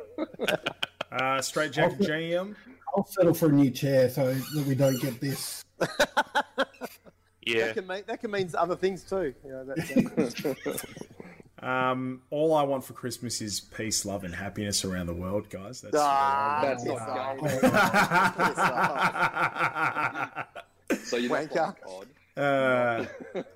Uh, 1.12 1.42
Straight 1.42 1.72
Jacket 1.72 2.00
GM? 2.00 2.56
I'll 2.96 3.06
settle 3.06 3.34
for 3.34 3.48
a 3.48 3.52
new 3.52 3.72
chair 3.72 4.10
so 4.10 4.34
that 4.34 4.66
we 4.68 4.76
don't 4.76 5.00
get 5.02 5.20
this. 5.20 5.64
Yeah. 7.46 7.68
That 7.68 7.76
can 7.76 7.88
mean 7.88 8.04
that 8.08 8.22
can 8.22 8.32
mean 8.32 8.50
other 8.58 8.76
things 8.76 9.04
too. 9.04 9.34
You 9.46 9.52
know, 9.52 9.66
that, 9.66 10.86
Um, 11.66 12.22
all 12.30 12.54
I 12.54 12.62
want 12.64 12.84
for 12.84 12.94
Christmas 12.94 13.42
is 13.42 13.60
peace, 13.60 14.06
love, 14.06 14.24
and 14.24 14.36
happiness 14.36 14.86
around 14.86 15.08
the 15.08 15.14
world, 15.16 15.50
guys. 15.50 15.82
That's 15.82 15.96
Ah, 16.00 16.60
That's 16.62 16.84
piss 16.86 16.94
not 16.94 17.10
off. 17.10 17.38
going. 20.90 20.98
So 21.06 21.18
you're 21.18 21.30
not 21.32 21.50
Wanker. 21.50 21.76
playing 21.84 22.06
COD. 22.38 22.44
uh, 22.44 23.06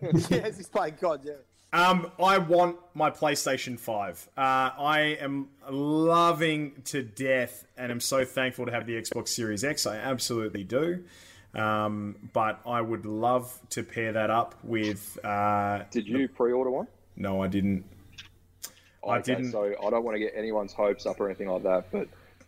yes, 0.30 0.58
he's 0.58 0.68
playing 0.68 0.96
COD. 0.96 1.22
Yeah. 1.26 1.34
Um, 1.72 2.12
I 2.20 2.40
want 2.40 2.78
my 2.96 3.12
PlayStation 3.12 3.80
5. 3.80 4.30
Uh, 4.36 4.42
I 4.42 5.18
am 5.22 5.50
loving 5.70 6.82
to 6.86 7.04
death 7.04 7.66
and 7.78 7.92
I'm 7.92 8.00
so 8.00 8.26
thankful 8.26 8.66
to 8.66 8.72
have 8.72 8.88
the 8.88 8.94
Xbox 9.00 9.28
Series 9.28 9.64
X. 9.64 9.86
I 9.86 9.98
absolutely 9.98 10.64
do. 10.64 11.04
Um, 11.54 12.16
but 12.34 12.60
I 12.66 12.82
would 12.82 13.06
love 13.06 13.56
to 13.72 13.84
pair 13.84 14.14
that 14.14 14.32
up 14.32 14.56
with. 14.64 15.24
Uh, 15.24 15.84
Did 15.92 16.08
you 16.08 16.28
pre-order 16.28 16.72
one? 16.72 16.88
no, 17.16 17.44
I 17.44 17.48
didn't. 17.48 17.84
I 19.10 19.18
Okay, 19.20 19.36
didn't- 19.36 19.52
So 19.52 19.64
I 19.66 19.90
don't 19.90 20.04
want 20.04 20.16
to 20.16 20.20
get 20.20 20.34
anyone's 20.36 20.74
hopes 20.74 21.06
up 21.06 21.20
or 21.20 21.28
anything 21.28 21.48
like 21.50 21.64
that, 21.64 21.92
but 21.92 22.08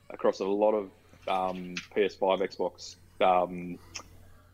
across 0.09 0.39
a 0.39 0.45
lot 0.45 0.73
of 0.73 0.91
um, 1.27 1.75
PS5, 1.95 2.41
Xbox 2.41 2.95
um, 3.21 3.77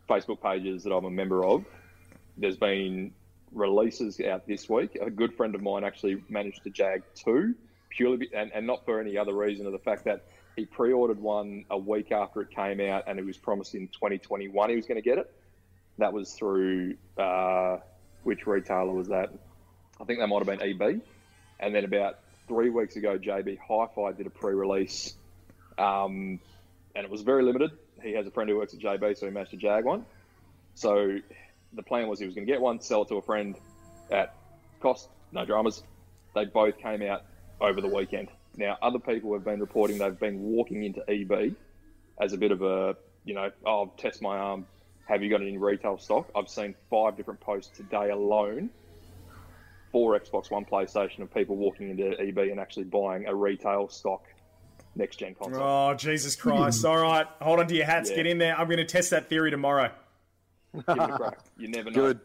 Facebook 0.08 0.40
pages 0.42 0.84
that 0.84 0.92
I'm 0.94 1.04
a 1.04 1.10
member 1.10 1.44
of, 1.44 1.64
there's 2.36 2.56
been 2.56 3.12
releases 3.52 4.20
out 4.20 4.46
this 4.46 4.68
week. 4.68 4.96
A 5.00 5.10
good 5.10 5.34
friend 5.34 5.54
of 5.54 5.62
mine 5.62 5.84
actually 5.84 6.22
managed 6.28 6.62
to 6.64 6.70
jag 6.70 7.02
two, 7.14 7.54
purely 7.90 8.18
be, 8.18 8.30
and, 8.34 8.52
and 8.54 8.66
not 8.66 8.84
for 8.84 9.00
any 9.00 9.16
other 9.16 9.34
reason 9.34 9.66
of 9.66 9.72
the 9.72 9.78
fact 9.78 10.04
that 10.04 10.24
he 10.56 10.66
pre-ordered 10.66 11.20
one 11.20 11.64
a 11.70 11.78
week 11.78 12.12
after 12.12 12.42
it 12.42 12.50
came 12.50 12.80
out, 12.80 13.04
and 13.06 13.18
it 13.18 13.24
was 13.24 13.36
promised 13.36 13.74
in 13.74 13.88
2021 13.88 14.70
he 14.70 14.76
was 14.76 14.86
going 14.86 14.96
to 14.96 15.02
get 15.02 15.18
it. 15.18 15.30
That 15.98 16.12
was 16.12 16.32
through 16.34 16.96
uh, 17.16 17.78
which 18.24 18.46
retailer 18.46 18.92
was 18.92 19.08
that? 19.08 19.30
I 20.00 20.04
think 20.04 20.18
that 20.20 20.26
might 20.28 20.46
have 20.46 20.58
been 20.58 20.80
EB. 20.82 21.00
And 21.60 21.74
then 21.74 21.84
about 21.84 22.18
three 22.46 22.70
weeks 22.70 22.96
ago, 22.96 23.18
JB 23.18 23.58
Hi-Fi 23.68 24.12
did 24.12 24.26
a 24.26 24.30
pre-release, 24.30 25.14
um, 25.76 26.40
and 26.94 27.04
it 27.04 27.10
was 27.10 27.22
very 27.22 27.42
limited. 27.42 27.70
He 28.02 28.12
has 28.12 28.26
a 28.26 28.30
friend 28.30 28.48
who 28.48 28.56
works 28.56 28.74
at 28.74 28.80
JB, 28.80 29.18
so 29.18 29.26
he 29.26 29.32
managed 29.32 29.50
to 29.52 29.56
jag 29.56 29.84
one. 29.84 30.04
So 30.74 31.18
the 31.72 31.82
plan 31.82 32.08
was 32.08 32.20
he 32.20 32.26
was 32.26 32.34
going 32.34 32.46
to 32.46 32.52
get 32.52 32.60
one, 32.60 32.80
sell 32.80 33.02
it 33.02 33.08
to 33.08 33.16
a 33.16 33.22
friend 33.22 33.56
at 34.10 34.34
cost, 34.80 35.08
no 35.32 35.44
dramas. 35.44 35.82
They 36.34 36.44
both 36.44 36.78
came 36.78 37.02
out 37.02 37.24
over 37.60 37.80
the 37.80 37.88
weekend. 37.88 38.28
Now, 38.56 38.76
other 38.80 38.98
people 38.98 39.32
have 39.34 39.44
been 39.44 39.60
reporting 39.60 39.98
they've 39.98 40.18
been 40.18 40.42
walking 40.42 40.84
into 40.84 41.02
EB 41.08 41.54
as 42.20 42.32
a 42.32 42.36
bit 42.36 42.52
of 42.52 42.62
a, 42.62 42.96
you 43.24 43.34
know, 43.34 43.50
oh, 43.64 43.70
I'll 43.80 43.94
test 43.98 44.22
my 44.22 44.36
arm. 44.36 44.66
Have 45.06 45.22
you 45.22 45.30
got 45.30 45.40
any 45.40 45.56
retail 45.56 45.98
stock? 45.98 46.28
I've 46.34 46.48
seen 46.48 46.74
five 46.90 47.16
different 47.16 47.40
posts 47.40 47.76
today 47.76 48.10
alone 48.10 48.70
for 49.98 50.18
Xbox 50.18 50.50
One, 50.50 50.64
PlayStation 50.64 51.20
of 51.20 51.32
people 51.32 51.56
walking 51.56 51.90
into 51.90 52.18
EB 52.20 52.38
and 52.38 52.60
actually 52.60 52.84
buying 52.84 53.26
a 53.26 53.34
retail 53.34 53.88
stock 53.88 54.24
next 54.94 55.16
gen 55.16 55.34
console. 55.34 55.62
Oh, 55.62 55.94
Jesus 55.94 56.36
Christ. 56.36 56.84
All 56.84 56.98
right. 56.98 57.26
Hold 57.40 57.60
on 57.60 57.66
to 57.68 57.74
your 57.74 57.84
hats. 57.84 58.10
Yeah. 58.10 58.16
Get 58.16 58.26
in 58.26 58.38
there. 58.38 58.58
I'm 58.58 58.66
going 58.66 58.78
to 58.78 58.84
test 58.84 59.10
that 59.10 59.28
theory 59.28 59.50
tomorrow. 59.50 59.90
Give 60.74 60.84
it 60.88 60.98
a 60.98 61.16
crack. 61.16 61.38
You 61.56 61.68
never 61.68 61.90
know. 61.90 61.94
Good. 61.94 62.20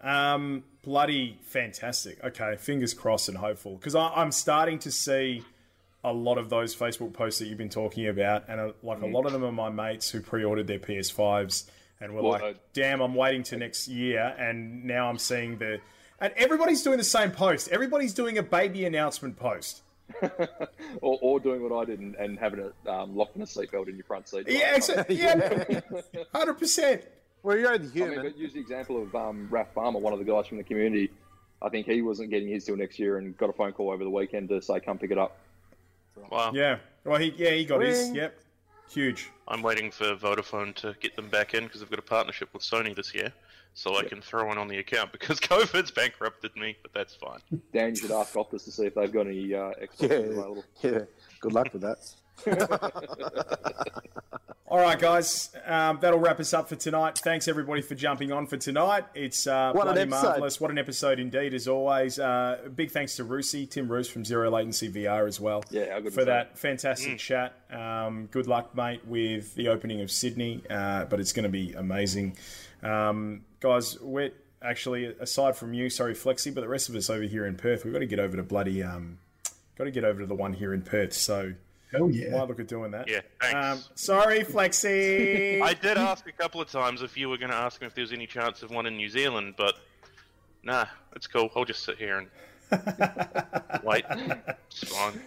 Um, 0.00 0.64
bloody 0.82 1.38
fantastic. 1.42 2.22
Okay, 2.24 2.56
fingers 2.56 2.94
crossed 2.94 3.28
and 3.28 3.36
hopeful 3.36 3.76
because 3.76 3.94
I'm 3.94 4.32
starting 4.32 4.78
to 4.80 4.90
see 4.90 5.44
a 6.02 6.12
lot 6.12 6.38
of 6.38 6.48
those 6.48 6.74
Facebook 6.74 7.12
posts 7.12 7.38
that 7.40 7.46
you've 7.46 7.58
been 7.58 7.68
talking 7.68 8.08
about, 8.08 8.48
and 8.48 8.58
uh, 8.58 8.72
like 8.82 9.02
a 9.02 9.06
lot 9.06 9.26
of 9.26 9.32
them 9.32 9.44
are 9.44 9.52
my 9.52 9.68
mates 9.68 10.10
who 10.10 10.20
pre-ordered 10.20 10.66
their 10.66 10.78
PS5s 10.78 11.68
and 12.00 12.14
were 12.14 12.22
Well, 12.22 12.32
like, 12.32 12.42
uh, 12.42 12.52
"Damn, 12.72 13.02
I'm 13.02 13.14
waiting 13.14 13.42
to 13.44 13.58
next 13.58 13.88
year," 13.88 14.34
and 14.38 14.84
now 14.84 15.08
I'm 15.08 15.18
seeing 15.18 15.58
the. 15.58 15.80
And 16.20 16.32
everybody's 16.36 16.82
doing 16.82 16.98
the 16.98 17.04
same 17.04 17.30
post. 17.30 17.68
Everybody's 17.68 18.12
doing 18.12 18.36
a 18.38 18.42
baby 18.42 18.84
announcement 18.84 19.38
post. 19.38 19.82
Or, 21.02 21.18
or 21.22 21.40
doing 21.40 21.62
what 21.62 21.72
I 21.72 21.84
did 21.84 22.00
and, 22.00 22.16
and 22.16 22.36
having 22.36 22.58
it 22.58 22.74
um, 22.88 23.16
locked 23.16 23.36
in 23.36 23.42
a 23.42 23.44
seatbelt 23.44 23.88
in 23.88 23.94
your 23.94 24.04
front 24.04 24.28
seat. 24.28 24.44
Yeah, 24.48 24.74
exactly. 24.74 25.14
Yeah, 25.16 25.80
hundred 26.34 26.54
percent. 26.54 27.04
Well, 27.42 27.56
you're 27.56 27.78
the 27.78 27.88
human. 27.88 28.18
I 28.18 28.22
mean, 28.22 28.32
but 28.32 28.38
use 28.38 28.52
the 28.52 28.60
example 28.60 29.00
of 29.00 29.14
um, 29.14 29.46
Raf 29.50 29.72
Farmer, 29.72 30.00
one 30.00 30.12
of 30.12 30.18
the 30.18 30.24
guys 30.24 30.48
from 30.48 30.58
the 30.58 30.64
community. 30.64 31.10
I 31.62 31.68
think 31.68 31.86
he 31.86 32.02
wasn't 32.02 32.30
getting 32.30 32.48
his 32.48 32.64
till 32.64 32.76
next 32.76 32.98
year 32.98 33.18
and 33.18 33.36
got 33.36 33.50
a 33.50 33.52
phone 33.52 33.72
call 33.72 33.90
over 33.90 34.02
the 34.02 34.10
weekend 34.10 34.48
to 34.48 34.60
say, 34.60 34.80
come 34.80 34.98
pick 34.98 35.12
it 35.12 35.18
up. 35.18 35.38
Wow. 36.30 36.50
Yeah. 36.54 36.78
Well, 37.04 37.18
he 37.18 37.32
yeah 37.36 37.50
he 37.50 37.64
got 37.64 37.80
his. 37.80 37.98
Ring. 37.98 38.14
Yep. 38.16 38.38
Huge. 38.90 39.30
I'm 39.46 39.62
waiting 39.62 39.90
for 39.90 40.16
Vodafone 40.16 40.74
to 40.76 40.94
get 41.00 41.14
them 41.14 41.28
back 41.28 41.54
in 41.54 41.64
because 41.64 41.80
they've 41.80 41.90
got 41.90 42.00
a 42.00 42.02
partnership 42.02 42.52
with 42.52 42.62
Sony 42.62 42.94
this 42.94 43.14
year, 43.14 43.32
so 43.74 43.96
I 43.96 44.04
can 44.04 44.20
throw 44.20 44.46
one 44.46 44.58
on 44.58 44.68
the 44.68 44.78
account 44.78 45.12
because 45.18 45.40
COVID's 45.40 45.90
bankrupted 45.90 46.54
me, 46.56 46.76
but 46.82 46.92
that's 46.92 47.14
fine. 47.14 47.40
Dan, 47.72 47.90
you 47.90 47.96
should 47.96 48.10
ask 48.10 48.34
Optus 48.34 48.64
to 48.64 48.70
see 48.72 48.86
if 48.86 48.94
they've 48.94 49.12
got 49.12 49.26
any 49.26 49.54
uh, 49.54 49.70
Xbox 49.80 50.00
yeah, 50.00 50.08
available. 50.16 50.64
yeah. 50.82 50.98
Good 51.40 51.52
luck 51.52 51.72
with 51.72 51.82
that. 51.82 51.98
All 54.68 54.78
right, 54.78 55.00
guys, 55.00 55.50
um, 55.66 55.98
that'll 56.00 56.20
wrap 56.20 56.38
us 56.38 56.54
up 56.54 56.68
for 56.68 56.76
tonight. 56.76 57.18
Thanks 57.18 57.48
everybody 57.48 57.82
for 57.82 57.96
jumping 57.96 58.30
on 58.30 58.46
for 58.46 58.56
tonight. 58.56 59.04
It's 59.16 59.48
uh, 59.48 59.72
What 59.72 59.88
an 59.88 59.94
bloody 59.94 60.00
episode. 60.02 60.22
marvelous. 60.28 60.60
What 60.60 60.70
an 60.70 60.78
episode 60.78 61.18
indeed, 61.18 61.54
as 61.54 61.66
always. 61.66 62.20
Uh, 62.20 62.68
big 62.76 62.92
thanks 62.92 63.16
to 63.16 63.24
Rusey, 63.24 63.68
Tim 63.68 63.90
Ruse 63.90 64.08
from 64.08 64.24
Zero 64.24 64.48
Latency 64.48 64.88
VR 64.88 65.26
as 65.26 65.40
well. 65.40 65.64
Yeah, 65.70 65.92
how 65.92 65.98
good 66.00 66.12
for 66.14 66.24
that 66.24 66.50
that? 66.50 66.58
fantastic 66.58 67.18
chat. 67.18 67.54
Um, 67.68 68.26
good 68.30 68.46
luck, 68.46 68.76
mate, 68.76 69.04
with 69.06 69.56
the 69.56 69.66
opening 69.68 70.02
of 70.02 70.10
Sydney. 70.10 70.62
Uh, 70.70 71.04
but 71.06 71.18
it's 71.18 71.32
going 71.32 71.42
to 71.42 71.48
be 71.48 71.72
amazing, 71.72 72.36
um, 72.82 73.42
guys. 73.60 73.98
We're 74.00 74.32
actually 74.62 75.06
aside 75.06 75.56
from 75.56 75.74
you, 75.74 75.90
sorry, 75.90 76.14
Flexi, 76.14 76.54
but 76.54 76.60
the 76.60 76.68
rest 76.68 76.88
of 76.88 76.94
us 76.94 77.10
over 77.10 77.22
here 77.22 77.46
in 77.46 77.56
Perth, 77.56 77.84
we've 77.84 77.92
got 77.92 78.00
to 78.00 78.06
get 78.06 78.20
over 78.20 78.36
to 78.36 78.42
bloody. 78.42 78.82
Um, 78.82 79.18
got 79.76 79.84
to 79.84 79.90
get 79.90 80.04
over 80.04 80.20
to 80.20 80.26
the 80.26 80.34
one 80.34 80.52
here 80.52 80.74
in 80.74 80.82
Perth. 80.82 81.12
So. 81.12 81.54
Oh 81.92 82.08
yeah. 82.08 82.30
Might 82.30 82.46
look 82.46 82.60
at 82.60 82.68
doing 82.68 82.92
that. 82.92 83.08
Yeah, 83.08 83.22
thanks. 83.40 83.88
Um, 83.88 83.92
sorry, 83.96 84.44
Flexi. 84.44 85.60
I 85.62 85.74
did 85.74 85.98
ask 85.98 86.24
a 86.28 86.32
couple 86.32 86.60
of 86.60 86.70
times 86.70 87.02
if 87.02 87.16
you 87.16 87.28
were 87.28 87.36
going 87.36 87.50
to 87.50 87.56
ask 87.56 87.82
him 87.82 87.88
if 87.88 87.96
there 87.96 88.02
was 88.02 88.12
any 88.12 88.28
chance 88.28 88.62
of 88.62 88.70
one 88.70 88.86
in 88.86 88.96
New 88.96 89.08
Zealand, 89.08 89.54
but 89.56 89.74
nah, 90.62 90.86
it's 91.16 91.26
cool. 91.26 91.50
I'll 91.56 91.64
just 91.64 91.82
sit 91.82 91.98
here 91.98 92.18
and 92.18 92.28
wait. 93.82 94.04
It's 94.70 94.88
fine. 94.88 95.20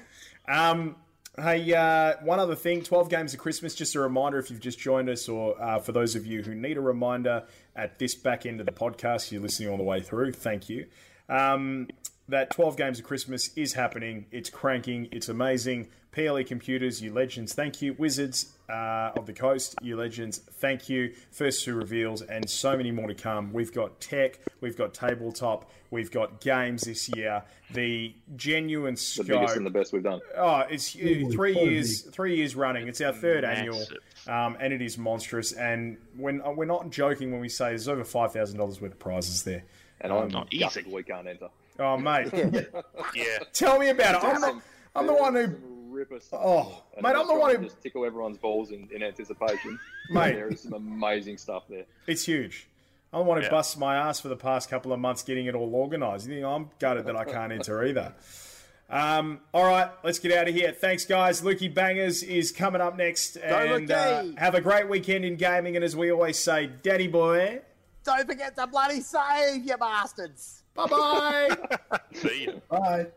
Um, 0.48 0.96
hey, 1.38 1.74
uh, 1.74 2.14
one 2.24 2.40
other 2.40 2.56
thing 2.56 2.84
12 2.84 3.10
Games 3.10 3.34
of 3.34 3.40
Christmas. 3.40 3.76
Just 3.76 3.96
a 3.96 4.00
reminder 4.00 4.38
if 4.38 4.50
you've 4.50 4.60
just 4.60 4.80
joined 4.80 5.10
us, 5.10 5.28
or 5.28 5.62
uh, 5.62 5.80
for 5.80 5.92
those 5.92 6.16
of 6.16 6.26
you 6.26 6.44
who 6.44 6.54
need 6.54 6.78
a 6.78 6.82
reminder 6.82 7.44
at 7.76 8.00
this 8.00 8.16
back 8.16 8.46
end 8.46 8.60
of 8.60 8.66
the 8.66 8.72
podcast, 8.72 9.32
you're 9.32 9.42
listening 9.42 9.70
all 9.70 9.78
the 9.78 9.84
way 9.84 10.02
through, 10.02 10.34
thank 10.34 10.70
you. 10.70 10.86
Um, 11.30 11.88
that 12.30 12.52
12 12.52 12.78
games 12.78 13.00
of 13.00 13.06
Christmas 13.06 13.50
is 13.56 13.74
happening. 13.74 14.26
It's 14.32 14.50
cranking. 14.50 15.10
It's 15.12 15.28
amazing. 15.28 15.90
PLE 16.12 16.44
Computers, 16.44 17.02
you 17.02 17.12
legends, 17.12 17.54
thank 17.54 17.82
you. 17.82 17.94
Wizards 17.94 18.54
uh, 18.74 19.12
of 19.16 19.26
the 19.26 19.34
Coast, 19.34 19.76
you 19.82 19.96
legends, 19.96 20.40
thank 20.40 20.90
you. 20.90 21.14
First 21.32 21.64
two 21.64 21.76
reveals, 21.76 22.22
and 22.24 22.50
so 22.50 22.76
many 22.76 22.90
more 22.92 23.08
to 23.08 23.14
come. 23.14 23.54
We've 23.54 23.72
got 23.74 24.00
tech, 24.00 24.40
we've 24.62 24.76
got 24.78 24.94
tabletop, 24.94 25.70
we've 25.92 26.10
got 26.10 26.42
games 26.42 26.82
this 26.84 27.08
year. 27.16 27.44
The 27.72 28.14
genuine 28.36 28.96
scope, 28.96 29.28
The 29.28 29.34
scope. 29.34 29.40
biggest 29.42 29.58
and 29.58 29.66
the 29.66 29.70
best 29.70 29.94
we've 29.94 30.04
done. 30.04 30.22
Oh, 30.36 30.60
it's 30.70 30.96
uh, 30.96 31.00
three 31.32 31.54
quality. 31.54 31.60
years. 31.72 32.02
Three 32.02 32.36
years 32.38 32.56
running. 32.56 32.88
It's 32.88 33.02
our 33.02 33.14
third 33.14 33.44
annual, 33.44 33.84
um, 34.28 34.58
and 34.60 34.74
it 34.74 34.82
is 34.82 34.98
monstrous. 34.98 35.52
And 35.54 35.98
when 36.18 36.42
uh, 36.42 36.52
we're 36.52 36.66
not 36.66 36.90
joking 36.90 37.32
when 37.32 37.42
we 37.42 37.50
say 37.50 37.70
there's 37.70 37.88
over 37.88 38.04
five 38.04 38.34
thousand 38.34 38.58
dollars 38.58 38.82
worth 38.82 38.94
of 38.94 39.00
prizes 39.00 39.44
there. 39.44 39.64
And 40.02 40.12
I'm 40.12 40.28
Not 40.28 40.50
gutted 40.52 40.86
easy. 40.86 40.94
we 40.94 41.04
can't 41.04 41.28
enter. 41.28 41.48
Oh, 41.80 41.96
mate, 41.98 42.28
Yeah. 43.16 43.38
tell 43.54 43.80
me 43.80 43.88
about 43.90 44.16
it. 44.16 44.28
I'm 44.28 44.42
the, 44.42 44.62
I'm 44.96 45.08
the 45.08 45.14
one 45.14 45.34
who, 45.34 45.46
some 45.46 45.73
ripper 46.10 46.24
oh, 46.34 46.84
And 46.96 47.04
mate, 47.04 47.16
I'm 47.16 47.28
the 47.28 47.36
one 47.36 47.56
who. 47.56 47.64
just 47.64 47.82
tickle 47.82 48.06
everyone's 48.06 48.38
balls 48.38 48.72
in, 48.72 48.88
in 48.94 49.04
anticipation. 49.04 49.80
Mate. 50.10 50.34
there 50.34 50.50
is 50.50 50.62
some 50.62 50.74
amazing 50.74 51.38
stuff 51.38 51.64
there. 51.70 51.86
It's 52.08 52.26
huge. 52.26 52.68
I'm 53.12 53.20
the 53.20 53.26
one 53.26 53.38
who 53.38 53.44
Yeah. 53.44 53.50
busts 53.52 53.78
my 53.78 53.96
ass 53.96 54.20
for 54.20 54.28
the 54.28 54.36
past 54.36 54.70
couple 54.70 54.92
of 54.92 55.00
months 55.00 55.24
getting 55.24 55.46
it 55.46 55.56
all 55.56 55.74
organised. 55.76 56.28
You 56.28 56.34
think 56.36 56.46
I'm 56.46 56.70
gutted 56.80 57.06
that 57.06 57.16
I 57.16 57.26
can't 57.26 57.52
enter 57.58 57.84
either. 57.86 58.14
Um, 58.90 59.40
all 59.54 59.64
right, 59.66 59.90
let's 60.04 60.20
get 60.20 60.32
out 60.34 60.48
of 60.48 60.54
here. 60.54 60.72
Thanks, 60.72 61.06
guys. 61.06 61.42
Lukey 61.42 61.74
Bangers 61.74 62.22
is 62.22 62.52
coming 62.52 62.82
up 62.82 62.96
next. 62.98 63.38
And 63.38 63.90
uh, 63.92 64.24
Lukey. 64.24 64.38
have 64.40 64.56
a 64.56 64.62
great 64.62 64.90
weekend 64.90 65.26
in 65.26 65.36
gaming. 65.36 65.76
And 65.76 65.84
as 65.86 65.96
we 65.96 66.12
always 66.12 66.38
say, 66.38 66.68
Daddy 66.84 67.08
boy, 67.08 67.62
Don't 68.04 68.28
forget 68.28 68.56
to 68.58 68.68
bloody 68.68 69.02
save, 69.02 69.66
you 69.66 69.78
bastards. 69.78 70.64
bye 70.76 70.88
bye. 70.88 71.58
See 72.14 72.44
you. 72.44 72.62
Bye. 72.70 73.08